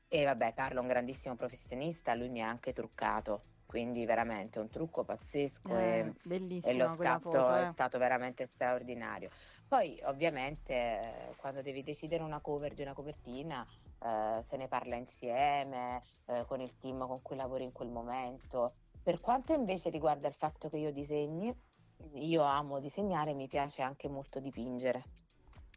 E 0.08 0.24
vabbè, 0.24 0.54
Carlo 0.54 0.78
è 0.78 0.82
un 0.82 0.88
grandissimo 0.88 1.34
professionista, 1.34 2.14
lui 2.14 2.30
mi 2.30 2.40
ha 2.40 2.48
anche 2.48 2.72
truccato, 2.72 3.42
quindi 3.66 4.06
veramente 4.06 4.58
un 4.58 4.70
trucco 4.70 5.04
pazzesco 5.04 5.76
Eh, 5.76 6.14
e, 6.28 6.60
e 6.62 6.76
lo 6.76 6.94
scatto 6.94 7.30
foto, 7.30 7.52
è 7.52 7.66
eh. 7.68 7.72
stato 7.72 7.98
veramente 7.98 8.46
straordinario. 8.46 9.28
Poi 9.68 10.00
ovviamente 10.04 11.34
quando 11.38 11.60
devi 11.60 11.82
decidere 11.82 12.22
una 12.22 12.40
cover 12.40 12.72
di 12.72 12.82
una 12.82 12.92
copertina 12.92 13.66
eh, 14.00 14.44
se 14.48 14.56
ne 14.56 14.68
parla 14.68 14.94
insieme 14.94 16.02
eh, 16.26 16.44
con 16.46 16.60
il 16.60 16.76
team 16.78 17.06
con 17.06 17.20
cui 17.20 17.34
lavori 17.34 17.64
in 17.64 17.72
quel 17.72 17.88
momento. 17.88 18.74
Per 19.02 19.20
quanto 19.20 19.52
invece 19.52 19.90
riguarda 19.90 20.28
il 20.28 20.34
fatto 20.34 20.68
che 20.68 20.78
io 20.78 20.92
disegni, 20.92 21.52
io 22.14 22.42
amo 22.42 22.78
disegnare, 22.78 23.34
mi 23.34 23.48
piace 23.48 23.82
anche 23.82 24.08
molto 24.08 24.38
dipingere. 24.38 25.04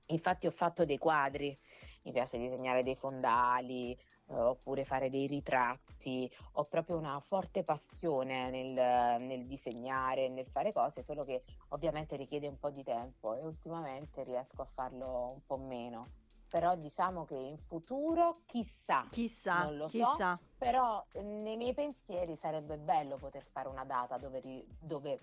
Infatti 0.07 0.47
ho 0.47 0.51
fatto 0.51 0.85
dei 0.85 0.97
quadri, 0.97 1.57
mi 2.03 2.11
piace 2.11 2.37
disegnare 2.37 2.83
dei 2.83 2.95
fondali, 2.95 3.97
oppure 4.29 4.85
fare 4.85 5.09
dei 5.09 5.27
ritratti, 5.27 6.31
ho 6.53 6.65
proprio 6.65 6.97
una 6.97 7.19
forte 7.19 7.63
passione 7.63 8.49
nel, 8.49 9.21
nel 9.21 9.45
disegnare, 9.45 10.29
nel 10.29 10.45
fare 10.47 10.71
cose, 10.71 11.03
solo 11.03 11.23
che 11.23 11.43
ovviamente 11.69 12.15
richiede 12.15 12.47
un 12.47 12.57
po' 12.59 12.69
di 12.69 12.83
tempo 12.83 13.35
e 13.35 13.41
ultimamente 13.41 14.23
riesco 14.23 14.61
a 14.61 14.65
farlo 14.65 15.31
un 15.33 15.45
po' 15.45 15.57
meno. 15.57 16.07
Però 16.49 16.75
diciamo 16.75 17.25
che 17.25 17.35
in 17.35 17.57
futuro, 17.59 18.41
chissà, 18.47 19.05
Chissà, 19.11 19.63
non 19.65 19.77
lo 19.77 19.87
so, 19.87 19.97
chissà. 19.97 20.39
però 20.57 21.05
eh, 21.11 21.21
nei 21.21 21.57
miei 21.57 21.73
pensieri 21.75 22.35
sarebbe 22.37 22.77
bello 22.79 23.17
poter 23.17 23.45
fare 23.51 23.67
una 23.67 23.85
data 23.85 24.17
dove, 24.17 24.41
dove 24.79 25.19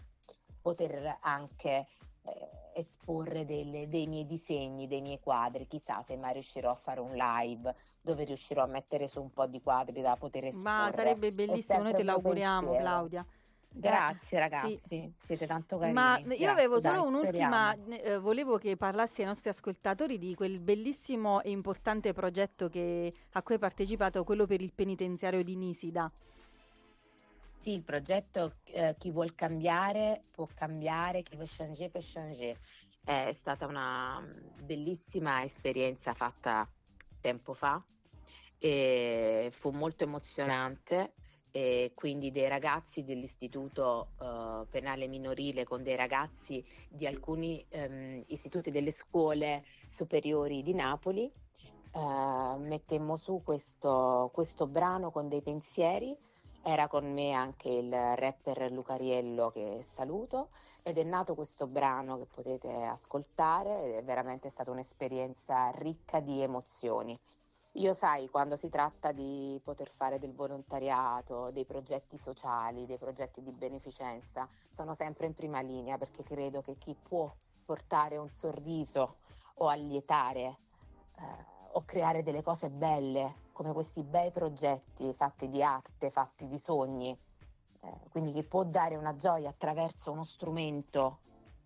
poter 0.62 1.16
anche 1.20 1.88
eh, 2.22 2.48
esporre 2.76 3.44
delle- 3.46 3.88
dei 3.88 4.06
miei 4.06 4.26
disegni, 4.26 4.86
dei 4.86 5.00
miei 5.00 5.18
quadri, 5.20 5.66
chissà 5.66 6.02
se 6.06 6.16
mai 6.16 6.34
riuscirò 6.34 6.70
a 6.70 6.74
fare 6.74 7.00
un 7.00 7.14
live 7.14 7.74
dove 8.00 8.24
riuscirò 8.24 8.62
a 8.62 8.66
mettere 8.66 9.08
su 9.08 9.20
un 9.20 9.32
po' 9.32 9.46
di 9.46 9.60
quadri 9.62 10.00
da 10.02 10.16
poter 10.16 10.44
esporre. 10.44 10.62
Ma 10.62 10.90
sarebbe 10.92 11.32
bellissimo, 11.32 11.82
noi 11.82 11.94
te 11.94 12.02
l'auguriamo 12.02 12.60
pensiero. 12.70 12.84
Claudia. 12.84 13.26
Grazie 13.78 14.38
Eh, 14.38 14.40
ragazzi, 14.40 14.80
sì. 14.88 15.12
siete 15.26 15.46
tanto 15.46 15.76
carini. 15.76 15.92
Ma 15.94 16.18
io 16.34 16.50
avevo 16.50 16.78
dai, 16.78 16.94
solo 16.94 17.06
un'ultima, 17.08 17.72
speriamo. 17.76 18.02
eh, 18.02 18.18
volevo 18.18 18.56
che 18.56 18.76
parlassi 18.76 19.20
ai 19.20 19.26
nostri 19.26 19.50
ascoltatori 19.50 20.16
di 20.16 20.34
quel 20.34 20.60
bellissimo 20.60 21.42
e 21.42 21.50
importante 21.50 22.12
progetto 22.14 22.68
che- 22.70 23.12
a 23.32 23.42
cui 23.42 23.54
hai 23.54 23.60
partecipato, 23.60 24.24
quello 24.24 24.46
per 24.46 24.62
il 24.62 24.72
penitenziario 24.72 25.42
di 25.42 25.56
Nisida. 25.56 26.10
Sì, 27.66 27.72
il 27.72 27.82
progetto 27.82 28.58
eh, 28.66 28.94
Chi 28.96 29.10
vuol 29.10 29.34
cambiare 29.34 30.22
può 30.30 30.46
cambiare, 30.54 31.24
chi 31.24 31.34
vuole 31.34 31.50
changer 31.50 31.90
può 31.90 32.00
changer. 32.00 32.56
È 33.04 33.32
stata 33.32 33.66
una 33.66 34.24
bellissima 34.62 35.42
esperienza 35.42 36.14
fatta 36.14 36.68
tempo 37.20 37.54
fa 37.54 37.84
e 38.60 39.48
fu 39.50 39.70
molto 39.70 40.04
emozionante. 40.04 41.14
E 41.50 41.90
quindi 41.96 42.30
dei 42.30 42.46
ragazzi 42.46 43.02
dell'istituto 43.02 44.10
eh, 44.20 44.66
penale 44.70 45.08
minorile 45.08 45.64
con 45.64 45.82
dei 45.82 45.96
ragazzi 45.96 46.64
di 46.88 47.04
alcuni 47.04 47.66
ehm, 47.68 48.22
istituti 48.28 48.70
delle 48.70 48.92
scuole 48.92 49.64
superiori 49.88 50.62
di 50.62 50.72
Napoli 50.72 51.32
eh, 51.96 52.56
mettemmo 52.58 53.16
su 53.16 53.42
questo, 53.42 54.30
questo 54.32 54.68
brano 54.68 55.10
con 55.10 55.28
dei 55.28 55.42
pensieri 55.42 56.16
era 56.68 56.88
con 56.88 57.12
me 57.12 57.30
anche 57.32 57.68
il 57.68 57.92
rapper 57.92 58.72
Lucariello 58.72 59.50
che 59.50 59.86
saluto 59.94 60.48
ed 60.82 60.98
è 60.98 61.04
nato 61.04 61.36
questo 61.36 61.68
brano 61.68 62.16
che 62.16 62.26
potete 62.26 62.82
ascoltare 62.82 63.84
ed 63.84 63.94
è 63.94 64.02
veramente 64.02 64.50
stata 64.50 64.72
un'esperienza 64.72 65.70
ricca 65.76 66.18
di 66.18 66.40
emozioni. 66.40 67.16
Io 67.74 67.94
sai, 67.94 68.28
quando 68.28 68.56
si 68.56 68.68
tratta 68.68 69.12
di 69.12 69.60
poter 69.62 69.92
fare 69.94 70.18
del 70.18 70.32
volontariato, 70.32 71.50
dei 71.52 71.64
progetti 71.64 72.16
sociali, 72.16 72.84
dei 72.84 72.98
progetti 72.98 73.42
di 73.44 73.52
beneficenza, 73.52 74.48
sono 74.70 74.94
sempre 74.94 75.26
in 75.26 75.34
prima 75.34 75.60
linea 75.60 75.98
perché 75.98 76.24
credo 76.24 76.62
che 76.62 76.76
chi 76.78 76.96
può 77.00 77.32
portare 77.64 78.16
un 78.16 78.28
sorriso 78.28 79.18
o 79.54 79.68
allietare 79.68 80.56
eh, 81.18 81.55
o 81.76 81.82
creare 81.84 82.22
delle 82.22 82.42
cose 82.42 82.70
belle 82.70 83.44
come 83.52 83.72
questi 83.72 84.02
bei 84.02 84.30
progetti 84.30 85.12
fatti 85.14 85.48
di 85.48 85.62
arte, 85.62 86.10
fatti 86.10 86.46
di 86.46 86.58
sogni, 86.58 87.18
eh, 87.80 88.00
quindi 88.10 88.32
chi 88.32 88.42
può 88.42 88.64
dare 88.64 88.96
una 88.96 89.14
gioia 89.14 89.50
attraverso 89.50 90.10
uno 90.10 90.24
strumento 90.24 91.20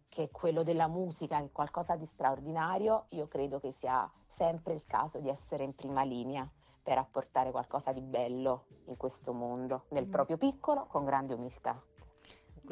che 0.09 0.25
è 0.25 0.31
quello 0.31 0.65
della 0.65 0.89
musica, 0.89 1.39
che 1.39 1.47
è 1.47 1.53
qualcosa 1.53 1.95
di 1.95 2.07
straordinario, 2.07 3.07
io 3.11 3.29
credo 3.29 3.61
che 3.61 3.73
sia 3.79 4.11
sempre 4.37 4.75
il 4.75 4.85
caso 4.87 5.19
di 5.21 5.29
essere 5.29 5.63
in 5.63 5.75
prima 5.75 6.03
linea 6.03 6.49
per 6.83 6.99
apportare 6.99 7.53
qualcosa 7.53 7.93
di 7.93 8.01
bello 8.01 8.65
in 8.87 8.97
questo 8.97 9.33
mondo, 9.33 9.85
nel 9.91 10.07
Mm. 10.07 10.11
proprio 10.11 10.37
piccolo, 10.37 10.87
con 10.87 11.05
grande 11.05 11.35
umiltà. 11.35 11.81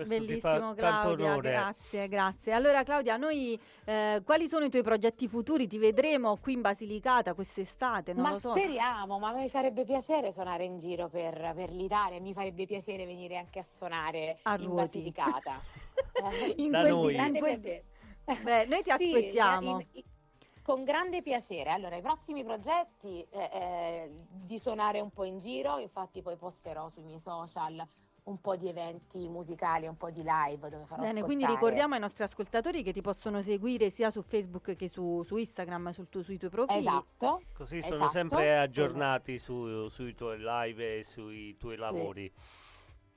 Questo 0.05 0.15
Bellissimo 0.25 0.75
Claudia, 0.75 1.27
onore. 1.33 1.51
grazie, 1.51 2.07
grazie. 2.09 2.53
Allora 2.53 2.85
Claudia, 2.85 3.17
noi 3.17 3.59
eh, 3.85 4.23
quali 4.25 4.47
sono 4.47 4.65
i 4.65 4.71
tuoi 4.71 4.85
progetti 4.85 5.27
futuri? 5.27 5.67
Ti 5.67 5.77
vedremo 5.79 6.37
qui 6.37 6.53
in 6.53 6.61
Basilicata 6.61 7.35
quest'estate, 7.35 8.13
non 8.13 8.23
ma 8.23 8.31
lo 8.33 8.39
so. 8.39 8.51
speriamo, 8.51 9.19
ma 9.19 9.33
mi 9.33 9.49
farebbe 9.51 9.85
piacere 9.85 10.31
suonare 10.33 10.63
in 10.65 10.79
giro 10.79 11.09
per, 11.09 11.53
per 11.57 11.71
l'Italia, 11.73 12.21
mi 12.21 12.33
farebbe 12.33 12.65
piacere 12.67 13.07
venire 13.07 13.37
anche 13.39 13.59
a 13.59 13.65
suonare 13.77 14.39
A 14.43 14.53
in 14.55 14.67
ruoti. 14.67 14.99
Basilicata. 14.99 15.61
Eh, 16.13 16.55
In 16.63 16.71
Da 16.71 16.81
quel- 16.81 16.93
noi. 16.93 17.11
in 17.11 17.17
grande 17.19 17.39
quel-. 17.41 17.83
Beh, 18.43 18.67
noi 18.67 18.83
ti 18.83 18.93
Sì, 18.99 19.13
aspettiamo. 19.15 19.71
in- 19.81 19.87
in- 19.95 20.03
con 20.63 20.85
grande 20.85 21.23
piacere. 21.23 21.71
Allora, 21.71 21.97
i 21.97 22.03
prossimi 22.03 22.45
progetti 22.45 23.27
eh, 23.31 23.51
eh, 23.53 24.11
di 24.29 24.59
suonare 24.59 25.01
un 25.01 25.11
po' 25.11 25.25
in 25.25 25.39
giro, 25.41 25.79
infatti 25.79 26.21
poi 26.23 26.37
posterò 26.37 26.89
sui 26.91 27.03
miei 27.05 27.19
social 27.21 27.85
un 28.29 28.41
po' 28.41 28.57
di 28.57 28.69
eventi 28.69 29.27
musicali, 29.29 29.87
un 29.87 29.97
po' 29.97 30.11
di 30.11 30.23
live 30.23 30.69
dove 30.69 30.85
farò 30.85 31.01
Bene, 31.03 31.23
quindi 31.23 31.45
ascoltare- 31.45 31.55
ricordiamo 31.55 31.95
ai 31.95 32.01
nostri 32.01 32.25
ascoltatori 32.25 32.83
che 32.83 32.93
ti 32.93 33.01
possono 33.01 33.41
seguire 33.41 33.89
sia 33.91 34.11
su 34.11 34.23
Facebook 34.23 34.77
che 34.77 34.89
su, 34.89 35.23
su 35.23 35.37
Instagram, 35.37 35.91
sul 35.91 36.09
tuo- 36.09 36.23
sui 36.23 36.37
tuoi 36.39 36.51
profili. 36.51 36.81
Esatto. 36.81 37.43
Così 37.55 37.81
sono 37.83 37.95
Esatto. 37.97 38.11
sempre 38.11 38.59
aggiornati 38.59 39.39
su- 39.39 39.89
sui 39.89 40.15
tuoi 40.15 40.39
live 40.39 40.99
e 40.99 41.05
sui 41.05 41.57
tuoi 41.57 41.77
lavori. 41.77 42.33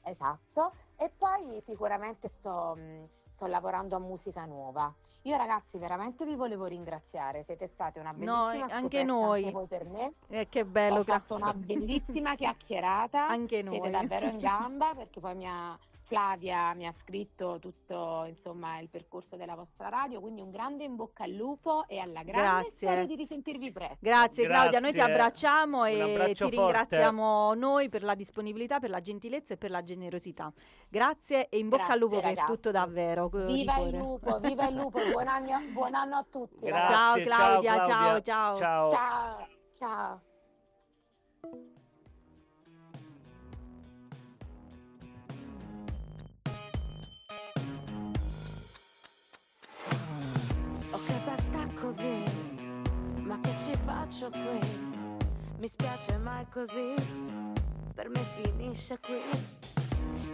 Esatto, 0.03 0.74
e 0.97 1.12
poi 1.16 1.62
sicuramente 1.66 2.28
sto, 2.30 2.76
mh, 2.76 3.07
sto 3.36 3.45
lavorando 3.45 3.95
a 3.95 3.99
musica 3.99 4.45
nuova. 4.45 4.91
Io 5.26 5.38
ragazzi 5.38 5.78
veramente 5.78 6.26
vi 6.26 6.34
volevo 6.36 6.65
ringraziare, 6.65 7.43
siete 7.43 7.67
state 7.67 7.99
una 7.99 8.11
No, 8.11 8.47
bellissima 8.47 8.65
anche 8.74 8.99
scoperta 9.01 9.03
noi. 9.05 9.39
anche 9.43 9.51
voi 9.51 9.67
per 9.67 9.86
me. 9.86 10.13
Eh, 10.30 10.49
che 10.49 10.65
bello, 10.65 10.99
Ho 11.01 11.03
Cla- 11.03 11.19
fatto 11.19 11.36
una 11.36 11.53
bellissima 11.55 12.36
chiacchierata, 12.36 13.28
anche 13.28 13.61
noi. 13.61 13.74
siete 13.76 13.89
davvero 13.91 14.26
in 14.28 14.38
gamba 14.38 14.93
perché 14.95 15.19
poi 15.19 15.36
mi 15.36 15.47
ha- 15.47 15.78
Flavia 16.12 16.74
mi 16.74 16.86
ha 16.86 16.91
scritto 16.91 17.57
tutto 17.59 18.26
insomma 18.28 18.80
il 18.80 18.89
percorso 18.89 19.38
della 19.38 19.55
vostra 19.55 19.88
radio, 19.88 20.20
quindi 20.20 20.41
un 20.41 20.51
grande 20.51 20.84
in 20.84 20.97
bocca 20.97 21.24
al 21.24 21.32
lupo 21.32 21.86
e 21.88 21.99
alla 21.99 22.22
grande 22.24 22.68
Grazie. 22.70 22.88
spero 22.88 23.05
di 23.05 23.16
risentirvi 23.16 23.72
presto. 23.72 23.95
Grazie 24.01 24.45
Claudia, 24.45 24.80
noi 24.80 24.91
ti 24.91 24.97
Grazie. 24.97 25.14
abbracciamo 25.14 25.80
Un 25.80 25.88
e 25.88 26.34
ti 26.34 26.36
forte. 26.36 26.49
ringraziamo 26.57 27.53
noi 27.53 27.88
per 27.88 28.03
la 28.03 28.16
disponibilità, 28.16 28.80
per 28.80 28.89
la 28.89 28.99
gentilezza 28.99 29.53
e 29.53 29.57
per 29.57 29.70
la 29.72 29.84
generosità. 29.84 30.51
Grazie 30.89 31.47
e 31.47 31.57
in 31.59 31.70
bocca 31.70 31.93
al 31.93 31.99
lupo 31.99 32.18
Grazie, 32.18 32.28
per 32.28 32.38
ragazzi. 32.39 32.53
tutto 32.53 32.72
davvero. 32.72 33.30
di 33.32 33.45
Viva 33.45 33.78
il 33.78 33.95
lupo, 33.95 34.39
viva 34.39 34.68
il 34.68 34.76
lupo, 34.76 34.99
buon 35.12 35.28
anno, 35.30 35.72
buon 35.72 35.93
anno 35.95 36.16
a 36.18 36.26
tutti. 36.30 36.66
Grazie, 36.66 36.93
Ciao 36.93 37.16
ragazzi. 37.16 37.24
Claudia, 37.24 37.74
ciao, 37.76 37.86
Claudia. 37.86 38.22
ciao. 38.22 38.57
Ciao. 38.57 38.91
Ciao, 38.91 39.47
ciao. 39.72 40.22
Ok, 41.43 41.80
faccio 54.12 54.30
qui? 54.30 54.59
Mi 55.57 55.68
spiace 55.70 56.18
ma 56.18 56.41
è 56.41 56.45
così, 56.51 56.93
per 57.95 58.09
me 58.09 58.20
finisce 58.41 58.99
qui. 58.99 59.22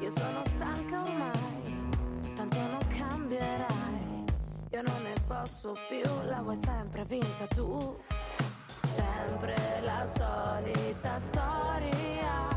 Io 0.02 0.10
sono 0.10 0.42
stanca 0.46 1.04
ormai, 1.04 1.90
tanto 2.34 2.58
non 2.58 2.88
cambierai. 2.88 4.26
Io 4.72 4.82
non 4.82 5.02
ne 5.04 5.14
posso 5.28 5.76
più, 5.88 6.02
la 6.26 6.42
vuoi 6.42 6.58
sempre 6.58 7.06
vinta 7.06 7.46
tu. 7.48 8.00
Sempre 8.84 9.56
la 9.84 10.08
solita 10.08 11.20
storia. 11.20 12.48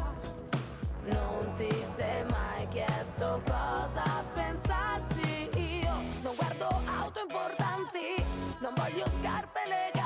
Non 1.04 1.54
ti 1.56 1.84
sei 1.94 2.24
mai 2.30 2.66
chiesto 2.68 3.42
cosa 3.44 4.24
pensassi 4.32 5.50
io. 5.54 5.92
Non 6.22 6.34
guardo 6.34 6.66
auto 6.98 7.20
importanti, 7.20 8.24
non 8.60 8.72
voglio 8.74 9.04
scarpe 9.18 9.62
eleganti, 9.66 9.99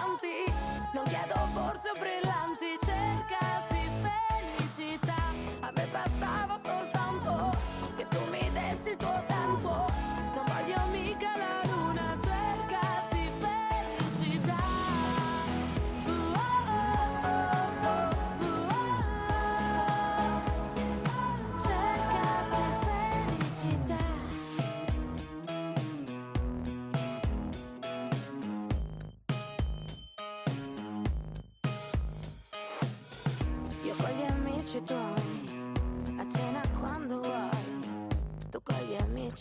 brillanti, 1.99 2.77
cercasi 2.85 3.91
felicità. 4.03 5.33
A 5.61 5.71
me 5.75 5.87
bastava 5.91 6.59
soltanto 6.63 7.57
che 7.97 8.07
tu 8.09 8.21
mi 8.31 8.51
dessi 8.53 8.91
il 8.91 8.97
tuo 8.97 9.24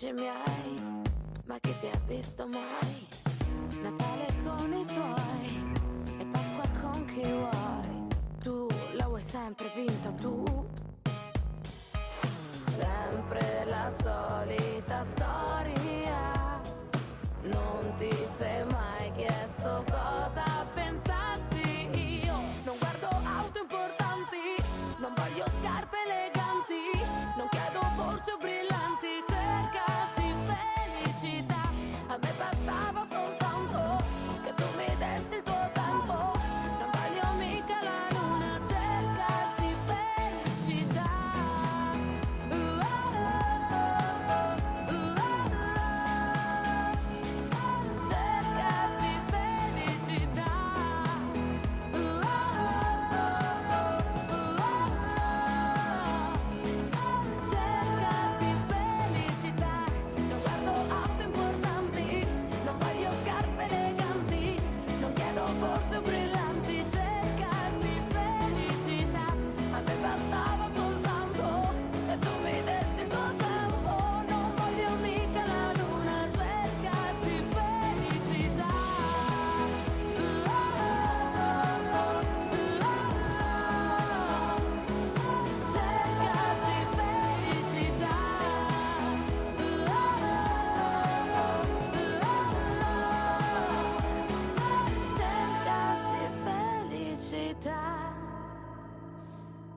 amici 0.03 0.11
miei, 0.11 1.01
ma 1.45 1.57
chi 1.59 1.73
ti 1.79 1.87
ha 1.87 1.99
visto 2.07 2.47
mai? 2.47 3.07
Natale 3.81 4.27
con 4.43 4.73
i 4.73 4.85
tuoi, 4.85 5.73
e 6.17 6.25
Pasqua 6.25 6.63
con 6.81 7.05
chi 7.05 7.21
vuoi, 7.21 8.07
tu 8.39 8.67
la 8.93 9.07
vuoi 9.07 9.21
sempre 9.21 9.71
vinta 9.73 10.11
tu. 10.11 10.43
Sempre 12.67 13.65
la 13.65 13.91
solita 14.01 15.05
storia, 15.05 16.61
non 17.43 17.93
ti 17.97 18.11
sei 18.27 18.65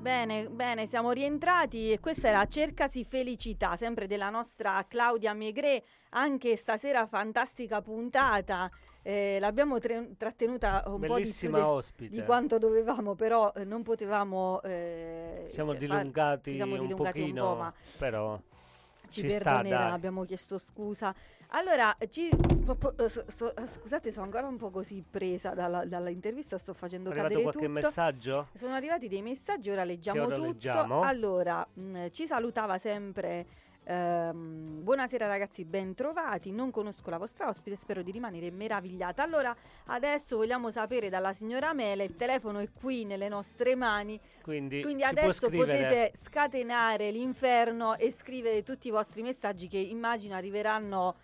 Bene, 0.06 0.48
bene, 0.48 0.86
siamo 0.86 1.10
rientrati 1.10 1.90
e 1.90 1.98
questa 1.98 2.28
era 2.28 2.46
Cercasi 2.46 3.02
Felicità, 3.02 3.74
sempre 3.74 4.06
della 4.06 4.30
nostra 4.30 4.84
Claudia 4.86 5.32
Megre, 5.32 5.82
anche 6.10 6.56
stasera 6.56 7.08
fantastica 7.08 7.82
puntata. 7.82 8.70
Eh, 9.02 9.38
l'abbiamo 9.40 9.80
tre- 9.80 10.14
trattenuta 10.16 10.84
un 10.86 10.92
po' 10.92 10.98
di 10.98 10.98
più 11.00 11.08
Bellissima 11.14 11.58
de- 11.96 12.08
di 12.08 12.22
quanto 12.22 12.56
dovevamo, 12.58 13.16
però 13.16 13.52
eh, 13.56 13.64
non 13.64 13.82
potevamo... 13.82 14.62
eh, 14.62 15.46
Siamo 15.48 15.70
cioè, 15.70 15.78
far- 15.80 15.96
dilungati, 15.96 16.50
ci 16.50 16.56
siamo 16.56 16.74
un 16.74 16.86
dilungati 16.86 17.18
un 17.20 17.26
pochino, 17.26 17.46
po', 17.48 17.54
ma 17.56 17.74
però 17.98 18.40
ci, 19.08 19.22
ci 19.22 19.30
sta, 19.30 19.42
perdonerà, 19.52 19.78
dai. 19.84 19.92
abbiamo 19.92 20.24
chiesto 20.24 20.58
scusa. 20.58 21.14
Allora, 21.48 21.96
ci- 22.08 22.28
po- 22.64 22.74
po- 22.74 22.96
eh, 22.96 23.08
so- 23.08 23.24
so- 23.28 23.54
scusate, 23.64 24.10
sono 24.10 24.24
ancora 24.26 24.46
un 24.46 24.56
po' 24.56 24.70
così 24.70 25.02
presa 25.08 25.54
dalla- 25.54 25.84
dall'intervista, 25.84 26.58
sto 26.58 26.72
è 26.72 26.74
facendo 26.74 27.10
arrivato 27.10 27.28
cadere 27.34 27.42
qualche 27.50 27.66
tutto. 27.68 27.86
messaggio? 27.86 28.48
Sono 28.54 28.74
arrivati 28.74 29.08
dei 29.08 29.22
messaggi, 29.22 29.70
ora 29.70 29.84
leggiamo 29.84 30.24
ora 30.24 30.34
tutto. 30.34 30.46
leggiamo? 30.48 31.00
Allora, 31.02 31.66
mh, 31.72 32.08
ci 32.10 32.26
salutava 32.26 32.78
sempre 32.78 33.46
Ehm, 33.88 34.82
buonasera 34.82 35.28
ragazzi, 35.28 35.64
ben 35.64 35.94
trovati. 35.94 36.50
Non 36.50 36.70
conosco 36.72 37.08
la 37.08 37.18
vostra 37.18 37.48
ospite, 37.48 37.76
spero 37.76 38.02
di 38.02 38.10
rimanere 38.10 38.50
meravigliata. 38.50 39.22
Allora, 39.22 39.54
adesso 39.86 40.36
vogliamo 40.36 40.70
sapere 40.70 41.08
dalla 41.08 41.32
signora 41.32 41.72
Mele, 41.72 42.02
il 42.04 42.16
telefono 42.16 42.58
è 42.58 42.68
qui 42.72 43.04
nelle 43.04 43.28
nostre 43.28 43.76
mani. 43.76 44.18
Quindi, 44.42 44.82
Quindi 44.82 45.04
adesso 45.04 45.48
potete 45.48 46.10
scatenare 46.16 47.10
l'inferno 47.12 47.94
e 47.96 48.10
scrivere 48.10 48.64
tutti 48.64 48.88
i 48.88 48.90
vostri 48.90 49.22
messaggi 49.22 49.68
che 49.68 49.78
immagino 49.78 50.34
arriveranno 50.34 51.14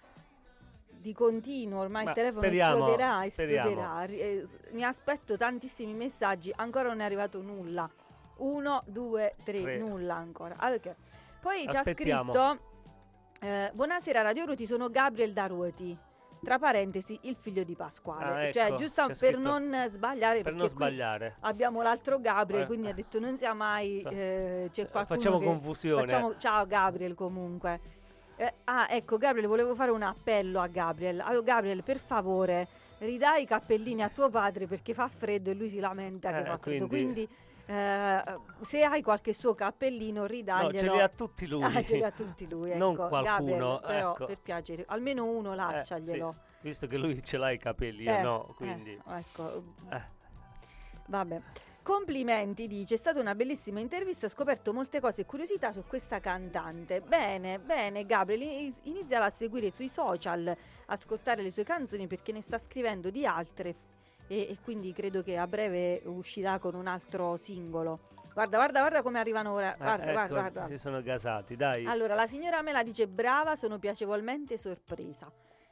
di 0.88 1.12
continuo. 1.12 1.80
Ormai 1.80 2.04
Ma 2.04 2.10
il 2.10 2.16
telefono 2.16 2.42
speriamo, 2.44 2.74
esploderà, 2.76 3.28
speriamo. 3.28 3.68
esploderà. 3.70 4.04
Eh, 4.04 4.46
Mi 4.70 4.84
aspetto 4.84 5.36
tantissimi 5.36 5.94
messaggi, 5.94 6.52
ancora 6.54 6.88
non 6.88 7.00
è 7.00 7.04
arrivato 7.04 7.42
nulla. 7.42 7.90
Uno, 8.36 8.82
due, 8.86 9.34
tre, 9.44 9.62
Tre. 9.62 9.78
nulla 9.78 10.14
ancora. 10.14 10.54
Ah, 10.58 10.70
ok. 10.72 10.94
Poi 11.42 11.66
ci 11.68 11.76
ha 11.76 11.82
scritto: 11.82 12.58
eh, 13.40 13.70
Buonasera 13.74 14.22
Radio 14.22 14.44
Ruti, 14.44 14.64
sono 14.64 14.88
Gabriel 14.88 15.32
da 15.32 15.46
Ruoti. 15.48 15.98
Tra 16.40 16.58
parentesi, 16.58 17.18
il 17.22 17.36
figlio 17.36 17.62
di 17.64 17.74
Pasquale. 17.76 18.48
Ah, 18.48 18.52
cioè, 18.52 18.66
ecco, 18.66 18.74
giusto 18.76 19.06
c'è 19.06 19.16
per 19.16 19.38
non 19.38 19.72
sbagliare, 19.88 20.42
Per 20.42 20.54
non 20.54 20.68
sbagliare. 20.68 21.36
abbiamo 21.40 21.82
l'altro 21.82 22.20
Gabriel, 22.20 22.62
Eh. 22.62 22.66
quindi 22.66 22.88
ha 22.88 22.92
detto 22.92 23.20
non 23.20 23.36
sia 23.36 23.54
mai 23.54 24.00
eh, 24.02 24.68
c'è 24.72 24.88
qualcuno 24.88 25.18
Facciamo 25.18 25.38
che- 25.38 25.44
confusione. 25.46 26.02
facciamo- 26.02 26.36
ciao 26.38 26.66
Gabriel 26.66 27.14
comunque. 27.14 27.80
Eh, 28.36 28.54
ah, 28.64 28.86
ecco 28.90 29.18
Gabriel, 29.18 29.46
volevo 29.46 29.74
fare 29.76 29.92
un 29.92 30.02
appello 30.02 30.60
a 30.60 30.66
Gabriel. 30.66 31.20
Allora, 31.20 31.42
Gabriel, 31.44 31.84
per 31.84 31.98
favore, 31.98 32.66
ridai 32.98 33.42
i 33.42 33.46
cappellini 33.46 34.02
a 34.02 34.08
tuo 34.08 34.28
padre 34.28 34.66
perché 34.66 34.94
fa 34.94 35.06
freddo 35.06 35.50
e 35.50 35.54
lui 35.54 35.68
si 35.68 35.78
lamenta 35.78 36.32
che 36.32 36.40
Eh, 36.40 36.44
fa 36.44 36.58
freddo. 36.58 36.86
quindi- 36.88 37.12
Quindi 37.26 37.28
eh, 37.72 38.38
se 38.60 38.82
hai 38.84 39.00
qualche 39.02 39.32
suo 39.32 39.54
cappellino, 39.54 40.20
No, 40.20 40.26
ridaglielo. 40.26 40.78
ce 40.78 40.90
li 40.90 41.00
ha 41.00 41.08
tutti 41.08 41.46
lui. 41.46 41.62
Ah, 41.62 41.82
ce 41.82 41.96
li 41.96 42.02
ha 42.04 42.10
tutti 42.10 42.48
lui, 42.48 42.76
Non 42.76 42.92
ecco. 42.92 43.08
qualcuno, 43.08 43.22
Gabriel, 43.36 43.80
però 43.86 44.12
ecco. 44.12 44.26
per 44.26 44.38
piacere, 44.38 44.84
almeno 44.88 45.24
uno 45.24 45.52
Eh, 45.52 45.56
lasciaglielo. 45.56 46.34
sì, 46.36 46.50
Visto 46.60 46.86
che 46.86 46.96
lui 46.96 47.22
ce 47.24 47.36
l'ha 47.38 47.50
i 47.50 47.58
capelli, 47.58 48.04
io 48.04 48.14
Eh, 48.14 48.22
no, 48.22 48.52
quindi... 48.56 48.90
eh, 48.92 49.18
ecco, 49.18 49.62
eh. 49.90 50.02
Vabbè. 51.06 51.40
Complimenti, 51.82 52.68
dice, 52.68 52.94
è 52.94 52.96
stata 52.96 53.18
una 53.18 53.34
bellissima 53.34 53.80
intervista, 53.80 54.26
ho 54.26 54.28
scoperto 54.28 54.72
molte 54.72 55.00
cose 55.00 55.22
e 55.22 55.26
curiosità 55.26 55.72
su 55.72 55.82
questa 55.84 56.20
cantante. 56.20 57.00
Bene, 57.00 57.58
bene, 57.58 58.06
Gabriel, 58.06 58.42
iniz- 58.42 58.80
iniziala 58.84 59.24
a 59.24 59.30
seguire 59.30 59.68
sui 59.72 59.88
social, 59.88 60.56
ascoltare 60.86 61.42
le 61.42 61.50
sue 61.50 61.64
canzoni 61.64 62.06
perché 62.06 62.30
ne 62.30 62.40
sta 62.40 62.56
scrivendo 62.58 63.10
di 63.10 63.26
altre 63.26 63.74
e, 64.26 64.48
e 64.50 64.58
quindi 64.62 64.92
credo 64.92 65.22
che 65.22 65.36
a 65.36 65.46
breve 65.46 66.02
uscirà 66.06 66.58
con 66.58 66.74
un 66.74 66.86
altro 66.86 67.36
singolo. 67.36 68.10
Guarda, 68.32 68.56
guarda, 68.56 68.80
guarda 68.80 69.02
come 69.02 69.18
arrivano 69.18 69.52
ora. 69.52 69.74
Eh, 69.74 69.76
Guarda, 69.76 70.04
ecco, 70.04 70.12
guarda, 70.12 70.50
guarda. 70.50 70.66
Si 70.68 70.78
sono 70.78 71.02
gasati, 71.02 71.54
dai. 71.54 71.84
Allora, 71.86 72.14
la 72.14 72.26
signora 72.26 72.62
Mela 72.62 72.82
dice 72.82 73.06
brava, 73.06 73.56
sono 73.56 73.78
piacevolmente 73.78 74.56
sorpresa. 74.56 75.30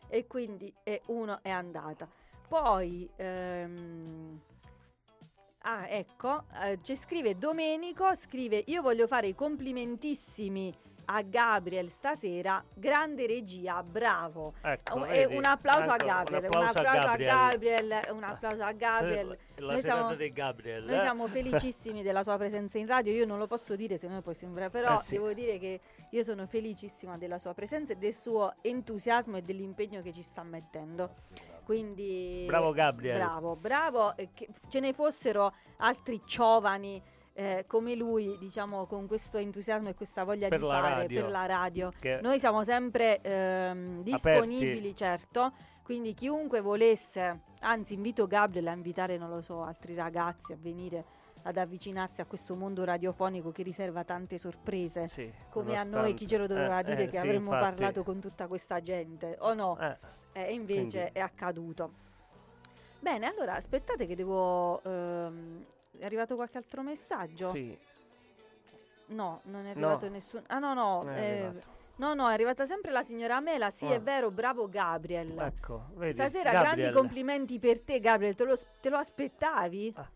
E 0.09 0.27
quindi 0.27 0.73
eh, 0.83 1.01
uno 1.07 1.39
è 1.43 1.51
andata. 1.51 2.07
Poi, 2.49 3.09
ehm, 3.17 4.41
ah, 5.61 5.89
ecco, 5.89 6.45
eh, 6.65 6.81
ci 6.83 6.97
scrive 6.97 7.39
Domenico, 7.39 8.15
scrive 8.17 8.63
io 8.67 8.83
voglio 8.83 9.07
fare 9.07 9.29
i 9.29 9.35
complimentissimi 9.35 10.75
a 11.13 11.23
Gabriel 11.23 11.89
stasera, 11.89 12.63
grande 12.73 13.27
regia, 13.27 13.83
bravo. 13.83 14.55
Ecco, 14.63 14.97
Un- 14.99 15.03
vedi? 15.09 15.35
un 15.37 15.45
applauso 15.45 15.89
a 15.91 15.95
Ecco, 15.95 16.05
Gabriel, 16.07 16.45
un 16.45 16.63
applauso 16.63 16.79
a 16.89 17.17
Gabriel. 17.17 17.29
Gabriel, 17.89 18.01
un 18.13 18.23
applauso 18.23 18.63
a 18.63 18.73
Gabriel. 18.73 19.39
La 19.57 19.73
Noi 19.73 19.83
siamo- 19.83 20.17
Gabriel. 20.33 20.85
Noi 20.85 20.97
eh? 20.97 21.01
siamo 21.01 21.27
felicissimi 21.29 22.03
della 22.03 22.23
sua 22.23 22.37
presenza 22.37 22.79
in 22.79 22.87
radio, 22.87 23.13
io 23.13 23.27
non 23.27 23.39
lo 23.39 23.47
posso 23.47 23.75
dire 23.77 23.99
se 23.99 24.07
no 24.09 24.23
poi 24.23 24.35
sembra, 24.35 24.71
però 24.71 24.95
Eh 24.99 25.03
sì. 25.03 25.13
devo 25.15 25.33
dire 25.33 25.59
che 25.59 25.81
io 26.11 26.23
sono 26.23 26.47
felicissima 26.47 27.19
della 27.19 27.39
sua 27.39 27.55
presenza 27.55 27.93
e 27.93 27.97
del 27.97 28.15
suo 28.15 28.55
entusiasmo 28.61 29.37
e 29.37 29.43
dell'impegno 29.43 30.03
che 30.03 30.13
ci 30.13 30.23
sta 30.23 30.43
mettendo. 30.45 31.15
Quindi 31.65 32.45
Bravo 32.47 32.73
Gabriel. 32.73 33.17
Bravo, 33.17 33.57
bravo, 33.57 34.15
che 34.35 34.49
ce 34.69 34.81
ne 34.81 34.93
fossero 34.93 35.53
altri 35.79 36.21
giovani 36.25 37.01
eh, 37.33 37.65
come 37.67 37.95
lui, 37.95 38.37
diciamo, 38.39 38.87
con 38.87 39.07
questo 39.07 39.39
entusiasmo 39.39 39.89
e 39.89 39.95
questa 39.95 40.25
voglia 40.25 40.49
Per 40.49 40.59
di 40.61 40.67
fare 40.67 40.89
radio. 40.95 41.21
per 41.23 41.31
la 41.31 41.47
radio. 41.47 41.93
Che- 41.99 42.19
Noi 42.21 42.39
siamo 42.39 42.65
sempre 42.65 43.21
ehm, 43.21 44.03
disponibili, 44.03 44.95
certo. 44.95 45.53
Quindi 45.83 46.15
chiunque 46.15 46.61
volesse, 46.61 47.41
anzi 47.61 47.95
invito 47.95 48.27
Gabriel 48.27 48.69
a 48.69 48.73
invitare, 48.73 49.17
non 49.19 49.29
lo 49.31 49.41
so, 49.41 49.63
altri 49.63 49.95
ragazzi 49.95 50.53
a 50.53 50.57
venire 50.61 51.05
ad 51.43 51.57
avvicinarsi 51.57 52.21
a 52.21 52.27
questo 52.27 52.55
mondo 52.55 52.85
radiofonico 52.85 53.51
che 53.51 53.63
riserva 53.63 54.05
tante 54.05 54.37
sorprese. 54.37 55.09
Sì, 55.09 55.33
Come 55.49 55.77
a 55.79 55.83
noi 55.85 56.13
chi 56.15 56.27
ce 56.27 56.37
lo 56.37 56.47
doveva 56.47 56.81
eh, 56.81 56.85
dire 56.85 57.03
eh, 57.05 57.07
che 57.07 57.13
sì, 57.13 57.17
avremmo 57.19 57.53
infatti. 57.55 57.75
parlato 57.77 58.03
con 58.05 58.21
tutta 58.21 58.47
questa 58.47 58.81
gente, 58.83 59.37
o 59.41 59.55
no? 59.55 59.79
Eh, 59.81 59.97
E 60.33 60.53
invece 60.53 60.99
Quindi- 61.01 61.19
è 61.19 61.21
accaduto. 61.21 61.93
Bene, 63.01 63.27
allora 63.27 63.55
aspettate 63.55 64.07
che 64.07 64.15
devo... 64.15 64.83
ehm, 64.83 65.65
è 65.99 66.05
arrivato 66.05 66.35
qualche 66.35 66.59
altro 66.59 66.83
messaggio? 66.83 67.51
sì, 67.53 67.77
No, 69.09 69.41
non 69.45 69.67
è 69.67 69.71
arrivato 69.71 70.09
nessuno. 70.09 70.45
Ah 70.47 70.61
no, 70.61 70.73
no. 70.73 71.11
è 71.13 71.21
eh, 71.53 71.61
no, 71.97 72.15
no, 72.15 72.29
è 72.29 72.33
arrivata 72.33 72.65
sempre 72.65 72.93
la 72.93 73.03
signora 73.03 73.41
Mela. 73.41 73.69
Sì, 73.71 73.87
Ah. 73.87 73.95
è 73.95 74.01
vero, 74.01 74.31
bravo 74.31 74.69
Gabriel. 74.69 75.37
Ecco, 75.37 75.87
vedi, 75.95 76.13
Stasera 76.13 76.53
Gabriel. 76.53 76.77
grandi 76.77 76.97
complimenti 76.97 77.59
per 77.59 77.81
te, 77.83 77.99
Gabriel. 77.99 78.37
Te 78.37 78.45
lo, 78.45 78.57
te 78.81 78.89
lo 78.89 78.97
aspettavi? 78.99 79.93
Ah. 79.97 80.11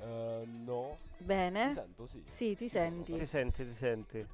Eh, 0.00 0.44
no. 0.46 0.98
Bene? 1.16 1.66
Mi 1.68 1.72
sento, 1.72 2.06
sì. 2.06 2.22
Sì, 2.28 2.54
ti 2.54 2.68
senti. 2.68 3.14
Ti 3.16 3.24
senti, 3.26 3.64
ti 3.66 3.72
senti. 3.72 4.26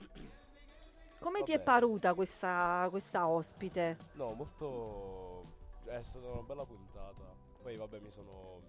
Come 1.21 1.39
Va 1.39 1.45
ti 1.45 1.53
è 1.53 1.59
bene. 1.59 1.63
paruta 1.65 2.15
questa, 2.15 2.89
questa 2.91 3.29
ospite? 3.29 3.97
No, 4.15 4.33
molto... 4.33 5.53
È 5.85 6.03
stata 6.03 6.27
una 6.27 6.43
bella 6.43 6.65
puntata. 6.67 7.23
Poi 7.63 7.77
vabbè 7.77 8.01
mi 8.01 8.11
sono 8.11 8.61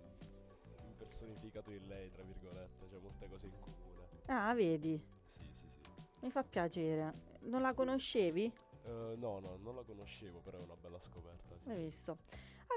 impersonificato 1.05 1.71
in 1.71 1.87
lei, 1.87 2.11
tra 2.11 2.23
virgolette. 2.23 2.87
C'è 2.89 2.97
molte 3.01 3.27
cose 3.29 3.45
in 3.45 3.59
comune. 3.59 4.03
Ah, 4.27 4.53
vedi, 4.53 4.99
Sì, 5.27 5.39
sì, 5.39 5.67
sì. 5.79 5.89
mi 6.21 6.31
fa 6.31 6.43
piacere. 6.43 7.13
Non 7.41 7.61
la 7.61 7.73
conoscevi? 7.73 8.51
Eh, 8.85 9.15
no, 9.17 9.39
no, 9.39 9.57
non 9.61 9.75
la 9.75 9.83
conoscevo, 9.83 10.39
però 10.39 10.57
è 10.57 10.61
una 10.61 10.75
bella 10.79 10.99
scoperta. 10.99 11.55
sì. 11.63 11.69
Hai 11.69 11.77
visto? 11.77 12.17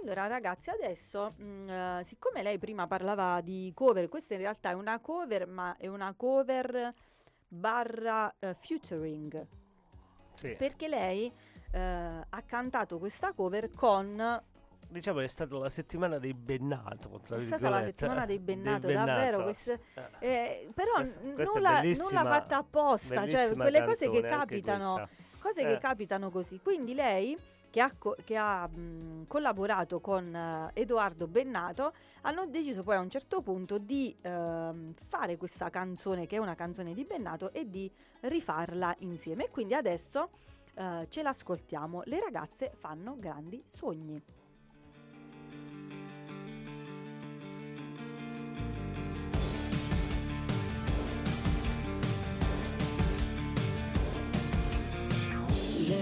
Allora 0.02 0.26
ragazzi, 0.26 0.70
adesso 0.70 1.34
mm, 1.40 1.68
eh, 1.68 2.00
siccome 2.04 2.42
lei 2.42 2.58
prima 2.58 2.86
parlava 2.86 3.40
di 3.40 3.72
cover, 3.74 4.08
questa 4.08 4.34
in 4.34 4.40
realtà 4.40 4.70
è 4.70 4.74
una 4.74 5.00
cover, 5.00 5.46
ma 5.48 5.76
è 5.78 5.86
una 5.86 6.12
cover 6.14 6.92
barra 7.48 8.32
eh, 8.38 8.54
featuring, 8.54 9.46
Sì. 10.34 10.54
perché 10.54 10.86
lei 10.88 11.32
eh, 11.72 11.78
ha 11.80 12.42
cantato 12.46 12.98
questa 12.98 13.32
cover 13.32 13.72
con 13.72 14.42
Diciamo 14.90 15.18
che 15.18 15.24
è 15.26 15.28
stata 15.28 15.56
la 15.58 15.68
settimana 15.70 16.18
dei 16.18 16.32
Bennato. 16.32 17.20
È 17.28 17.40
stata 17.40 17.68
la 17.68 17.82
settimana 17.82 18.24
dei 18.24 18.38
Bennato, 18.40 18.86
Dei 18.86 18.96
davvero. 18.96 19.38
Bennato. 19.38 19.42
queste- 19.42 19.80
Eh, 20.18 20.26
eh, 20.26 20.70
però 20.72 20.92
Questa- 20.94 21.18
questa 21.20 21.52
nulla, 21.58 21.82
nulla 21.82 22.24
fatta 22.24 22.56
apposta, 22.56 23.28
cioè 23.28 23.54
quelle 23.54 23.84
cose 23.84 24.10
che 24.10 24.20
capitano, 24.22 25.08
cose 25.40 25.60
Eh. 25.62 25.66
che 25.66 25.78
capitano 25.78 26.30
così. 26.30 26.58
Quindi 26.62 26.94
lei 26.94 27.36
che 27.70 27.82
ha, 27.82 27.92
co- 27.98 28.16
che 28.24 28.34
ha, 28.34 28.66
mh, 28.66 29.26
collaborato 29.26 30.00
con 30.00 30.34
eh, 30.34 30.70
Edoardo 30.72 31.26
Bennato 31.26 31.92
hanno 32.22 32.46
deciso 32.46 32.82
poi 32.82 32.96
a 32.96 33.00
un 33.00 33.10
certo 33.10 33.42
punto 33.42 33.76
di 33.76 34.16
ehm, 34.22 34.94
fare 35.06 35.36
questa 35.36 35.68
canzone 35.68 36.26
che 36.26 36.36
è 36.36 36.38
una 36.38 36.54
canzone 36.54 36.94
di 36.94 37.04
Bennato 37.04 37.52
e 37.52 37.68
di 37.68 37.90
rifarla 38.20 38.96
insieme. 39.00 39.44
E 39.44 39.50
quindi 39.50 39.74
adesso 39.74 40.30
eh, 40.76 41.06
ce 41.10 41.20
l'ascoltiamo. 41.22 42.00
Le 42.06 42.20
ragazze 42.20 42.72
fanno 42.74 43.16
grandi 43.18 43.62
sogni. 43.66 44.22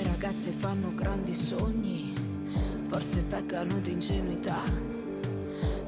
Ragazze 0.07 0.51
fanno 0.51 0.95
grandi 0.95 1.35
sogni, 1.35 2.15
forse 2.89 3.23
peccano 3.23 3.79
di 3.81 3.93
ingenuità, 3.93 4.61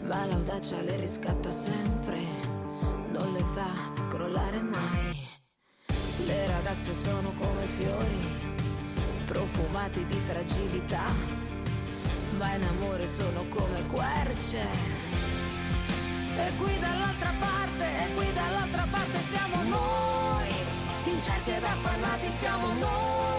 ma 0.03 0.25
l'audacia 0.27 0.81
le 0.81 0.97
riscatta 0.97 1.51
sempre, 1.51 2.19
non 3.13 3.33
le 3.33 3.45
fa 3.55 3.69
crollare 4.09 4.61
mai. 4.63 5.27
Le 6.27 6.47
ragazze 6.47 6.93
sono 6.93 7.33
come 7.39 7.65
fiori, 7.79 8.19
profumati 9.27 10.05
di 10.07 10.17
fragilità, 10.17 11.07
ma 12.39 12.55
in 12.55 12.63
amore 12.63 13.07
sono 13.07 13.45
come 13.49 13.87
querce. 13.87 14.67
E 16.37 16.53
qui 16.57 16.79
dall'altra 16.79 17.33
parte, 17.39 17.85
e 17.85 18.15
qui 18.15 18.33
dall'altra 18.33 18.87
parte 18.91 19.19
siamo 19.27 19.63
noi, 19.63 20.49
incerti 21.05 21.51
ed 21.51 21.65
affannati 21.65 22.29
siamo 22.29 22.67
noi, 22.75 23.38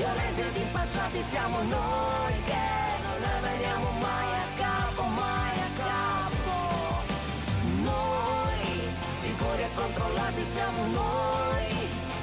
violenti 0.00 0.40
ed 0.40 0.56
impacciati 0.56 1.20
siamo 1.20 1.58
noi, 1.62 2.34
che 2.48 2.66
non 3.04 3.16
ne 3.20 3.36
veniamo 3.46 3.90
mai 4.00 4.28
a 4.44 4.46
capo, 4.56 5.02
mai 5.02 5.56
a 5.68 5.70
capo. 5.76 6.54
Noi, 7.88 8.64
sicuri 9.18 9.62
e 9.62 9.70
controllati 9.74 10.42
siamo 10.42 10.86
noi, 10.86 11.68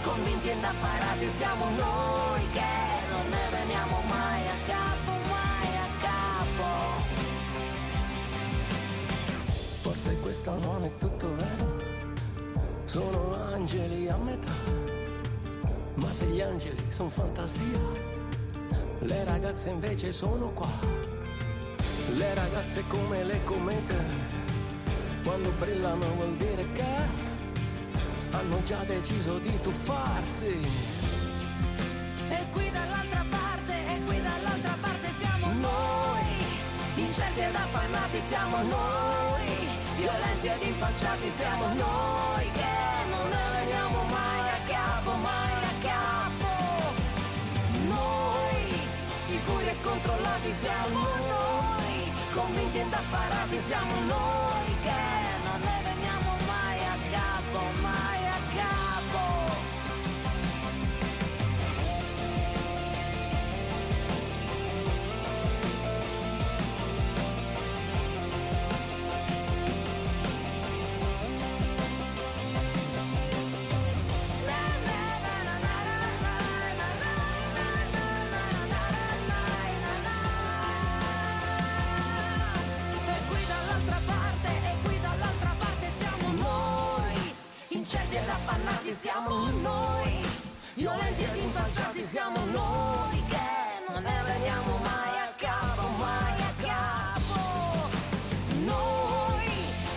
convinti 0.01 0.47
ed 0.49 0.55
indaffarati 0.55 1.27
siamo 1.29 1.65
noi 1.69 2.49
che 2.49 2.73
non 3.11 3.25
ne 3.29 3.45
veniamo 3.55 4.01
mai 4.07 4.47
a 4.47 4.57
capo, 4.73 5.11
mai 5.33 5.71
a 5.85 5.89
capo. 6.07 6.67
Forse 9.81 10.17
questo 10.21 10.57
non 10.57 10.83
è 10.83 10.91
tutto 10.97 11.27
vero, 11.35 11.69
sono 12.85 13.35
angeli 13.53 14.09
a 14.09 14.17
metà, 14.17 14.55
ma 16.07 16.13
se 16.13 16.25
gli 16.27 16.39
angeli 16.39 16.81
sono 16.87 17.09
fantasia, 17.09 17.79
le 18.99 19.23
ragazze 19.25 19.69
invece 19.69 20.13
sono 20.13 20.51
qua. 20.51 20.69
Le 22.15 22.33
ragazze 22.33 22.85
come 22.87 23.25
le 23.25 23.43
comete, 23.43 23.95
quando 25.21 25.51
brillano 25.59 26.05
vuol 26.13 26.37
dire 26.37 26.71
che 26.71 26.95
hanno 28.31 28.63
già 28.63 28.81
deciso 28.85 29.37
di 29.39 29.51
tuffarsi. 29.61 30.55
E 32.29 32.45
qui 32.53 32.71
dall'altra 32.71 33.25
parte, 33.29 33.73
e 33.73 33.99
qui 34.05 34.21
dall'altra 34.21 34.77
parte 34.79 35.11
siamo 35.19 35.51
noi, 35.51 37.03
incerti 37.03 37.39
ed 37.41 37.55
affannati 37.55 38.19
siamo 38.21 38.57
noi, 38.63 39.67
violenti 39.97 40.47
ed 40.47 40.63
impacciati 40.63 41.29
siamo 41.29 41.65
noi, 41.73 42.49
che 42.51 42.96
siamo 50.53 50.99
noi, 50.99 52.11
convinti 52.33 52.77
e 52.77 52.81
indaffarati 52.81 53.59
siamo 53.59 53.95
noi, 54.07 54.75
che 54.81 55.26
affannati 88.87 88.93
siamo 88.93 89.49
noi, 89.61 90.25
violenti 90.75 91.23
ed 91.23 91.35
impacciati 91.43 92.03
siamo 92.03 92.45
noi, 92.45 93.21
che 93.27 93.91
non 93.91 94.01
ne 94.01 94.21
veniamo 94.25 94.77
mai 94.77 95.19
a 95.19 95.29
capo, 95.35 95.87
mai 95.97 96.41
a 96.41 96.53
capo. 96.61 97.89
Noi, 98.63 99.51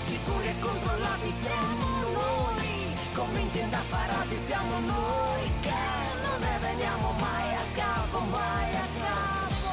sicuri 0.05 0.49
e 0.49 0.59
controllati 0.59 1.30
siamo 1.30 1.86
noi, 2.12 2.95
convinti 3.14 3.59
e 3.59 3.62
indaffarati 3.62 4.36
siamo 4.36 4.78
noi, 4.80 5.53
che 5.61 5.82
non 6.22 6.41
ne 6.41 6.59
veniamo 6.61 7.12
mai 7.12 7.55
a 7.55 7.64
capo, 7.74 8.18
mai 8.20 8.74
a 8.74 8.86
capo. 8.99 9.68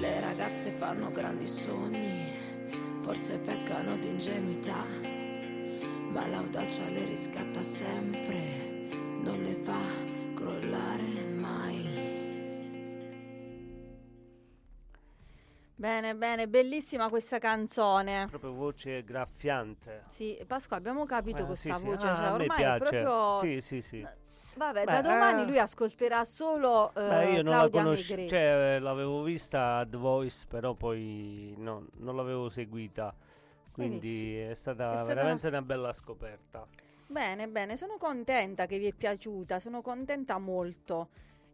Le 0.00 0.20
ragazze 0.20 0.70
fanno 0.70 1.10
grandi 1.10 1.46
sogni, 1.46 2.32
forse 3.00 3.38
peccano 3.38 3.96
di 3.96 4.08
ingenuità, 4.08 5.17
ma 6.18 6.26
l'audacia 6.26 6.82
le 6.88 7.04
riscatta 7.04 7.62
sempre, 7.62 8.40
non 9.22 9.40
le 9.40 9.52
fa 9.52 9.78
crollare 10.34 11.24
mai. 11.36 11.86
Bene, 15.76 16.16
bene, 16.16 16.48
bellissima 16.48 17.08
questa 17.08 17.38
canzone. 17.38 18.26
Proprio 18.28 18.52
voce 18.52 19.04
graffiante. 19.04 20.06
Sì, 20.08 20.36
Pasqua, 20.44 20.76
abbiamo 20.76 21.06
capito 21.06 21.42
Eh, 21.42 21.46
questa 21.46 21.74
sì, 21.76 21.82
sì. 21.82 21.86
voce, 21.86 22.08
Ah, 22.08 22.16
cioè 22.16 22.26
a 22.26 22.30
me 22.30 22.42
ormai 22.42 22.56
è 22.56 22.60
piace. 22.62 22.78
proprio... 22.78 23.38
Sì, 23.38 23.60
sì, 23.60 23.80
sì. 23.80 24.06
Vabbè, 24.56 24.84
Beh, 24.86 24.90
da 24.90 25.02
domani 25.02 25.42
eh, 25.42 25.46
lui 25.46 25.60
ascolterà 25.60 26.24
solo 26.24 26.92
eh, 26.96 27.08
Beh, 27.08 27.24
io 27.26 27.42
non 27.42 27.52
la 27.52 27.58
Claudia 27.58 27.82
conoscevo, 27.84 28.26
cioè 28.26 28.74
eh, 28.74 28.78
l'avevo 28.80 29.22
vista 29.22 29.76
a 29.76 29.86
The 29.86 29.96
Voice, 29.96 30.46
però 30.48 30.74
poi 30.74 31.54
no, 31.58 31.86
non 31.98 32.16
l'avevo 32.16 32.48
seguita. 32.48 33.14
Quindi 33.86 34.36
è 34.36 34.54
stata, 34.54 34.94
È 34.94 34.96
stata 34.96 35.14
veramente 35.14 35.46
una 35.46 35.62
bella 35.62 35.92
scoperta. 35.92 36.66
Bene, 37.06 37.48
bene, 37.48 37.76
sono 37.76 37.96
contenta 37.96 38.66
che 38.66 38.78
vi 38.78 38.86
è 38.86 38.92
piaciuta, 38.92 39.60
sono 39.60 39.82
contenta 39.82 40.38
molto. 40.38 41.08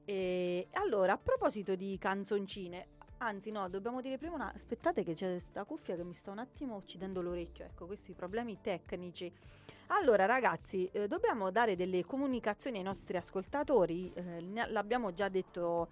E 0.04 0.68
allora, 0.72 1.12
a 1.12 1.18
proposito 1.18 1.76
di 1.76 1.96
canzoncine, 1.98 2.88
anzi 3.18 3.50
no, 3.50 3.68
dobbiamo 3.68 4.00
dire 4.00 4.18
prima 4.18 4.34
una... 4.34 4.52
Aspettate 4.52 5.04
che 5.04 5.14
c'è 5.14 5.30
questa 5.30 5.64
cuffia 5.64 5.96
che 5.96 6.04
mi 6.04 6.14
sta 6.14 6.30
un 6.30 6.38
attimo 6.38 6.76
uccidendo 6.76 7.20
l'orecchio, 7.22 7.66
ecco, 7.66 7.86
questi 7.86 8.12
problemi 8.14 8.58
tecnici. 8.60 9.32
Allora 9.88 10.24
ragazzi, 10.24 10.88
eh, 10.92 11.06
dobbiamo 11.06 11.50
dare 11.50 11.76
delle 11.76 12.04
comunicazioni 12.04 12.78
ai 12.78 12.84
nostri 12.84 13.16
ascoltatori, 13.16 14.12
eh, 14.14 14.40
l'abbiamo 14.70 15.12
già 15.12 15.28
detto 15.28 15.88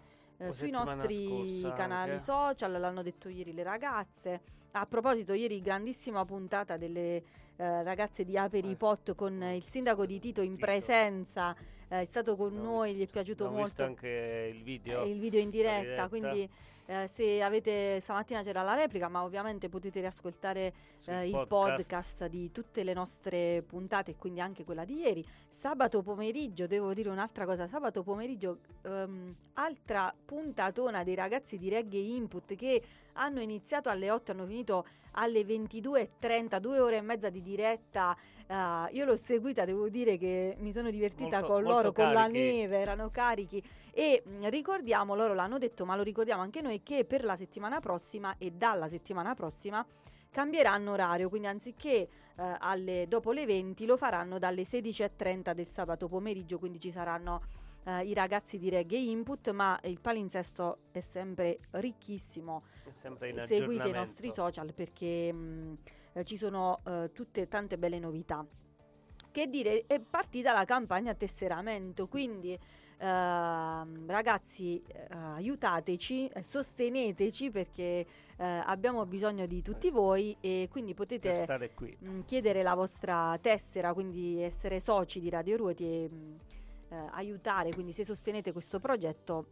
eh, 0.49 0.53
sui 0.53 0.71
nostri 0.71 1.63
canali 1.75 2.13
anche. 2.13 2.23
social, 2.23 2.73
l'hanno 2.73 3.03
detto 3.03 3.29
ieri 3.29 3.53
le 3.55 3.63
ragazze. 3.63 4.41
A 4.73 4.87
proposito, 4.87 5.33
ieri 5.35 5.61
grandissima 5.61 6.25
puntata 6.25 6.77
delle 6.77 7.23
eh, 7.57 7.83
ragazze 7.83 8.25
di 8.25 8.37
Aperipot 8.37 9.11
Eh. 9.11 9.15
con 9.15 9.43
il 9.43 9.63
sindaco 9.63 10.07
di 10.07 10.19
Tito 10.19 10.41
in 10.41 10.55
Tito. 10.55 10.67
presenza, 10.67 11.55
eh, 11.89 12.01
è 12.01 12.05
stato 12.05 12.37
con 12.37 12.55
L'ho 12.55 12.63
noi, 12.63 12.95
gli 12.95 13.03
è 13.03 13.07
piaciuto 13.07 13.45
Ho 13.45 13.49
visto 13.49 13.61
molto 13.61 13.83
anche 13.85 14.51
il 14.55 14.63
video. 14.63 15.03
eh, 15.03 15.11
il 15.11 15.19
video 15.21 15.41
in 15.41 15.51
diretta, 15.51 15.81
diretta. 15.83 16.09
quindi 16.09 16.49
eh, 16.87 17.07
se 17.07 17.43
avete 17.43 18.01
stamattina 18.01 18.43
c'era 18.43 18.63
la 18.63 18.75
replica, 18.75 19.09
ma 19.09 19.23
ovviamente 19.23 19.69
potete 19.69 20.01
riascoltare 20.01 20.73
eh, 21.05 21.29
il 21.29 21.45
podcast 21.49 22.27
di 22.27 22.51
tutte 22.51 22.83
le 22.83 22.93
nostre 22.93 23.63
puntate 23.67 24.13
e 24.13 24.17
quindi 24.17 24.41
anche 24.41 24.65
quella 24.65 24.85
di 24.85 24.99
ieri. 24.99 25.25
Sabato 25.49 26.03
pomeriggio, 26.03 26.67
devo 26.67 26.93
dire 26.93 27.09
un'altra 27.09 27.45
cosa, 27.45 27.69
sabato 27.69 28.03
pomeriggio 28.03 28.59
ehm, 28.83 29.35
altra 29.55 30.13
puntatona 30.25 31.03
dei 31.03 31.15
ragazzi 31.15 31.57
di 31.57 31.69
Reggae 31.69 32.01
Input 32.01 32.55
che 32.55 32.83
hanno 33.15 33.41
iniziato 33.41 33.89
alle 33.89 34.11
8, 34.11 34.33
hanno 34.33 34.47
finito 34.47 34.87
alle 35.13 35.43
22.30, 35.43 36.57
due 36.59 36.81
ore 36.81 36.97
e 36.97 37.03
mezza 37.03 37.31
di 37.31 37.43
diretta. 37.43 38.17
Eh, 38.53 38.89
io 38.93 39.07
l'ho 39.07 39.17
seguita, 39.17 39.65
devo 39.65 39.89
dire 39.89 40.19
che 40.19 40.57
mi 40.59 40.73
sono 40.73 40.91
divertita 40.91 41.39
Molto- 41.39 41.55
con 41.55 41.63
loro, 41.63 41.93
con 41.93 42.13
la 42.13 42.27
neve, 42.27 42.77
erano 42.77 43.09
carichi. 43.11 43.63
E 43.93 44.23
mh, 44.25 44.49
ricordiamo, 44.51 45.15
loro 45.15 45.33
l'hanno 45.33 45.57
detto, 45.57 45.87
ma 45.87 45.97
lo 45.97 46.03
ricordiamo 46.03 46.43
anche 46.43 46.61
noi, 46.61 46.83
che 46.83 47.07
per 47.07 47.25
la 47.25 47.35
settimana 47.35 47.81
prossima 47.81 48.35
e 48.37 48.51
dalla 48.51 48.89
settimana 48.89 49.35
prossima 49.35 49.85
cambieranno 50.31 50.93
orario, 50.93 51.31
quindi 51.31 51.47
anziché 51.49 51.91
eh, 51.91 52.09
alle- 52.59 53.07
dopo 53.09 53.33
le 53.33 53.47
20 53.47 53.87
lo 53.87 53.97
faranno 53.97 54.39
dalle 54.39 54.65
16.30 54.65 55.55
del 55.55 55.67
sabato 55.67 56.07
pomeriggio, 56.09 56.59
quindi 56.59 56.79
ci 56.79 56.91
saranno 56.91 57.41
eh, 57.85 58.05
i 58.05 58.13
ragazzi 58.13 58.59
di 58.59 58.69
Reggae 58.69 58.99
Input, 58.99 59.51
ma 59.51 59.79
il 59.85 59.99
palinsesto 59.99 60.79
è 60.93 61.01
sempre 61.01 61.59
ricchissimo. 61.71 62.63
È 62.85 62.91
sempre 62.91 63.47
Seguite 63.47 63.89
i 63.89 63.93
nostri 63.93 64.31
social 64.31 64.73
perché 64.75 65.33
mh, 65.33 65.79
eh, 66.13 66.25
ci 66.25 66.37
sono 66.37 66.81
eh, 66.87 67.11
tutte 67.13 67.49
tante 67.49 67.79
belle 67.79 67.99
novità. 67.99 68.45
Che 69.31 69.47
dire, 69.47 69.85
è 69.87 69.99
partita 69.99 70.53
la 70.53 70.65
campagna 70.65 71.15
tesseramento, 71.15 72.07
quindi 72.07 72.59
ehm, 72.99 74.07
ragazzi 74.07 74.83
eh, 74.87 75.07
aiutateci, 75.11 76.29
eh, 76.29 76.43
sosteneteci 76.43 77.51
perché 77.51 78.07
eh, 78.37 78.45
abbiamo 78.45 79.05
bisogno 79.07 79.47
di 79.47 79.63
tutti 79.63 79.91
voi 79.91 80.37
e 80.41 80.69
quindi 80.71 80.95
potete 80.95 81.47
mh, 81.99 82.21
chiedere 82.25 82.63
la 82.63 82.75
vostra 82.75 83.39
tessera, 83.41 83.93
quindi 83.95 84.41
essere 84.43 84.81
soci 84.81 85.21
di 85.21 85.31
Radio 85.31 85.57
Ruoti 85.57 85.85
e 85.85 86.09
mh, 86.09 86.37
eh, 86.91 87.09
aiutare, 87.13 87.73
quindi 87.73 87.93
se 87.93 88.05
sostenete 88.05 88.53
questo 88.53 88.79
progetto 88.79 89.47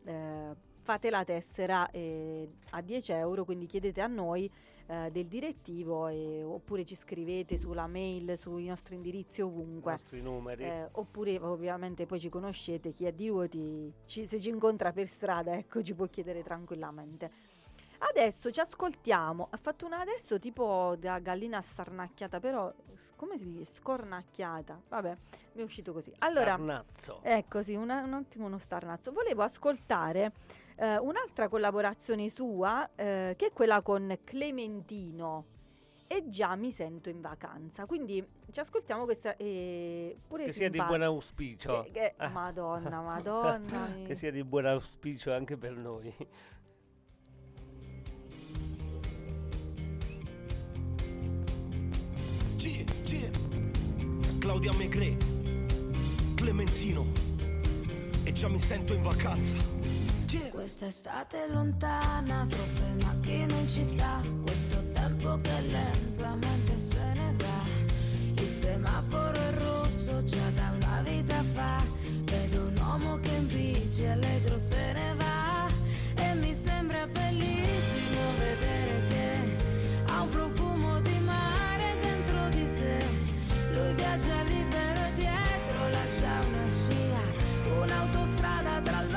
fate 0.83 1.11
la 1.11 1.25
tessera 1.25 1.91
eh, 1.91 2.49
a 2.71 2.81
10 2.81 3.13
euro, 3.13 3.45
quindi 3.45 3.67
chiedete 3.67 4.01
a 4.01 4.07
noi 4.07 4.51
eh, 4.91 5.09
del 5.13 5.27
direttivo 5.29 6.09
e- 6.09 6.43
oppure 6.43 6.85
ci 6.85 6.97
scrivete 6.97 7.57
sulla 7.57 7.87
mail, 7.87 8.37
sui 8.37 8.67
nostri 8.67 8.97
indirizzi 8.97 9.39
I 9.41 9.45
ovunque. 9.45 9.93
nostri 9.93 10.21
numeri. 10.21 10.65
Eh, 10.65 10.89
oppure 10.93 11.39
ovviamente 11.39 12.07
poi 12.07 12.19
ci 12.19 12.29
conoscete, 12.29 12.91
chi 12.91 13.05
è 13.07 13.13
di 13.13 13.29
Ruoti, 13.29 13.93
ci- 14.07 14.27
se 14.27 14.41
ci 14.41 14.49
incontra 14.49 14.91
per 14.93 15.07
strada, 15.07 15.55
ecco, 15.57 15.81
ci 15.83 15.95
può 15.95 16.07
chiedere 16.07 16.43
tranquillamente. 16.43 17.31
Adesso 18.03 18.51
ci 18.51 18.61
ascoltiamo. 18.61 19.49
Ha 19.51 19.57
fatto 19.59 19.85
una 19.85 20.01
adesso 20.01 20.39
tipo 20.39 20.97
da 20.99 21.19
gallina 21.19 21.61
starnacchiata, 21.61 22.41
però 22.41 22.73
come 23.15 23.37
si 23.37 23.45
dice? 23.45 23.65
Scornacchiata. 23.71 24.81
Vabbè, 24.89 25.17
mi 25.53 25.61
è 25.61 25.65
uscito 25.65 25.93
così. 25.93 26.11
Allora, 26.21 26.57
Carnazzo. 26.57 27.21
ecco 27.23 27.63
sì, 27.63 27.75
una- 27.75 28.03
un 28.03 28.15
attimo 28.15 28.47
uno 28.47 28.59
starnazzo. 28.59 29.13
Volevo 29.13 29.43
ascoltare 29.43 30.33
eh, 30.81 30.97
un'altra 30.99 31.49
collaborazione 31.49 32.29
sua, 32.31 32.89
eh, 32.97 33.35
che 33.37 33.47
è 33.49 33.53
quella 33.53 33.83
con 33.83 34.19
Clementino. 34.25 35.45
e 36.13 36.29
già 36.29 36.57
mi 36.57 36.73
sento 36.73 37.09
in 37.09 37.21
vacanza. 37.21 37.87
Quindi 37.87 38.21
ci 38.51 38.59
ascoltiamo 38.59 39.05
questa 39.05 39.37
eh, 39.37 40.17
pure 40.27 40.47
Che 40.47 40.51
sia 40.53 40.69
di 40.69 40.73
simpa- 40.79 40.89
buon 40.89 41.03
auspicio. 41.03 41.83
che- 41.85 41.91
che- 41.93 42.15
Eh. 42.19 42.29
Madonna, 42.31 43.01
Madonna. 43.01 43.93
che 44.05 44.17
sia 44.17 44.33
di 44.33 44.43
buon 44.43 44.67
auspicio 44.67 45.33
anche 45.33 45.57
per 45.57 45.77
noi. 45.77 46.13
G, 52.57 52.85
G. 53.05 54.39
Claudia 54.39 54.73
Megre, 54.75 55.17
Clementino, 56.35 57.07
e 58.25 58.33
già 58.33 58.49
mi 58.49 58.59
sento 58.59 58.95
in 58.95 59.03
vacanza. 59.03 59.80
Quest'estate 60.39 61.49
lontana, 61.51 62.47
troppe 62.49 63.05
macchine 63.05 63.53
in 63.53 63.67
città, 63.67 64.21
questo 64.45 64.77
tempo 64.93 65.41
che 65.41 65.61
lentamente 65.63 66.79
se 66.79 67.13
ne 67.15 67.35
va. 67.37 68.41
Il 68.41 68.53
semaforo 68.53 69.33
è 69.33 69.53
rosso 69.55 70.23
già 70.23 70.49
da 70.55 70.73
una 70.77 71.03
vita 71.03 71.43
fa, 71.53 71.83
vedo 72.27 72.63
un 72.63 72.77
uomo 72.79 73.19
che 73.19 73.31
in 73.31 73.49
bici 73.49 74.07
allegro 74.07 74.57
se 74.57 74.93
ne 74.93 75.15
va. 75.17 75.67
E 76.23 76.35
mi 76.35 76.55
sembra 76.55 77.09
bellissimo 77.09 78.21
vedere 78.39 79.07
che 79.09 80.13
ha 80.13 80.23
un 80.23 80.29
profumo 80.29 81.01
di 81.01 81.19
mare 81.25 81.99
dentro 82.01 82.49
di 82.51 82.67
sé. 82.69 82.99
Lui 83.73 83.95
viaggia 83.95 84.43
libero 84.43 85.01
e 85.01 85.15
dietro 85.17 85.89
lascia 85.89 86.41
una 86.47 86.69
scia, 86.69 87.81
un'autostrada 87.81 88.81
tra 88.83 89.01
il 89.01 89.09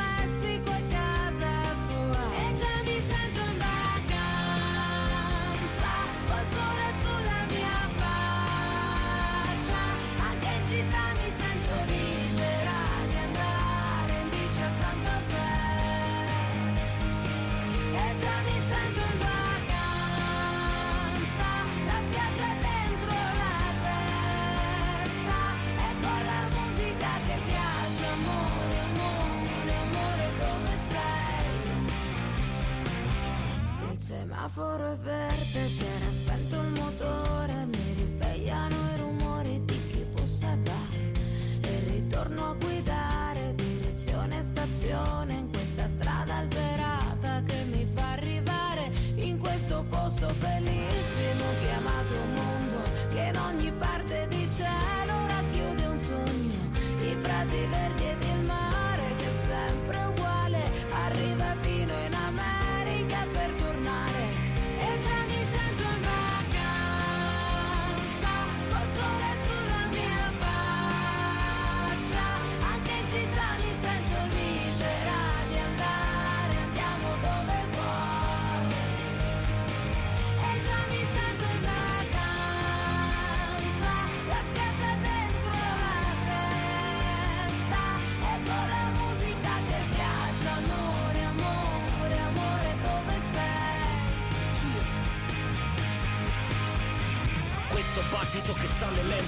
semaforo 34.43 34.91
è 34.91 34.95
verde, 34.97 35.67
si 35.67 35.85
era 35.85 36.11
spento 36.11 36.55
il 36.55 36.79
motore, 36.79 37.65
mi 37.65 37.93
risvegliano 37.95 38.75
i 38.93 38.97
rumori 38.97 39.61
di 39.63 39.79
chi 39.87 40.05
bussa 40.11 40.57
va 40.63 41.67
e 41.69 41.79
ritorno 41.85 42.49
a 42.49 42.53
guidare 42.53 43.55
direzione 43.55 44.41
stazione 44.41 45.33
in 45.33 45.49
questa 45.49 45.87
strada 45.87 46.35
alberata 46.35 47.41
che 47.45 47.63
mi 47.71 47.87
fa 47.93 48.11
arrivare 48.11 48.91
in 49.15 49.37
questo 49.39 49.85
posto 49.89 50.33
bellissimo 50.39 50.82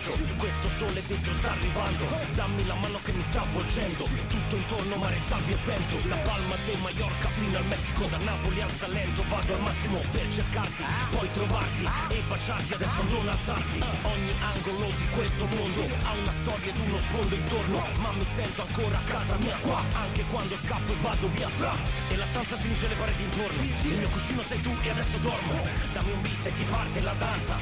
lento, 0.06 0.36
questo 0.38 0.70
sole 0.70 1.02
dentro 1.08 1.34
sta 1.36 1.52
arrivando. 1.52 2.06
Dammi 2.34 2.66
la 2.66 2.76
mano 2.76 3.00
che 3.04 3.12
mi 3.12 3.22
sta 3.24 3.42
avvolgendo. 3.42 4.08
Tutto 4.28 4.56
intorno 4.56 4.96
mare, 4.98 5.18
sabbia 5.18 5.56
e 5.56 5.60
vento. 5.66 6.08
Da 6.08 6.16
Palma 6.18 6.56
de 6.66 6.76
Mallorca 6.82 7.28
fino 7.30 7.58
al 7.58 7.66
Messico, 7.66 8.06
da 8.06 8.18
Napoli 8.18 8.62
al 8.62 8.72
Salento. 8.72 9.24
Vado 9.28 9.54
al 9.54 9.62
massimo 9.62 10.02
per 10.12 10.28
cercarti, 10.32 10.84
poi 11.12 11.28
trovarti 11.34 11.86
e 12.10 12.22
baciarti. 12.28 12.74
Adesso 12.74 13.04
non 13.04 13.28
alzarti. 13.28 13.80
Ogni 14.04 14.34
angolo 14.54 14.88
di 14.96 15.08
questo 15.16 15.46
mondo 15.46 15.82
ha 16.04 16.12
una 16.14 16.32
storia 16.32 16.70
ed 16.72 16.78
uno 16.86 17.00
sfondo 17.00 17.36
intorno. 17.36 17.84
Ma 17.98 18.12
mi 18.12 18.26
sento 18.26 18.62
ancora 18.62 18.98
a 18.98 19.06
casa 19.10 19.36
mia 19.38 19.58
qua, 19.62 19.82
anche 19.94 20.24
quando 20.30 20.56
scappo 20.64 20.92
e 20.92 20.98
vado 21.02 21.28
via 21.30 21.50
fra. 21.50 21.74
E 22.10 22.16
la 22.16 22.26
stanza 22.26 22.56
stringe 22.58 22.88
le 22.88 22.96
pareti 22.96 23.24
intorno. 23.24 23.62
Il 23.64 23.98
mio 23.98 24.10
cuscino 24.10 24.42
sei 24.42 24.62
tu 24.62 24.76
e 24.84 24.90
adesso 24.90 25.18
dormo. 25.18 25.68
Dammi 25.94 26.12
un 26.12 26.22
beat 26.22 26.46
e 26.46 26.54
ti 26.56 26.64
parte 26.70 27.02
la 27.02 27.14
danza. 27.18 27.56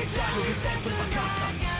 E 0.00 0.06
già 0.06 0.26
mi 0.36 0.54
sento 0.54 0.88
in 0.88 0.96
vacanza 0.96 1.79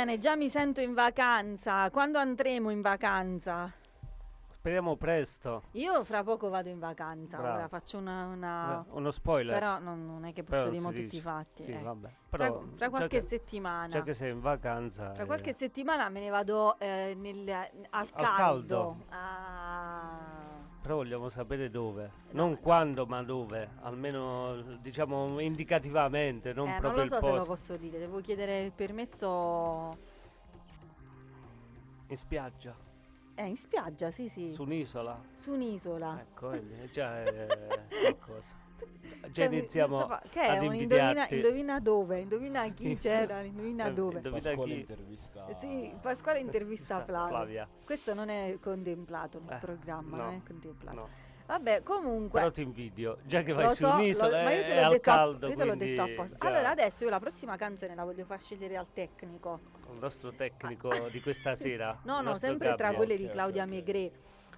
Bene, 0.00 0.18
già 0.18 0.34
mi 0.34 0.48
sento 0.48 0.80
in 0.80 0.94
vacanza. 0.94 1.90
Quando 1.90 2.16
andremo 2.16 2.70
in 2.70 2.80
vacanza? 2.80 3.70
Speriamo 4.48 4.96
presto. 4.96 5.64
Io 5.72 6.04
fra 6.04 6.22
poco 6.24 6.48
vado 6.48 6.70
in 6.70 6.78
vacanza. 6.78 7.36
Bravo. 7.36 7.58
Ora 7.58 7.68
faccio 7.68 7.98
una. 7.98 8.24
una- 8.24 8.80
Eh, 8.82 8.92
Uno 8.92 9.10
spoiler. 9.10 9.52
Però 9.58 9.78
non, 9.78 10.06
non 10.06 10.24
è 10.24 10.32
che 10.32 10.42
posso 10.42 10.70
dire 10.70 10.80
tutti 11.02 11.16
i 11.16 11.20
fatti. 11.20 11.64
Sì, 11.64 11.72
eh. 11.72 11.82
vabbè. 11.82 12.08
Fra, 12.30 12.38
Però, 12.38 12.60
fra 12.60 12.76
già 12.76 12.88
qualche 12.88 13.18
che- 13.18 13.20
settimana. 13.22 13.88
Già 13.88 14.02
che 14.02 14.14
sei 14.14 14.30
in 14.30 14.40
vacanza. 14.40 15.12
Fra 15.12 15.24
eh, 15.24 15.26
qualche 15.26 15.52
settimana 15.52 16.08
me 16.08 16.20
ne 16.20 16.30
vado 16.30 16.78
eh, 16.78 17.14
nel- 17.18 17.50
al 17.90 18.10
caldo. 18.10 18.16
caldo. 18.36 18.96
Ah. 19.10 20.39
Però 20.80 20.94
vogliamo 20.96 21.28
sapere 21.28 21.70
dove. 21.70 22.10
No, 22.30 22.42
non 22.42 22.50
no. 22.52 22.58
quando, 22.58 23.04
ma 23.06 23.22
dove. 23.22 23.70
Almeno 23.82 24.78
diciamo 24.80 25.38
indicativamente, 25.38 26.52
non 26.54 26.68
Eh, 26.68 26.70
non 26.72 26.80
proprio 26.80 27.02
lo 27.02 27.08
so 27.08 27.16
il 27.16 27.22
se 27.24 27.30
lo 27.32 27.44
posso 27.44 27.76
dire, 27.76 27.98
devo 27.98 28.20
chiedere 28.20 28.62
il 28.64 28.72
permesso. 28.72 29.90
In 32.08 32.16
spiaggia, 32.16 32.74
Eh, 33.36 33.44
in 33.46 33.56
spiaggia, 33.56 34.10
sì, 34.10 34.28
sì. 34.28 34.50
su 34.50 34.62
un'isola. 34.62 35.20
Su 35.34 35.52
un'isola. 35.52 36.18
Ecco, 36.20 36.58
già 36.90 37.22
è 37.22 37.46
qualcosa. 38.02 38.54
Già 39.20 39.28
Cioè, 39.32 39.48
mi 39.48 39.58
iniziamo 39.58 39.98
sta 39.98 40.06
fa- 40.08 40.22
che 40.28 40.40
è 40.40 40.56
ad 40.56 40.62
un 40.64 40.74
indovina, 40.74 41.28
indovina 41.28 41.80
dove? 41.80 42.18
Indovina 42.20 42.68
chi 42.72 42.96
c'era? 42.98 43.40
Indovina 43.42 43.86
Eh, 43.86 43.92
dove? 43.92 44.16
indovina 44.16 44.42
Pasquale 44.42 44.72
chi? 44.74 44.80
intervista 44.80 45.46
Eh, 45.46 45.54
Sì, 45.54 45.94
Pasquale 46.00 46.38
intervista 46.38 46.94
Questa- 47.02 47.26
Flavia. 47.28 47.68
Questo 47.84 48.14
non 48.14 48.28
è 48.28 48.56
contemplato 48.60 49.40
nel 49.44 49.56
Eh, 49.56 49.58
programma, 49.58 50.16
no, 50.16 50.22
non 50.24 50.34
è 50.34 50.40
contemplato. 50.46 50.96
no. 50.96 51.08
Vabbè, 51.46 51.82
comunque. 51.82 52.38
Però 52.38 52.52
ti 52.52 52.62
invidio. 52.62 53.18
Già 53.24 53.42
che 53.42 53.52
vai 53.52 53.64
Lo 53.64 53.70
su 53.74 53.82
so, 53.82 53.88
lo- 53.88 53.94
un'isola 53.94 54.42
ma 54.44 54.52
io 54.52 54.60
è, 54.60 54.64
te 54.64 54.70
è 54.72 54.76
l'ho, 54.78 54.84
al 54.86 54.90
detto, 54.92 55.00
caldo. 55.10 55.48
io 55.48 55.56
te 55.56 55.64
l'ho 55.64 55.74
quindi 55.76 55.94
detto 55.96 56.02
apposta. 56.02 56.36
già 56.38 56.46
Allora, 56.46 56.70
adesso 56.70 57.02
io 57.04 57.10
la 57.10 57.18
prossima 57.18 57.56
canzone 57.56 57.94
la 57.96 58.04
voglio 58.04 58.24
far 58.24 58.40
scegliere 58.40 58.76
al 58.76 58.86
tecnico. 58.92 59.58
Il 59.92 59.98
nostro 59.98 60.30
tecnico 60.30 60.90
di 61.10 61.20
questa 61.20 61.56
sera. 61.56 61.98
No, 62.04 62.20
no, 62.20 62.36
sempre 62.36 62.68
tra 62.76 62.92
Gabriel. 62.92 62.96
quelle 62.96 63.16
di 63.16 63.24
ok, 63.24 63.30
Claudia 63.32 63.62
ok, 63.64 63.68
ok. 63.68 63.74
Megre. 63.74 64.12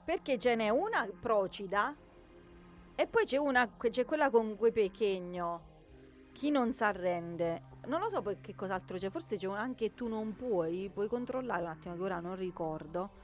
Perché 0.04 0.38
ce 0.38 0.54
n'è 0.54 0.68
una 0.68 1.08
procida 1.18 1.96
e 2.94 3.06
poi 3.06 3.24
c'è 3.24 3.36
una, 3.38 3.68
c'è 3.76 4.04
quella 4.04 4.30
con 4.30 4.56
quei 4.56 4.72
pechegno. 4.72 5.70
Chi 6.32 6.50
non 6.50 6.72
si 6.72 6.82
arrende. 6.82 7.62
Non 7.86 8.00
lo 8.00 8.08
so 8.08 8.22
poi 8.22 8.38
che 8.40 8.54
cos'altro 8.54 8.96
c'è, 8.96 9.10
forse 9.10 9.36
c'è 9.36 9.48
anche 9.48 9.92
tu 9.94 10.08
non 10.08 10.34
puoi, 10.36 10.90
puoi 10.92 11.08
controllare 11.08 11.62
un 11.62 11.68
attimo 11.68 11.94
che 11.94 12.02
ora 12.02 12.20
non 12.20 12.36
ricordo. 12.36 13.20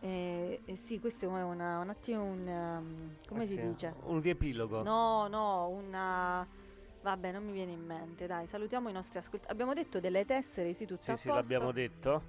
Eh, 0.00 0.60
eh, 0.64 0.76
sì, 0.76 0.98
questo 0.98 1.26
è 1.26 1.42
una- 1.42 1.78
un 1.78 1.88
attimo 1.88 2.24
un... 2.24 2.46
um, 2.48 3.16
come 3.28 3.44
Eh 3.44 3.46
si 3.46 3.54
sì, 3.54 3.60
dice? 3.60 3.94
Un 4.04 4.20
riepilogo. 4.20 4.82
No, 4.82 5.28
no, 5.28 5.68
una... 5.68 6.46
Vabbè, 7.02 7.32
non 7.32 7.44
mi 7.44 7.52
viene 7.52 7.72
in 7.72 7.84
mente, 7.84 8.26
dai, 8.26 8.46
salutiamo 8.46 8.88
i 8.88 8.92
nostri 8.92 9.18
ascoltatori. 9.18 9.52
Abbiamo 9.52 9.74
detto 9.74 10.00
delle 10.00 10.24
tessere, 10.24 10.72
sì, 10.72 10.86
tutto 10.86 11.02
Sì, 11.02 11.10
a 11.10 11.16
sì, 11.16 11.28
posto. 11.28 11.32
l'abbiamo 11.32 11.72
detto. 11.72 12.22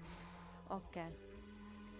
Ok. 0.67 0.97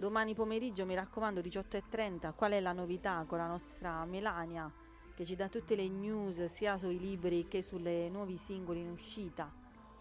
Domani 0.03 0.34
pomeriggio, 0.34 0.85
mi 0.85 0.95
raccomando, 0.95 1.39
18.30, 1.39 2.34
qual 2.34 2.51
è 2.51 2.59
la 2.59 2.73
novità 2.73 3.23
con 3.25 3.38
la 3.38 3.47
nostra 3.47 4.03
Melania, 4.03 4.69
che 5.15 5.23
ci 5.23 5.34
dà 5.38 5.47
tutte 5.47 5.77
le 5.77 5.88
news 5.88 6.43
sia 6.43 6.77
sui 6.77 6.99
libri 6.99 7.47
che 7.47 7.61
sulle 7.61 8.09
nuovi 8.09 8.38
singoli 8.38 8.81
in 8.81 8.89
uscita. 8.89 9.49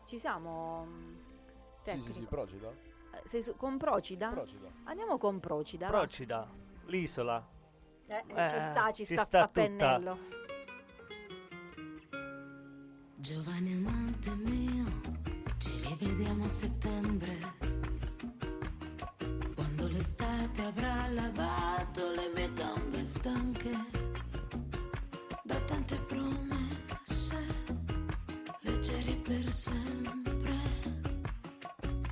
Ci 0.05 0.19
siamo? 0.19 0.87
mm, 0.87 1.15
Sì, 1.15 1.83
Tecnico. 1.85 2.07
sì, 2.07 2.13
sì, 2.15 2.23
Procida. 2.23 2.69
Eh, 3.13 3.21
sei 3.23 3.43
su- 3.43 3.55
con 3.55 3.79
Procida? 3.79 4.31
Procida. 4.31 4.67
Andiamo 4.87 5.19
con 5.19 5.39
Procida. 5.39 5.89
va. 5.89 5.99
Procida, 5.99 6.51
l'isola. 6.87 7.49
Eh, 8.07 8.25
eh, 8.27 8.43
Eh, 8.45 8.49
ci 8.49 8.59
sta, 8.59 8.91
ci, 8.91 9.05
ci 9.07 9.15
sta, 9.15 9.23
sta 9.23 9.43
a 9.43 9.49
pennello. 9.49 10.19
Giovane 13.15 13.73
amante 13.73 14.35
mio, 14.35 14.85
ci 15.59 15.81
rivediamo 15.81 16.43
a 16.43 16.49
settembre. 16.49 17.82
L'estate 20.03 20.63
avrà 20.65 21.07
lavato 21.11 22.11
le 22.11 22.33
mie 22.35 22.53
gambe 22.55 23.05
stanche 23.05 23.71
da 25.45 25.55
tante 25.61 25.95
promesse, 26.09 27.47
leggeri 28.63 29.15
per 29.23 29.53
sempre. 29.53 30.57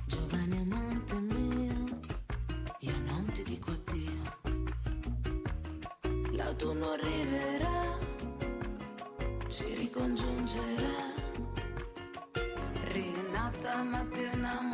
Giovane 0.05 0.57
amante 0.61 1.15
mio, 1.15 1.99
io 2.79 2.97
non 3.07 3.29
ti 3.33 3.43
dico 3.43 3.71
addio. 3.71 4.39
L'autunno 6.31 6.91
arriverà 6.91 7.97
ci 9.49 9.65
ricongiungerà. 9.75 11.09
Rinata 12.83 13.83
ma 13.83 14.05
più 14.05 14.25
innamorata, 14.31 14.70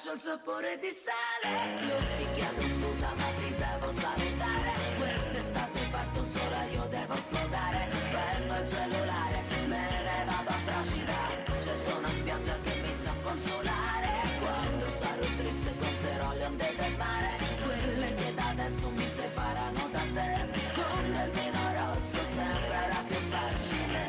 bacio 0.00 0.12
al 0.12 0.20
sapore 0.20 0.78
di 0.78 0.88
sale. 0.88 1.84
Io 1.84 1.98
ti 2.16 2.26
chiedo 2.32 2.62
scusa 2.72 3.12
ma 3.16 3.26
ti 3.38 3.54
devo 3.54 3.92
salutare. 3.92 4.72
Quest'estate 4.96 5.88
parto 5.90 6.24
sola, 6.24 6.64
io 6.64 6.86
devo 6.86 7.14
sfogare. 7.16 7.88
Spengo 7.92 8.54
il 8.54 8.66
cellulare, 8.66 9.44
me 9.66 9.88
ne 9.90 10.24
vado 10.24 10.48
a 10.48 10.58
Procida. 10.64 11.18
Cerco 11.60 11.98
una 11.98 12.08
spiaggia 12.08 12.58
che 12.62 12.80
mi 12.80 12.92
sa 12.94 13.12
consolare. 13.22 14.08
Quando 14.40 14.88
sarò 14.88 15.26
triste 15.36 15.74
conterò 15.76 16.32
le 16.32 16.44
onde 16.46 16.74
del 16.76 16.96
mare. 16.96 17.36
Quelle 17.62 18.14
che 18.14 18.34
da 18.34 18.48
adesso 18.48 18.88
mi 18.88 19.06
separano 19.06 19.88
da 19.90 20.02
te. 20.14 20.48
Con 20.72 21.04
il 21.04 21.30
vino 21.30 21.72
rosso 21.74 22.24
sembrerà 22.24 23.04
più 23.06 23.18
facile. 23.28 24.08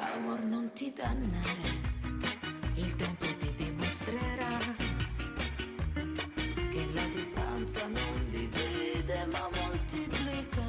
Amor, 0.00 0.40
non 0.40 0.68
ti 0.72 0.92
dannare. 0.92 1.87
Distanza 7.78 7.86
non 7.86 8.30
divide 8.30 9.26
ma 9.30 9.48
moltiplica. 9.54 10.66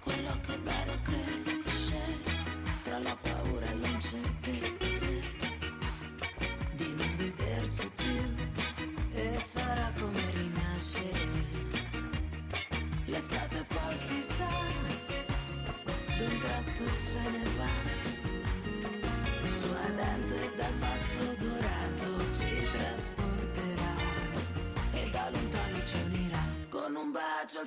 Quello 0.00 0.40
che 0.40 0.54
è 0.54 0.58
vero 0.60 0.98
cresce 1.02 2.02
tra 2.84 2.98
la 2.98 3.16
paura 3.20 3.66
e 3.66 3.74
le 3.74 3.88
incertezze 3.88 5.22
di 6.74 6.94
non 6.96 7.16
vedersi 7.16 7.90
più 7.96 8.22
e 9.12 9.38
sarà 9.40 9.92
come 9.98 10.30
rinascere. 10.32 11.26
L'estate 13.06 13.64
poi 13.66 13.96
si 13.96 14.22
sa, 14.22 14.48
d'un 16.16 16.38
tratto 16.38 16.84
se 16.96 17.20
ne 17.30 17.42
va. 17.56 17.96
Suadente 19.50 20.52
dal 20.56 20.72
passo 20.78 21.34
dorato 21.38 21.57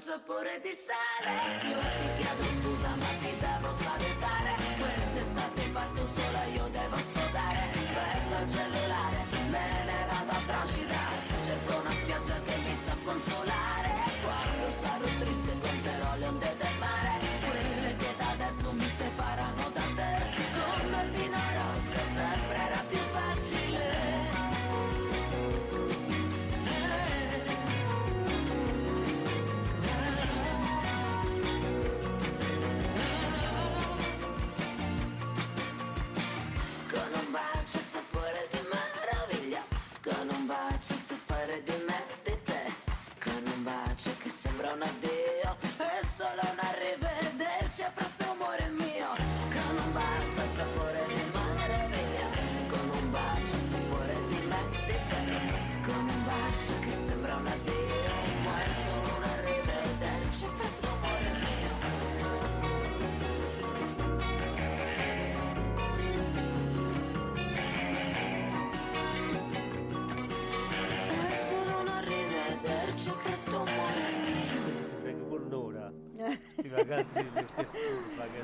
al 0.02 0.03
sapore 0.03 0.60
di 0.64 0.73
sale. 0.73 1.61
Io 1.69 1.80
ti 1.80 2.07
chiedo 2.18 2.44
scusa 2.57 2.90
ma 2.95 3.11
ti 3.22 3.38
devo 3.38 3.72
salutare. 3.72 4.56
Quest'estate 4.80 5.69
parto 5.72 6.07
sola, 6.07 6.44
io 6.45 6.68
devo 6.69 6.95
sfogare. 6.98 7.69
Spengo 7.72 8.38
il 8.41 8.49
cellulare, 8.49 9.26
me 9.49 9.84
ne 9.86 10.06
vado 10.10 10.32
a 10.32 10.41
Procida. 10.48 11.02
Cerco 11.44 11.76
una 11.80 11.91
spiaggia 11.91 12.41
che 12.41 12.57
mi 12.57 12.73
sa 12.73 12.95
consolare. 13.03 13.91
Quando 14.23 14.72
sarò 14.72 15.06
triste 15.19 15.57
conterò 15.60 16.15
le 16.18 16.28
onde 16.28 16.56
del 16.57 16.70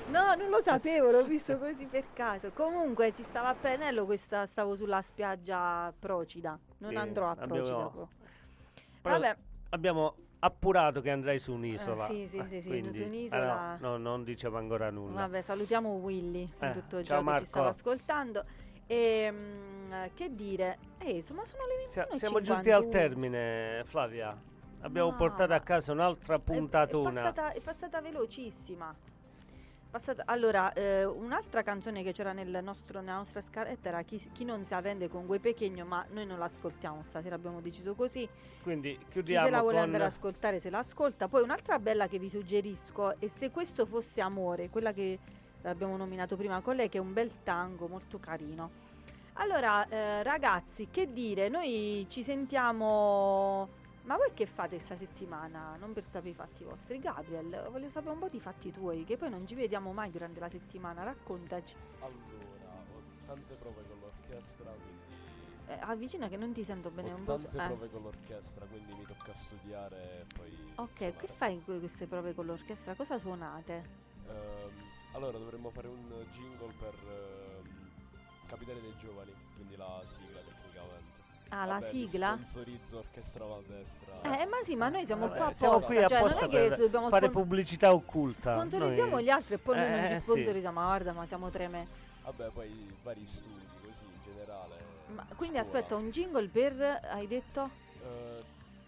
No, 0.09 0.33
non 0.35 0.49
lo 0.49 0.61
sapevo, 0.61 1.11
l'ho 1.11 1.23
visto 1.25 1.57
così 1.57 1.85
per 1.85 2.05
caso. 2.13 2.51
Comunque 2.51 3.13
ci 3.13 3.23
stava 3.23 3.49
a 3.49 3.55
pennello 3.55 4.05
questa, 4.05 4.45
stavo 4.45 4.75
sulla 4.75 5.01
spiaggia 5.01 5.93
Procida. 5.97 6.57
Non 6.79 6.91
Sì, 6.91 6.95
andrò 6.97 7.27
a 7.27 7.31
abbiamo- 7.31 7.53
Procida. 7.53 8.07
Però 9.01 9.19
Vabbè, 9.19 9.37
abbiamo 9.69 10.15
appurato 10.39 11.01
che 11.01 11.09
andrai 11.11 11.39
su 11.39 11.53
un'isola. 11.53 12.05
Eh, 12.07 12.07
sì, 12.07 12.27
sì, 12.27 12.43
sì, 12.45 12.61
sì, 12.61 12.67
quindi- 12.69 12.93
su 12.97 13.03
un'isola. 13.03 13.75
eh 13.75 13.81
no, 13.81 13.89
no, 13.91 13.97
non 13.97 14.23
diciamo 14.23 14.57
ancora 14.57 14.89
nulla. 14.89 15.21
vabbè, 15.21 15.41
salutiamo 15.41 15.89
Willy, 15.89 16.49
Eh, 16.59 16.71
tutto 16.71 16.97
ciao 16.97 17.03
ciò 17.03 17.17
che 17.17 17.23
Marco. 17.23 17.39
ci 17.41 17.45
stava 17.45 17.67
ascoltando. 17.69 18.43
E 18.89 19.29
mm, 19.31 19.93
che 20.13 20.29
dire? 20.31 20.77
Eh, 20.99 21.15
insomma, 21.15 21.43
sono 21.45 21.63
le 21.65 21.87
Sia- 21.87 22.03
21.51. 22.09 22.17
siamo 22.17 22.41
giunti 22.41 22.71
al 22.71 22.87
termine, 22.87 23.83
Flavia. 23.85 24.37
Abbiamo 24.81 25.09
Ma- 25.09 25.15
portato 25.15 25.53
a 25.53 25.59
casa 25.59 25.91
un'altra 25.91 26.39
puntatona. 26.39 27.09
È, 27.09 27.13
passata, 27.13 27.51
è 27.51 27.61
passata 27.61 28.01
velocissima. 28.01 28.95
Passata- 29.89 30.23
allora, 30.25 30.71
eh, 30.73 31.05
un'altra 31.05 31.63
canzone 31.63 32.03
che 32.03 32.11
c'era 32.11 32.33
nel 32.33 32.59
nostro- 32.61 32.99
nella 32.99 33.17
nostra 33.17 33.41
scaletta 33.41 33.87
era 33.89 34.01
chi, 34.03 34.17
chi 34.33 34.43
non 34.43 34.63
si 34.63 34.73
arrende 34.73 35.07
con 35.07 35.25
Gue 35.25 35.39
Pechegno, 35.39 35.85
ma 35.85 36.05
noi 36.11 36.25
non 36.25 36.37
l'ascoltiamo 36.37 37.01
stasera, 37.03 37.35
abbiamo 37.35 37.61
deciso 37.61 37.95
così. 37.95 38.27
Quindi 38.61 38.97
Chi 38.97 39.05
chiudiamo 39.09 39.45
se 39.45 39.51
la 39.51 39.61
vuole 39.61 39.75
con 39.77 39.85
andare 39.85 40.03
ad 40.03 40.09
ascoltare 40.11 40.59
se 40.59 40.69
l'ascolta. 40.69 41.27
Poi 41.27 41.41
un'altra 41.41 41.79
bella 41.79 42.07
che 42.07 42.19
vi 42.19 42.29
suggerisco 42.29 43.17
è 43.19 43.27
Se 43.27 43.49
questo 43.49 43.85
fosse 43.85 44.21
amore, 44.21 44.69
quella 44.69 44.91
che 44.91 45.17
abbiamo 45.63 45.97
nominato 45.97 46.35
prima 46.35 46.61
con 46.61 46.75
lei, 46.75 46.89
che 46.89 46.97
è 46.97 47.01
un 47.01 47.13
bel 47.13 47.41
tango 47.43 47.87
molto 47.87 48.19
carino. 48.19 48.69
Allora, 49.33 49.87
eh, 49.87 50.21
ragazzi, 50.21 50.89
che 50.91 51.11
dire, 51.11 51.47
noi 51.49 52.05
ci 52.09 52.23
sentiamo... 52.23 53.85
Ma 54.07 54.15
voi 54.15 54.31
che 54.33 54.45
fate 54.45 54.77
questa 54.77 54.95
settimana? 54.95 55.75
Non 55.75 55.91
per 55.91 56.05
sapere 56.05 56.29
i 56.29 56.33
fatti 56.33 56.63
vostri. 56.63 56.97
Gabriel, 56.97 57.67
voglio 57.69 57.89
sapere 57.89 58.13
un 58.13 58.19
po' 58.19 58.29
di 58.29 58.39
fatti 58.39 58.71
tuoi, 58.71 59.03
che 59.03 59.17
poi 59.17 59.29
non 59.29 59.45
ci 59.45 59.53
vediamo 59.53 59.91
mai 59.91 60.09
durante 60.11 60.39
la 60.39 60.47
settimana. 60.47 61.03
Raccontaci. 61.03 61.75
Allora, 61.99 62.85
ho 62.93 63.25
tante 63.25 63.55
prove 63.55 63.83
con 63.85 63.99
l'orchestra, 63.99 64.71
quindi... 64.71 65.15
Eh, 65.67 65.77
avvicina 65.81 66.29
che 66.29 66.37
non 66.37 66.53
ti 66.53 66.63
sento 66.63 66.89
bene 66.89 67.11
ho 67.11 67.15
un 67.15 67.25
po'. 67.25 67.37
tante 67.37 67.57
eh. 67.57 67.67
prove 67.67 67.89
con 67.89 68.01
l'orchestra, 68.03 68.65
quindi 68.65 68.93
mi 68.93 69.03
tocca 69.03 69.33
studiare 69.33 70.21
e 70.21 70.25
poi... 70.33 70.71
Ok, 70.75 70.95
suonare. 70.95 71.15
che 71.17 71.27
fai 71.27 71.53
in 71.55 71.63
que- 71.65 71.79
queste 71.79 72.07
prove 72.07 72.33
con 72.33 72.45
l'orchestra? 72.45 72.95
Cosa 72.95 73.19
suonate? 73.19 73.83
Ehm, 74.29 74.71
allora, 75.11 75.37
dovremmo 75.37 75.69
fare 75.69 75.89
un 75.89 76.25
jingle 76.31 76.73
per 76.79 76.93
ehm, 76.93 77.87
Capitale 78.47 78.79
dei 78.79 78.95
Giovani, 78.95 79.33
quindi 79.55 79.75
la 79.75 80.01
sigla 80.05 80.39
tecnicamente. 80.39 80.56
Ah, 81.49 81.65
la 81.65 81.73
Vabbè, 81.79 81.85
mi 81.85 81.89
sigla? 82.07 82.33
Sponsorizzo 82.41 82.97
Orchestra 82.97 83.45
Maldestra. 83.45 84.21
Eh, 84.39 84.45
ma 84.45 84.57
sì, 84.63 84.75
ma 84.75 84.89
noi 84.89 85.05
siamo 85.05 85.27
Vabbè, 85.27 85.37
qua 85.37 85.53
siamo 85.53 85.73
apposta, 85.75 85.93
qui 85.93 86.07
cioè 86.07 86.19
non 86.19 86.27
apposta 86.29 86.45
è 86.45 86.49
che 86.49 86.75
dobbiamo 86.75 87.09
fare 87.09 87.27
spon- 87.27 87.41
pubblicità 87.43 87.93
occulta. 87.93 88.53
sponsorizziamo 88.57 89.11
Noi- 89.11 89.23
gli 89.23 89.29
altri 89.29 89.55
e 89.55 89.57
poi 89.57 89.75
noi 89.77 89.89
non 89.89 89.99
Eh, 89.99 90.07
ci 90.09 90.15
sì. 90.15 90.21
sponsorizziamo, 90.21 90.79
ma 90.79 90.85
guarda, 90.85 91.11
ma 91.13 91.25
siamo 91.25 91.49
treme. 91.49 91.87
Vabbè, 92.23 92.49
poi 92.49 92.95
vari 93.03 93.25
studi 93.25 93.65
così 93.81 94.03
in 94.03 94.33
generale. 94.33 94.75
Ma 95.15 95.25
quindi 95.35 95.57
scuola. 95.57 95.61
aspetta, 95.61 95.95
un 95.95 96.09
jingle 96.09 96.47
per 96.49 96.99
hai 97.11 97.27
detto? 97.27 97.69
Eh, 98.03 98.43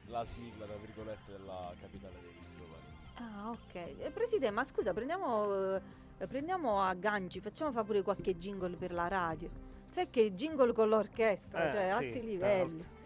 la 0.07 0.25
sigla, 0.25 0.65
tra 0.65 0.75
virgolette, 0.75 1.31
della 1.31 1.71
Capitale 1.79 2.13
dei 2.19 2.37
Giovani. 2.57 2.83
Ah, 3.15 3.49
ok. 3.51 3.75
Eh, 4.05 4.11
Presidente, 4.13 4.51
ma 4.53 4.65
scusa, 4.65 4.91
prendiamo, 4.93 5.75
eh, 6.17 6.27
prendiamo 6.27 6.81
a 6.81 6.93
ganci, 6.93 7.39
facciamo 7.39 7.71
fa 7.71 7.83
pure 7.85 8.01
qualche 8.01 8.37
jingle 8.37 8.75
per 8.75 8.91
la 8.91 9.07
radio. 9.07 9.49
Sai 9.91 10.09
che 10.09 10.33
jingle 10.33 10.71
con 10.73 10.87
l'orchestra, 10.89 11.67
Eh, 11.67 11.71
cioè 11.71 11.85
sì, 11.85 11.91
alti 11.91 12.21
livelli. 12.23 12.79
esatto. 12.79 12.97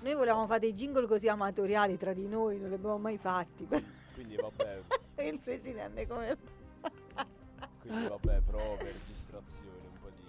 Noi 0.00 0.14
volevamo 0.14 0.46
fare 0.46 0.60
dei 0.60 0.72
jingle 0.72 1.06
così 1.06 1.28
amatoriali 1.28 1.96
tra 1.96 2.12
di 2.12 2.26
noi, 2.26 2.58
non 2.58 2.68
li 2.68 2.74
abbiamo 2.74 2.98
mai 2.98 3.18
fatti. 3.18 3.64
però 3.64 3.82
Quindi 4.14 4.36
vabbè, 4.36 4.82
Il 5.28 5.38
presidente 5.38 6.06
come... 6.06 6.36
quindi 7.80 8.08
vabbè, 8.08 8.40
però 8.40 8.76
per 8.76 8.94
distrazione 9.06 9.70
un 9.92 9.98
po' 10.00 10.08
di... 10.14 10.22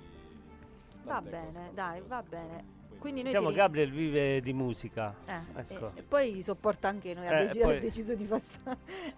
Va 1.03 1.21
bene, 1.21 1.71
dai, 1.73 2.01
va 2.05 2.21
bene. 2.21 2.81
Quindi 3.03 3.21
noi 3.21 3.31
Diciamo 3.33 3.49
ti 3.49 3.55
Gabriel 3.57 3.91
vive 3.91 4.39
di 4.39 4.53
musica. 4.53 5.13
Eh, 5.25 5.33
ecco. 5.57 5.87
e, 5.93 5.99
e 5.99 6.03
poi 6.03 6.41
sopporta 6.41 6.87
anche 6.87 7.13
noi, 7.13 7.27
ha, 7.27 7.41
Eh, 7.41 7.47
poi- 7.59 7.75
ha 7.75 7.79
deciso 7.81 8.15
di 8.15 8.23
fare 8.23 8.41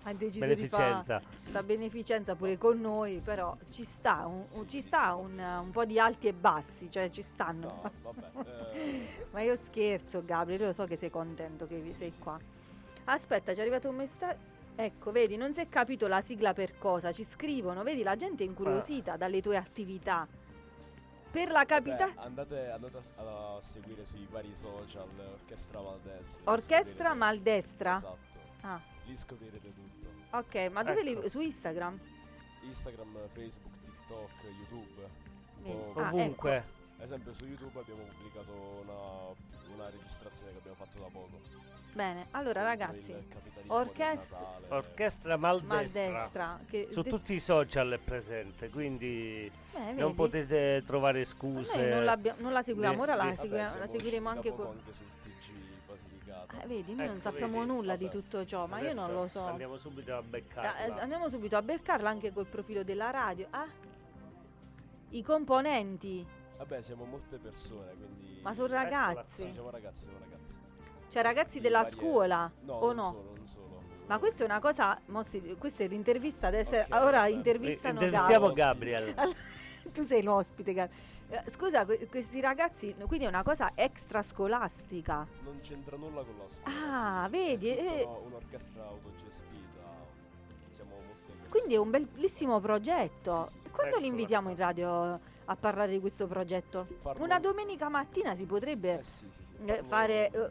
ha 0.02 0.14
deciso 0.14 0.53
di 0.56 0.68
fare 0.68 0.84
Beneficenza. 0.90 1.22
sta 1.48 1.62
beneficenza 1.62 2.36
pure 2.36 2.57
con 2.57 2.82
noi, 2.82 3.22
però 3.24 3.56
ci 3.70 3.84
sta 3.84 4.26
un, 4.26 4.44
un- 4.53 4.68
ci 4.68 4.82
sta 4.82 5.14
un, 5.14 5.38
un 5.38 5.70
po' 5.70 5.86
di 5.86 5.99
alti 5.99 6.28
e 6.28 6.34
bassi, 6.34 6.90
cioè 6.90 7.12
ci 7.12 7.22
stanno. 7.22 7.80
No, 7.84 7.91
vabbè. 8.02 8.74
eh, 8.74 9.26
Ma 9.30 9.41
io 9.41 9.56
scherzo, 9.56 10.26
Gabriele, 10.26 10.64
io 10.64 10.70
lo 10.70 10.74
so 10.74 10.86
che 10.86 10.95
sei 10.95 11.12
contento 11.12 11.68
che 11.68 11.76
vi 11.80 11.91
sei 11.91 12.12
qua. 12.18 12.40
Aspetta, 13.03 13.53
ci 13.53 13.60
è 13.60 13.62
arrivato 13.62 13.88
un 13.88 13.98
messaggio. 13.98 14.40
Ecco, 14.78 15.12
vedi, 15.12 15.38
non 15.38 15.53
si 15.53 15.60
è 15.62 15.70
capito 15.70 16.07
la 16.07 16.22
sigla 16.22 16.53
per 16.53 16.80
cosa. 16.80 17.12
Ci 17.12 17.24
scrivono, 17.24 17.84
vedi, 17.84 18.02
la 18.02 18.16
gente 18.16 18.44
è 18.44 18.48
incuriosita 18.48 19.16
dalle 19.16 19.44
tue 19.44 19.57
attività. 19.57 20.28
Per 21.36 21.52
la 21.52 21.66
capitale. 21.66 22.14
andate, 22.16 22.70
andate 22.72 23.02
a, 23.18 23.56
a 23.56 23.62
seguire 23.62 24.06
sui 24.06 24.26
vari 24.32 24.56
social 24.56 25.07
Orchestra 25.34 25.82
Maldestra. 25.82 26.52
Orchestra 26.52 27.14
Maldestra. 27.14 27.95
Esatto. 27.98 28.18
Ah, 28.62 28.80
Lì 29.03 29.18
scoprirete 29.18 29.74
tutto. 29.74 30.10
ok, 30.38 30.70
ma 30.72 30.82
dove 30.84 31.02
Ecco. 31.02 31.22
li 31.22 31.30
su 31.30 31.40
Instagram? 31.41 31.99
Instagram, 32.62 33.18
Facebook, 33.34 33.74
TikTok, 33.82 34.30
YouTube. 34.44 35.10
Vedi. 35.57 35.70
Oh, 35.76 35.94
Ah, 35.99 36.07
Ovunque. 36.14 36.64
Ad 36.97 37.03
esempio 37.05 37.34
su 37.34 37.45
YouTube 37.45 37.80
abbiamo 37.80 38.01
pubblicato 38.03 38.51
una, 38.84 39.76
una 39.76 39.89
registrazione 39.89 40.51
che 40.53 40.57
abbiamo 40.59 40.77
fatto 40.77 40.99
da 40.99 41.07
poco. 41.11 41.39
Bene, 41.93 42.27
allora 42.31 42.59
Con 42.61 42.69
ragazzi, 42.69 43.13
di 43.13 43.67
orchestra- 43.67 44.38
Natale. 44.39 44.65
Orchestra 44.69 45.38
maldestra. 45.38 45.76
Maldestra. 46.11 46.59
Che 46.67 46.88
Su 46.91 47.01
de- 47.03 47.09
tutti 47.09 47.34
i 47.34 47.39
social 47.39 47.91
è 47.91 47.97
presente, 47.99 48.69
quindi 48.69 49.49
eh, 49.73 49.91
non 49.93 50.13
potete 50.15 50.84
trovare 50.85 51.17
Noi 51.19 51.26
scuse. 51.26 51.88
non, 51.89 52.03
l'abbia- 52.03 52.35
non 52.39 52.51
la 52.51 52.61
seguiamo, 52.61 52.95
Beh, 52.95 53.01
ora 53.01 53.15
la, 53.15 53.23
beh. 53.26 53.35
Vabbè, 53.47 53.77
la 53.80 53.88
seguiremo 53.88 54.30
anche 54.30 54.49
poco 54.51 54.69
anche 54.69 54.91
sul 54.93 55.05
TG. 55.23 56.61
Eh, 56.63 56.67
vedi, 56.67 56.93
noi 56.95 57.05
non 57.05 57.15
Ecco, 57.15 57.22
sappiamo 57.22 57.59
vedi? 57.59 57.67
nulla 57.72 57.95
di 57.95 58.05
Vabbè. 58.05 58.15
tutto 58.17 58.45
ciò, 58.45 58.65
ma 58.67 58.80
io 58.80 58.93
non 58.93 59.03
Adesso 59.05 59.19
lo 59.22 59.27
so. 59.30 59.45
Andiamo 59.45 59.77
subito 59.77 60.15
a 60.15 60.22
beccarla. 60.22 61.01
andiamo 61.01 61.30
subito 61.30 61.55
a 61.57 61.61
beccarla 61.61 62.09
anche 62.09 62.34
col 62.34 62.45
profilo 62.47 62.84
della 62.84 63.09
radio. 63.09 63.47
Ah, 63.51 63.67
i 65.11 65.22
componenti, 65.22 66.26
Vabbè, 66.57 66.82
siamo 66.82 67.03
molte 67.06 67.38
persone, 67.38 67.94
quindi... 67.95 68.40
ma 68.41 68.53
sono 68.53 68.68
ragazzi. 68.68 69.44
Sì, 69.44 69.52
siamo 69.52 69.69
ragazzi, 69.69 70.02
siamo 70.03 70.18
ragazzi. 70.19 70.53
Cioè 71.10 71.22
ragazzi 71.22 71.60
della 71.60 71.82
varie- 71.84 71.98
scuola, 71.98 72.52
No, 72.61 72.73
o 72.73 72.88
non 72.94 72.95
no? 72.95 73.03
solo, 73.11 73.34
non 73.36 73.48
solo. 73.48 73.82
Ma 74.07 74.19
questa 74.19 74.44
è 74.44 74.45
una 74.45 74.60
cosa, 74.60 74.99
mo 75.07 75.23
si- 75.23 75.56
questa 75.60 75.84
è 75.84 75.88
l'intervista 75.88 76.48
adesso, 76.48 76.76
Ok, 76.76 76.88
ora 76.91 77.19
vabbè. 77.22 77.30
intervistano 77.30 78.02
Intervistiamo 78.02 78.52
Gabriele. 78.52 79.14
Gabriel. 79.14 79.36
tu 79.94 80.03
sei 80.03 80.23
l'ospite, 80.23 80.73
Gab- 80.73 80.91
Eh, 81.30 81.44
Scusa, 81.49 81.86
que- 81.86 82.07
questi 82.07 82.40
ragazzi, 82.40 82.95
quindi 83.07 83.26
è 83.26 83.27
una 83.27 83.44
cosa 83.44 83.72
extrascolastica. 83.76 85.27
Non 85.44 85.60
c'entra 85.61 85.98
nulla 85.98 86.23
con 86.23 86.36
la 86.38 86.45
scuola. 86.48 87.22
Ah, 87.23 87.26
sì. 87.26 87.32
vedi, 87.32 87.69
È 87.69 87.99
eh. 87.99 88.03
un'orchestra 88.26 88.84
autogestita. 88.86 89.53
Siamo 90.76 90.91
persone. 91.07 91.49
Quindi 91.49 91.73
è 91.73 91.77
un 91.77 91.89
bellissimo 91.89 92.60
progetto. 92.60 93.47
Sì, 93.47 93.53
sì, 93.53 93.60
sì. 93.64 93.69
Quando 93.72 93.97
li 93.97 94.07
invitiamo 94.07 94.49
in 94.49 94.56
radio 94.57 95.19
a 95.45 95.56
parlare 95.56 95.91
di 95.91 95.99
questo 95.99 96.27
progetto? 96.27 96.88
Parlo- 97.02 97.23
Una 97.23 97.39
domenica 97.39 97.89
mattina 97.89 98.35
si 98.35 98.45
potrebbe 98.45 99.02
Eh, 99.65 99.72
eh, 99.72 99.84
fare... 99.84 100.30
eh, 100.31 100.49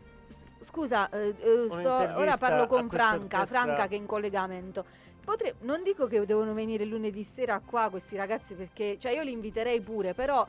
scusa, 0.60 1.08
eh, 1.10 1.34
eh, 1.38 1.66
sto- 1.68 1.92
ora 1.92 2.36
parlo 2.36 2.66
con 2.66 2.88
Franca, 2.88 3.38
orchestra- 3.40 3.62
Franca 3.62 3.86
che 3.86 3.94
è 3.94 3.98
in 3.98 4.06
collegamento. 4.06 4.84
Potre- 5.24 5.54
non 5.60 5.82
dico 5.82 6.06
che 6.06 6.24
devono 6.26 6.52
venire 6.52 6.84
lunedì 6.84 7.22
sera 7.22 7.58
qua 7.64 7.88
questi 7.88 8.14
ragazzi 8.16 8.54
perché, 8.54 8.98
cioè 8.98 9.12
io 9.12 9.22
li 9.22 9.32
inviterei 9.32 9.80
pure, 9.80 10.12
però 10.12 10.46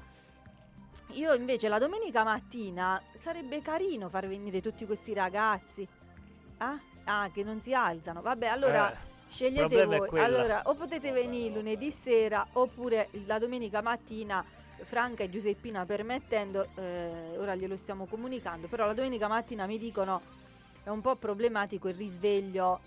io 1.12 1.34
invece 1.34 1.70
la 1.70 1.80
domenica 1.80 2.24
mattina 2.26 3.02
sarebbe 3.20 3.62
carino 3.62 4.10
far 4.10 4.28
venire 4.28 4.60
tutti 4.62 4.86
questi 4.86 5.14
ragazzi. 5.14 5.88
Ah? 6.58 6.78
Ah, 7.06 7.30
che 7.34 7.44
non 7.44 7.60
si 7.62 7.74
alzano. 7.74 8.22
Vabbè, 8.22 8.48
allora 8.48 8.92
Eh, 8.92 8.96
scegliete 9.28 9.86
voi. 9.86 10.20
Allora, 10.20 10.62
o 10.66 10.74
potete 10.74 11.12
venire 11.12 11.54
lunedì 11.54 11.92
sera 11.92 12.46
oppure 12.54 13.10
la 13.26 13.40
domenica 13.40 13.82
mattina. 13.82 14.44
Franca 14.78 15.24
e 15.24 15.30
Giuseppina 15.30 15.86
permettendo, 15.86 16.68
eh, 16.76 17.38
ora 17.38 17.56
glielo 17.56 17.78
stiamo 17.78 18.06
comunicando, 18.06 18.68
però 18.68 18.86
la 18.86 18.94
domenica 18.94 19.28
mattina 19.28 19.66
mi 19.66 19.78
dicono 19.78 20.22
è 20.84 20.90
un 20.90 21.02
po' 21.02 21.16
problematico 21.16 21.88
il 21.88 21.96
risveglio. 21.96 22.80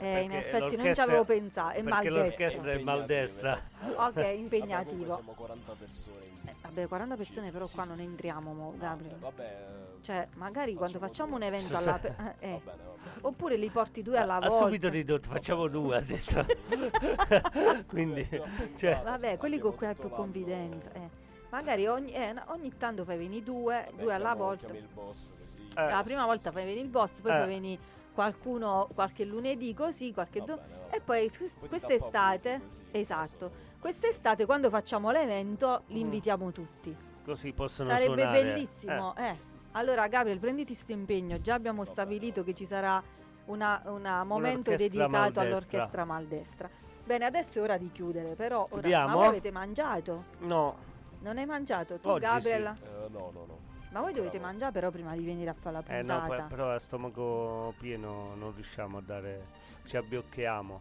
Eh, 0.00 0.20
in 0.20 0.32
effetti 0.32 0.76
non 0.76 0.94
ci 0.94 1.00
avevo 1.00 1.24
pensato, 1.24 1.70
è 1.70 1.82
perché 1.82 1.88
maldestra. 1.90 2.22
l'orchestra 2.22 2.72
è 2.72 2.78
maldestra. 2.78 3.52
Ok, 3.82 3.94
Vabbè, 3.96 4.28
impegnativo. 4.28 5.14
siamo 5.14 5.32
40 5.32 5.72
persone. 5.78 6.16
Eh, 6.46 6.54
vabbè, 6.62 6.86
40 6.86 7.16
persone 7.16 7.50
però 7.50 7.66
Sì, 7.66 7.74
qua 7.74 7.84
non 7.84 8.00
entriamo, 8.00 8.52
mo, 8.52 8.74
Gabriele. 8.78 9.14
No, 9.16 9.20
Vabbè, 9.20 9.42
eh, 9.42 10.02
Cioè, 10.02 10.28
magari 10.36 10.74
quando 10.74 10.98
facciamo 10.98 11.32
un 11.34 11.38
due. 11.40 11.48
evento 11.48 11.76
alla... 11.76 11.98
pe- 12.00 12.14
eh, 12.38 12.48
eh. 12.48 12.60
Va 12.64 12.72
bene, 12.72 12.82
va 12.84 12.92
bene. 13.02 13.16
Oppure 13.22 13.56
li 13.56 13.68
porti 13.70 14.02
due 14.02 14.18
alla 14.18 14.36
Ha 14.36 14.48
volta. 14.48 14.64
subito 14.64 14.88
ridotto, 14.88 15.28
facciamo 15.30 15.66
due, 15.66 15.96
ha 15.96 16.00
detto. 16.00 16.46
Quindi, 17.86 18.28
cioè, 18.76 19.00
Vabbè, 19.02 19.36
quelli 19.36 19.58
con 19.58 19.74
cui 19.74 19.86
hai 19.86 19.94
più 19.94 20.08
confidenza. 20.08 20.92
eh. 20.92 21.26
Magari 21.50 21.86
ogni, 21.86 22.12
eh, 22.12 22.34
ogni 22.48 22.76
tanto 22.76 23.04
fai 23.04 23.16
venire 23.16 23.42
due, 23.42 23.86
Vabbè, 23.90 24.02
due 24.02 24.12
alla 24.14 24.26
chiamo- 24.32 24.44
volta. 24.44 24.66
chiami 24.66 24.80
il 24.80 24.88
boss 24.92 25.30
così. 25.30 25.46
Eh, 25.76 25.90
la 25.90 26.02
prima 26.02 26.24
volta 26.26 26.52
fai 26.52 26.64
venire 26.64 26.82
il 26.84 26.88
boss, 26.90 27.20
poi 27.20 27.32
Eh. 27.32 27.38
fai 27.38 27.46
venire 27.48 27.80
qualcuno 28.22 28.88
qualche 28.94 29.24
lunedì 29.24 29.72
così, 29.74 30.12
qualche 30.12 30.40
Va 30.40 30.44
do- 30.46 30.56
bene, 30.56 30.68
va 30.72 30.76
bene. 30.86 30.96
E 30.96 31.00
poi 31.00 31.30
quest'estate, 31.68 32.60
esatto, 32.90 33.50
quest'estate 33.78 34.44
quando 34.44 34.70
facciamo 34.70 35.12
l'evento 35.12 35.82
li 35.88 36.00
Mm. 36.00 36.04
invitiamo 36.04 36.50
tutti. 36.50 36.96
così 37.24 37.52
possono 37.52 37.90
Sarebbe 37.90 38.14
suonare. 38.22 38.42
bellissimo. 38.42 39.14
Eh. 39.16 39.36
Allora 39.72 40.08
Gabriel, 40.08 40.38
prenditi 40.38 40.72
questo 40.72 40.92
impegno, 40.92 41.40
già 41.42 41.52
abbiamo 41.54 41.84
Va 41.84 41.90
stabilito 41.90 42.40
bene. 42.40 42.46
che 42.46 42.54
ci 42.54 42.64
sarà 42.64 43.00
una- 43.46 43.82
una 43.84 44.24
momento 44.24 44.74
dedicato 44.74 45.10
maldestra. 45.10 45.42
all'orchestra 45.42 46.04
maldestra. 46.06 46.70
Bene, 47.04 47.24
adesso 47.26 47.58
è 47.58 47.62
ora 47.62 47.76
di 47.76 47.90
chiudere, 47.92 48.34
però 48.34 48.62
ora, 48.62 48.68
ma 48.72 48.80
Chiudiamo? 48.80 49.14
voi 49.14 49.26
avete 49.26 49.50
mangiato? 49.52 50.24
Eh, 50.40 50.46
No, 50.46 50.76
Non 51.20 51.36
hai 51.36 51.46
mangiato? 51.46 51.98
Tu 51.98 52.08
Oggi 52.08 52.20
Gabriel? 52.20 52.66
Eh, 52.66 53.08
no, 53.10 53.30
no, 53.32 53.44
no. 53.46 53.57
Ma 53.90 54.00
voi 54.00 54.12
dovete 54.12 54.36
Bravo. 54.38 54.46
mangiare 54.52 54.72
però 54.72 54.90
prima 54.90 55.14
di 55.16 55.24
venire 55.24 55.50
a 55.50 55.54
fare 55.54 55.82
la 55.82 55.94
eh 55.94 56.02
no, 56.02 56.18
puntata. 56.20 56.42
però 56.44 56.70
a 56.72 56.78
stomaco 56.78 57.74
pieno 57.78 58.34
non 58.36 58.52
riusciamo 58.54 58.98
a 58.98 59.00
dare, 59.00 59.46
ci 59.86 59.96
abbiocchiamo. 59.96 60.80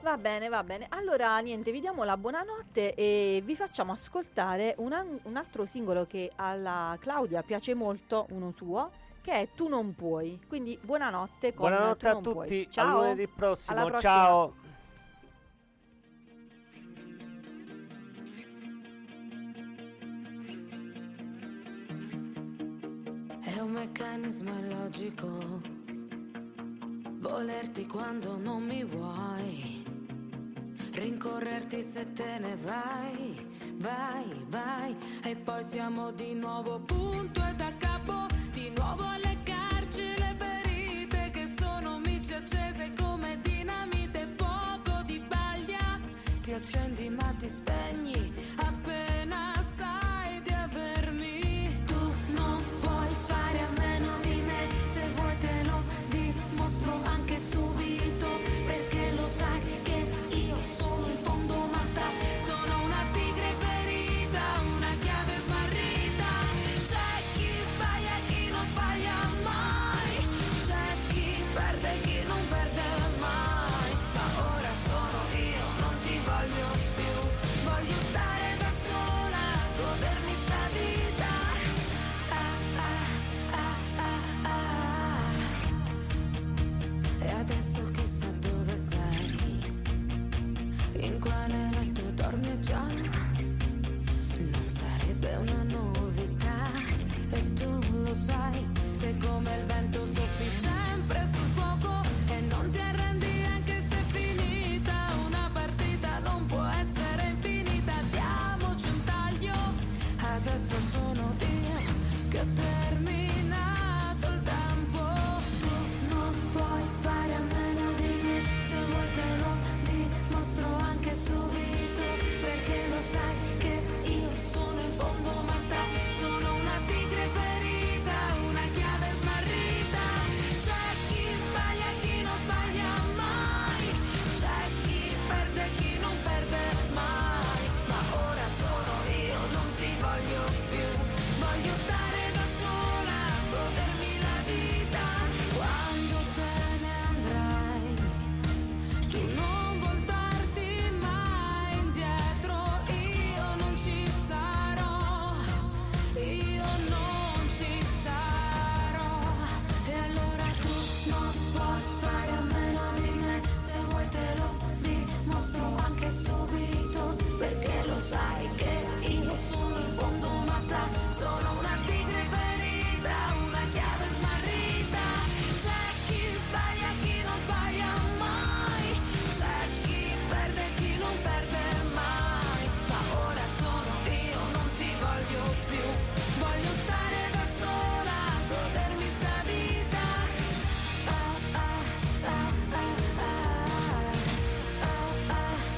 Va 0.00 0.16
bene, 0.18 0.48
va 0.48 0.62
bene. 0.62 0.86
Allora, 0.90 1.38
niente, 1.38 1.72
vi 1.72 1.80
diamo 1.80 2.04
la 2.04 2.16
buonanotte 2.16 2.94
e 2.94 3.42
vi 3.44 3.56
facciamo 3.56 3.92
ascoltare 3.92 4.74
un, 4.78 4.92
an- 4.92 5.18
un 5.22 5.36
altro 5.36 5.64
singolo 5.64 6.06
che 6.06 6.30
alla 6.36 6.96
Claudia 7.00 7.42
piace 7.42 7.72
molto, 7.74 8.26
uno 8.30 8.52
suo, 8.54 8.90
che 9.22 9.32
è 9.32 9.48
Tu 9.54 9.68
non 9.68 9.94
puoi. 9.94 10.38
Quindi 10.46 10.78
buonanotte 10.80 11.54
con 11.54 11.68
Buonanotte 11.70 11.98
Tu 12.00 12.06
a 12.06 12.12
non 12.12 12.22
puoi. 12.22 12.46
tutti, 12.48 12.66
a 12.68 12.70
Ciao. 12.70 13.00
lunedì 13.00 13.26
prossimo. 13.28 13.76
Alla 13.78 13.88
prossima. 13.88 14.12
Ciao. 14.12 14.54
Un 23.64 23.72
meccanismo 23.72 24.50
illogico. 24.58 25.62
Volerti 27.18 27.86
quando 27.86 28.36
non 28.36 28.62
mi 28.62 28.84
vuoi, 28.84 29.82
rincorrerti 30.92 31.82
se 31.82 32.12
te 32.12 32.38
ne 32.38 32.56
vai, 32.56 33.34
vai, 33.76 34.44
vai, 34.48 34.94
e 35.22 35.36
poi 35.36 35.62
siamo 35.62 36.12
di 36.12 36.34
nuovo 36.34 36.80
punto 36.80 37.40
e 37.48 37.54
da 37.54 37.72
capo, 37.78 38.26
di 38.52 38.70
nuovo 38.76 39.02
a 39.02 39.16
leccarci 39.16 40.02
le 40.18 40.36
ferite 40.36 41.30
che 41.30 41.48
sono 41.56 41.98
mici 42.00 42.34
accese 42.34 42.92
come 42.92 43.40
dinamite, 43.40 44.34
fuoco 44.36 45.02
di 45.06 45.18
paglia, 45.26 45.98
ti 46.42 46.52
accendi 46.52 47.08
ma 47.08 47.34
ti 47.38 47.48
spegni 47.48 48.03